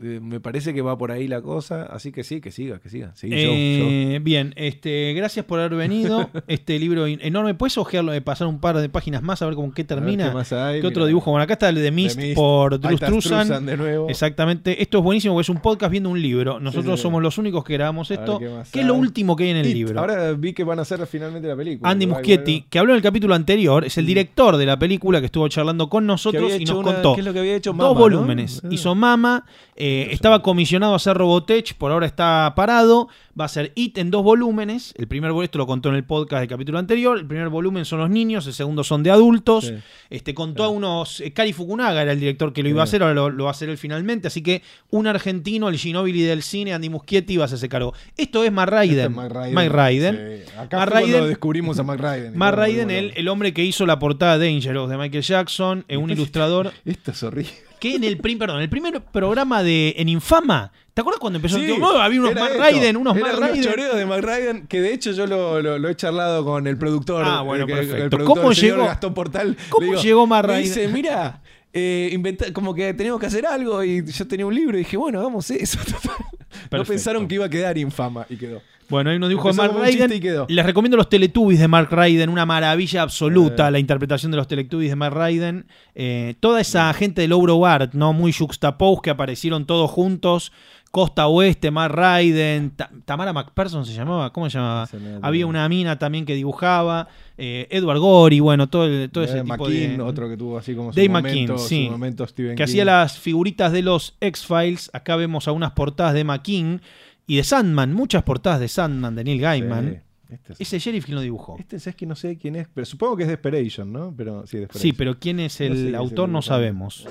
me 0.00 0.40
parece 0.40 0.72
que 0.74 0.82
va 0.82 0.96
por 0.96 1.12
ahí 1.12 1.28
la 1.28 1.42
cosa. 1.42 1.82
Así 1.84 2.10
que 2.12 2.24
sí, 2.24 2.40
que 2.40 2.50
siga, 2.50 2.78
que 2.80 2.88
siga. 2.88 3.12
Sí, 3.14 3.28
yo- 3.28 3.36
yo- 3.36 3.42
Eh, 3.52 4.20
Bien, 4.22 4.52
este, 4.56 5.12
gracias 5.14 5.44
por 5.44 5.60
haber 5.60 5.74
venido. 5.76 6.30
Este 6.48 6.78
libro 6.78 7.06
enorme. 7.06 7.54
¿Puedes 7.54 7.76
ojearlo 7.78 8.12
de 8.12 8.20
pasar 8.22 8.46
un 8.48 8.60
par 8.60 8.76
de 8.78 8.88
páginas 8.88 9.22
más 9.22 9.42
a 9.42 9.46
ver 9.46 9.54
con 9.54 9.72
qué 9.72 9.82
ver 9.82 9.88
termina? 9.88 10.28
¿Qué, 10.28 10.34
más 10.34 10.52
hay? 10.52 10.80
¿Qué 10.80 10.86
otro 10.86 11.06
dibujo? 11.06 11.30
Bueno, 11.30 11.44
acá 11.44 11.52
está 11.54 11.68
el 11.68 11.76
de 11.76 11.90
Mist, 11.90 12.16
Mist. 12.18 12.34
por 12.34 12.78
Drew 12.80 12.96
Struzan. 12.96 13.66
De 13.66 13.76
nuevo. 13.76 14.08
Exactamente. 14.08 14.82
Esto 14.82 14.98
es 14.98 15.04
buenísimo 15.04 15.34
porque 15.34 15.42
es 15.42 15.48
un 15.48 15.60
podcast 15.60 15.90
viendo 15.90 16.08
un 16.10 16.20
libro. 16.20 16.58
Nosotros 16.60 16.94
Sí, 16.94 16.98
sí. 16.98 17.02
somos 17.02 17.22
los 17.22 17.38
únicos 17.38 17.64
que 17.64 17.74
grabamos 17.74 18.10
ver 18.10 18.18
esto. 18.20 18.38
qué 18.38 18.48
más 18.48 18.70
¿Qué 18.70 18.80
es 18.80 18.86
lo 18.86 18.94
último 18.94 19.36
que 19.36 19.44
hay 19.44 19.50
en 19.50 19.56
el 19.58 19.66
It. 19.66 19.74
libro? 19.74 20.00
Ahora 20.00 20.32
vi 20.32 20.52
que 20.52 20.64
van 20.64 20.78
a 20.78 20.82
hacer 20.82 21.06
finalmente 21.06 21.46
la 21.48 21.56
película. 21.56 21.90
Andy 21.90 22.06
Muschietti, 22.06 22.52
bueno. 22.52 22.66
que 22.70 22.78
habló 22.78 22.92
en 22.92 22.96
el 22.96 23.02
capítulo 23.02 23.34
anterior, 23.34 23.84
es 23.84 23.98
el 23.98 24.06
director 24.06 24.56
de 24.56 24.66
la 24.66 24.78
película 24.78 25.20
que 25.20 25.26
estuvo 25.26 25.46
charlando 25.48 25.88
con 25.88 26.06
nosotros 26.06 26.52
y 26.58 26.64
nos 26.64 26.76
una- 26.76 26.92
contó 26.94 27.14
¿Qué 27.14 27.20
es 27.20 27.26
lo 27.26 27.32
que 27.32 27.38
había 27.40 27.54
hecho 27.56 27.72
dos 27.72 27.96
volúmenes. 27.96 28.62
¿no? 28.64 28.72
Hizo 28.72 28.94
Mama, 28.94 29.44
eh, 29.80 30.08
estaba 30.12 30.42
comisionado 30.42 30.92
a 30.92 30.96
hacer 30.96 31.16
Robotech, 31.16 31.74
por 31.74 31.90
ahora 31.90 32.06
está 32.06 32.52
parado. 32.54 33.08
Va 33.40 33.46
a 33.46 33.48
ser 33.48 33.72
It 33.74 33.96
en 33.96 34.10
dos 34.10 34.22
volúmenes. 34.22 34.92
El 34.98 35.08
primer 35.08 35.30
volumen, 35.30 35.44
esto 35.46 35.56
lo 35.58 35.66
contó 35.66 35.88
en 35.88 35.94
el 35.94 36.04
podcast 36.04 36.40
del 36.40 36.48
capítulo 36.48 36.78
anterior. 36.78 37.18
El 37.18 37.26
primer 37.26 37.48
volumen 37.48 37.84
son 37.86 38.00
los 38.00 38.10
niños, 38.10 38.46
el 38.46 38.52
segundo 38.52 38.84
son 38.84 39.02
de 39.02 39.10
adultos. 39.10 39.66
Sí. 39.68 39.74
Este, 40.10 40.34
contó 40.34 40.64
a 40.64 40.68
unos. 40.68 41.20
eh, 41.20 41.32
Cari 41.32 41.52
Fukunaga 41.54 42.02
era 42.02 42.12
el 42.12 42.20
director 42.20 42.52
que 42.52 42.62
lo 42.62 42.68
iba 42.68 42.82
a 42.82 42.84
hacer, 42.84 43.02
ahora 43.02 43.14
lo, 43.14 43.30
lo 43.30 43.44
va 43.44 43.50
a 43.50 43.52
hacer 43.52 43.70
él 43.70 43.78
finalmente. 43.78 44.28
Así 44.28 44.42
que 44.42 44.62
un 44.90 45.06
argentino, 45.06 45.68
el 45.68 45.78
Ginobili 45.78 46.20
del 46.22 46.42
cine, 46.42 46.74
Andy 46.74 46.90
Muschietti, 46.90 47.36
va 47.38 47.44
a 47.44 47.46
hacerse 47.46 47.68
cargo. 47.70 47.94
Esto 48.16 48.44
es 48.44 48.52
Matt 48.52 48.66
Este 48.68 48.76
Raiden. 48.76 49.10
es 49.10 49.16
Matt 49.16 49.32
Raiden. 49.32 49.54
Mike 49.54 49.68
Raiden. 49.70 50.42
Sí. 50.46 50.52
Acá 50.58 50.76
Matt 50.78 50.88
Raiden- 50.90 51.26
descubrimos 51.28 51.78
a 51.78 51.82
Matt 51.82 52.00
Raiden. 52.00 52.36
Matt 52.36 52.54
Raiden, 52.54 52.90
el, 52.90 53.12
el 53.16 53.28
hombre 53.28 53.54
que 53.54 53.64
hizo 53.64 53.86
la 53.86 53.98
portada 53.98 54.36
de 54.36 54.52
Dangerous 54.52 54.90
de 54.90 54.98
Michael 54.98 55.22
Jackson, 55.22 55.84
eh, 55.88 55.96
un 55.96 56.10
ilustrador 56.10 56.72
Esto 56.84 57.12
es 57.12 57.22
horrible. 57.22 57.52
Que 57.80 57.96
en 57.96 58.04
el, 58.04 58.18
prim- 58.18 58.38
perdón, 58.38 58.60
el 58.60 58.68
primer 58.70 59.00
programa 59.02 59.62
de 59.62 59.94
En 59.98 60.08
Infama, 60.08 60.70
¿te 60.94 61.00
acuerdas 61.00 61.18
cuando 61.20 61.38
empezó? 61.38 61.56
Sí, 61.56 61.62
Digo, 61.64 61.78
"No, 61.78 61.98
había 61.98 62.20
unos 62.20 62.34
Matt. 62.34 62.52
Raiden, 62.56 62.96
unos 62.96 63.16
Matt 63.18 63.38
Raiden. 63.38 63.64
choreos 63.64 63.96
de 63.96 64.06
Matt 64.06 64.20
Raiden, 64.20 64.66
que 64.66 64.80
de 64.80 64.92
hecho 64.92 65.12
yo 65.12 65.26
lo, 65.26 65.60
lo- 65.62 65.78
lo 65.78 65.88
he 65.88 65.96
charlado 65.96 66.44
con 66.44 66.66
el 66.66 66.76
productor. 66.76 67.24
Ah, 67.26 67.40
bueno, 67.42 67.66
que- 67.66 67.72
perfecto. 67.74 67.96
El 68.04 68.10
productor, 68.10 68.36
¿Cómo 68.38 68.50
el 68.52 68.56
llegó- 68.56 68.84
Gastón 68.84 69.14
Portal. 69.14 69.56
cómo 69.70 69.86
digo- 69.86 70.02
llegó 70.02 70.26
Matt 70.26 70.44
Raiden? 70.46 70.62
dice, 70.64 70.88
mira, 70.88 71.42
eh, 71.72 72.10
inventa- 72.12 72.52
como 72.52 72.74
que 72.74 72.92
teníamos 72.94 73.18
que 73.20 73.26
hacer 73.26 73.46
algo 73.46 73.82
y 73.82 74.04
yo 74.04 74.26
tenía 74.28 74.44
un 74.46 74.54
libro 74.54 74.76
y 74.76 74.80
dije, 74.80 74.96
bueno, 74.96 75.18
hagamos 75.20 75.50
eso. 75.50 75.78
no 76.70 76.84
pensaron 76.84 77.26
que 77.28 77.36
iba 77.36 77.46
a 77.46 77.50
quedar 77.50 77.78
infama 77.78 78.26
y 78.28 78.36
quedó. 78.36 78.60
Bueno, 78.90 79.10
hay 79.10 79.16
unos 79.16 79.28
dibujos 79.28 79.56
de 79.56 79.62
Mark 79.62 79.74
Raiden. 79.78 80.12
y 80.12 80.20
quedó. 80.20 80.46
Les 80.48 80.66
recomiendo 80.66 80.96
los 80.96 81.08
Teletubbies 81.08 81.60
de 81.60 81.68
Mark 81.68 81.88
Raiden, 81.90 82.28
una 82.28 82.44
maravilla 82.44 83.02
absoluta 83.02 83.68
Eh. 83.68 83.70
la 83.70 83.78
interpretación 83.78 84.30
de 84.32 84.36
los 84.36 84.48
Teletubbies 84.48 84.90
de 84.90 84.96
Mark 84.96 85.14
Raiden. 85.14 85.66
Eh, 85.94 86.34
toda 86.40 86.60
esa 86.60 86.92
gente 86.92 87.22
del 87.22 87.32
Art, 87.64 87.94
¿no? 87.94 88.12
Muy 88.12 88.32
juxtaposed, 88.32 89.02
que 89.02 89.10
aparecieron 89.10 89.64
todos 89.66 89.90
juntos. 89.90 90.52
Costa 90.90 91.28
Oeste, 91.28 91.70
Mark 91.70 91.94
Raiden, 91.94 92.70
Ta- 92.72 92.90
Tamara 93.04 93.32
McPherson 93.32 93.86
se 93.86 93.92
llamaba, 93.94 94.32
¿cómo 94.32 94.50
se 94.50 94.58
llamaba? 94.58 94.88
Había 95.22 95.46
una 95.46 95.68
mina 95.68 95.96
también 96.00 96.26
que 96.26 96.34
dibujaba, 96.34 97.06
eh, 97.38 97.68
Edward 97.70 98.00
Gorey, 98.00 98.40
bueno, 98.40 98.68
todo, 98.68 98.86
el- 98.86 99.08
todo 99.08 99.22
ese 99.22 99.42
tipo 99.42 99.56
McKean, 99.56 99.98
de... 99.98 100.02
otro 100.02 100.28
que 100.28 100.36
tuvo 100.36 100.58
así 100.58 100.74
como 100.74 100.92
su 100.92 100.96
Dave 100.96 101.08
momento, 101.08 101.28
McKean, 101.52 101.58
su 101.60 101.68
sí. 101.68 101.88
momento 101.88 102.26
Stephen 102.26 102.56
que 102.56 102.64
King. 102.64 102.68
hacía 102.68 102.84
las 102.84 103.16
figuritas 103.20 103.70
de 103.70 103.82
los 103.82 104.16
X-Files. 104.20 104.90
Acá 104.92 105.14
vemos 105.14 105.46
algunas 105.46 105.70
portadas 105.70 106.12
de 106.12 106.24
McKean 106.24 106.82
y 107.26 107.36
de 107.36 107.44
Sandman, 107.44 107.92
muchas 107.92 108.22
portadas 108.22 108.60
de 108.60 108.68
Sandman, 108.68 109.14
de 109.14 109.24
Neil 109.24 109.40
Gaiman. 109.40 109.90
Sí, 110.28 110.34
Este, 110.34 110.52
es- 110.52 110.60
Ese 110.60 110.78
sheriff 110.78 111.06
que 111.06 111.12
lo 111.12 111.20
dibujó. 111.22 111.56
este 111.58 111.76
es 111.76 111.94
que 111.96 112.06
no 112.06 112.14
sé 112.14 112.36
quién 112.38 112.54
es, 112.56 112.68
pero 112.72 112.84
supongo 112.84 113.16
que 113.16 113.24
es 113.24 113.28
Desperation, 113.28 113.92
¿no? 113.92 114.14
Pero 114.16 114.46
sí, 114.46 114.58
Desperation. 114.58 114.82
Sí, 114.82 114.92
pero 114.92 115.18
quién 115.18 115.40
es 115.40 115.58
No 115.60 115.66
el 115.66 115.72
sé 115.76 115.82
quién 115.82 115.94
es 115.94 116.00
autor 116.00 116.28
no 116.28 116.40
sabemos. 116.42 117.04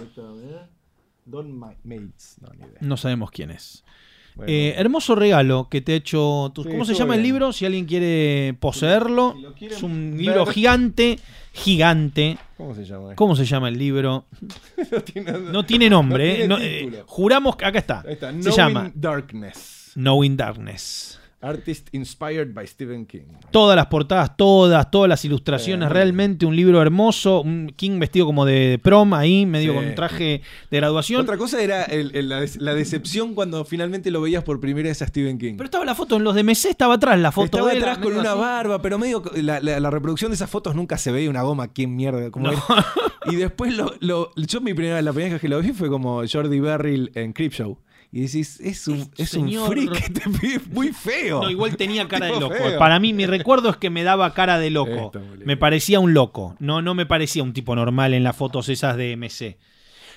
Don 1.25 1.51
Ma- 1.57 1.75
Mates, 1.83 2.37
no, 2.41 2.49
ni 2.53 2.59
idea. 2.65 2.77
No 2.81 2.97
sabemos 2.97 3.29
quién 3.31 3.51
es. 3.51 3.83
Bueno. 4.35 4.51
Eh, 4.53 4.73
hermoso 4.77 5.15
regalo 5.15 5.67
que 5.69 5.81
te 5.81 5.91
ha 5.93 5.95
hecho. 5.95 6.49
tu- 6.55 6.63
Sí, 6.63 6.69
¿Cómo 6.69 6.85
se 6.85 6.93
llama 6.93 7.15
el 7.15 7.23
libro? 7.23 7.51
Si 7.51 7.65
alguien 7.65 7.85
quiere 7.85 8.55
poseerlo. 8.59 9.33
Si 9.35 9.41
lo 9.41 9.53
quieren 9.53 9.77
es 9.77 9.83
un 9.83 10.11
ver. 10.11 10.21
libro 10.21 10.45
gigante, 10.45 11.19
gigante. 11.51 12.37
¿Cómo 12.57 12.73
se 12.73 12.85
llama? 12.85 13.15
¿Cómo 13.15 13.35
se 13.35 13.45
llama 13.45 13.67
el 13.67 13.77
libro? 13.77 14.25
no 14.91 15.01
tiene, 15.03 15.31
No 15.33 15.65
tiene 15.65 15.89
nombre. 15.89 16.47
No 16.47 16.57
eh, 16.57 16.79
tiene 16.83 16.97
eh, 16.99 17.03
juramos 17.05 17.57
que 17.57 17.65
acá 17.65 17.79
está. 17.79 18.03
Está. 18.07 18.31
Se 18.41 18.51
llama 18.51 18.89
Darkness. 18.95 19.78
Knowing 19.95 20.37
Darkness. 20.37 21.15
Artist 21.41 21.87
inspired 21.93 22.53
by 22.53 22.67
Stephen 22.67 23.05
King. 23.05 23.21
Todas 23.49 23.73
las 23.77 23.85
portadas, 23.85 24.35
todas, 24.35 24.91
todas 24.91 25.07
las 25.07 25.23
ilustraciones, 25.23 25.87
Sí. 25.87 25.93
realmente 25.93 26.45
un 26.45 26.53
libro 26.53 26.81
hermoso. 26.81 27.41
Un 27.43 27.71
King 27.77 27.97
vestido 27.97 28.25
como 28.25 28.43
de 28.45 28.77
prom 28.83 29.13
ahí, 29.13 29.45
medio 29.45 29.71
Sí. 29.71 29.77
con 29.77 29.87
un 29.87 29.95
traje 29.95 30.41
de 30.69 30.77
graduación. 30.77 31.21
Otra 31.21 31.37
cosa 31.37 31.61
era 31.63 31.83
el- 31.85 32.13
el- 32.13 32.27
la, 32.27 32.73
decepción 32.75 33.35
cuando 33.35 33.63
finalmente 33.63 34.11
lo 34.11 34.19
veías 34.19 34.43
por 34.43 34.59
primera 34.59 34.89
vez 34.89 35.01
a 35.01 35.07
Stephen 35.07 35.37
King. 35.37 35.53
Pero 35.55 35.63
estaba 35.63 35.85
la 35.85 35.95
foto 35.95 36.17
en 36.17 36.25
los 36.25 36.35
de 36.35 36.41
MC, 36.43 36.71
estaba 36.71 36.95
atrás 36.95 37.17
la 37.17 37.31
foto 37.31 37.45
Estaba 37.45 37.71
de 37.71 37.77
atrás 37.77 37.99
con 37.99 38.11
una 38.17 38.31
así. 38.31 38.39
barba, 38.41 38.81
pero 38.81 38.99
medio. 38.99 39.23
La, 39.37 39.61
la- 39.61 39.79
la 39.79 39.89
reproducción 39.89 40.31
de 40.31 40.35
esas 40.35 40.49
fotos 40.49 40.75
nunca 40.75 40.97
se 40.97 41.09
veía 41.13 41.29
una 41.29 41.43
goma. 41.43 41.69
¿Quién 41.69 41.95
mierda? 41.95 42.29
Y 43.31 43.35
después, 43.37 43.73
lo, 43.77 43.93
lo- 44.01 44.31
yo 44.35 44.59
mi 44.59 44.73
primera, 44.73 45.01
la 45.01 45.13
primera 45.13 45.35
vez 45.35 45.41
que 45.41 45.47
lo 45.47 45.61
vi 45.61 45.71
fue 45.71 45.87
como 45.87 46.21
Jordi 46.29 46.59
Beryl 46.59 47.11
en 47.15 47.31
Creepshow. 47.31 47.77
Y 48.11 48.21
decís, 48.21 48.59
es 48.59 48.87
un, 48.87 49.07
es 49.17 49.35
un 49.35 49.51
freak, 49.67 49.95
este 49.95 50.23
muy 50.71 50.89
feo. 50.93 51.43
No, 51.43 51.49
igual 51.49 51.77
tenía 51.77 52.07
cara 52.07 52.25
de 52.25 52.39
loco. 52.39 52.55
feo. 52.55 52.79
Para 52.79 52.99
mí, 52.99 53.13
mi 53.13 53.27
recuerdo 53.27 53.69
es 53.69 53.77
que 53.77 53.91
me 53.91 54.03
daba 54.03 54.33
cara 54.33 54.57
de 54.57 54.71
loco. 54.71 54.91
Esto. 54.91 55.21
Me 55.45 55.57
parecía 55.57 55.99
un 55.99 56.13
loco. 56.15 56.55
No, 56.59 56.81
no 56.81 56.95
me 56.95 57.05
parecía 57.05 57.43
un 57.43 57.53
tipo 57.53 57.75
normal 57.75 58.15
en 58.15 58.23
las 58.23 58.35
fotos 58.35 58.67
esas 58.69 58.97
de 58.97 59.15
MC. 59.15 59.57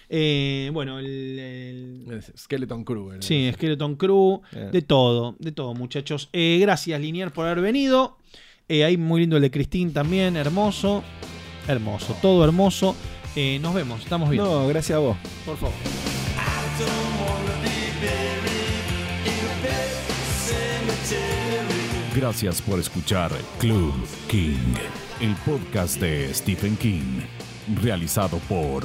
Eh, 0.09 0.70
bueno, 0.72 0.99
el, 0.99 2.20
Skeleton 2.36 2.84
Crew. 2.84 3.12
sí, 3.20 3.51
Skeleton 3.55 3.97
Crew, 3.97 4.43
Bien. 4.53 4.70
de 4.70 4.82
todo, 4.82 5.36
de 5.38 5.53
todo, 5.53 5.74
muchachos. 5.74 6.28
Eh, 6.32 6.59
gracias, 6.61 7.01
Linier, 7.01 7.30
por 7.30 7.47
haber 7.47 7.62
venido. 7.62 8.18
Eh, 8.68 8.84
ahí 8.84 8.97
muy 8.97 9.20
lindo 9.20 9.36
el 9.36 9.43
de 9.43 9.51
Cristín 9.51 9.93
también, 9.93 10.36
hermoso. 10.36 11.03
Hermoso, 11.68 12.16
todo 12.20 12.45
hermoso. 12.45 12.97
Eh, 13.36 13.59
nos 13.61 13.74
vemos, 13.74 14.03
estamos 14.03 14.28
bien. 14.30 14.43
No, 14.43 14.66
gracias 14.68 14.97
a 14.97 15.01
vos. 15.01 15.16
Por 15.47 15.57
favor. 15.57 16.11
Gracias 22.14 22.60
por 22.62 22.78
escuchar 22.78 23.32
Club 23.58 23.94
King, 24.28 24.74
el 25.20 25.34
podcast 25.44 26.00
de 26.00 26.32
Stephen 26.34 26.76
King, 26.76 27.20
realizado 27.82 28.38
por 28.48 28.84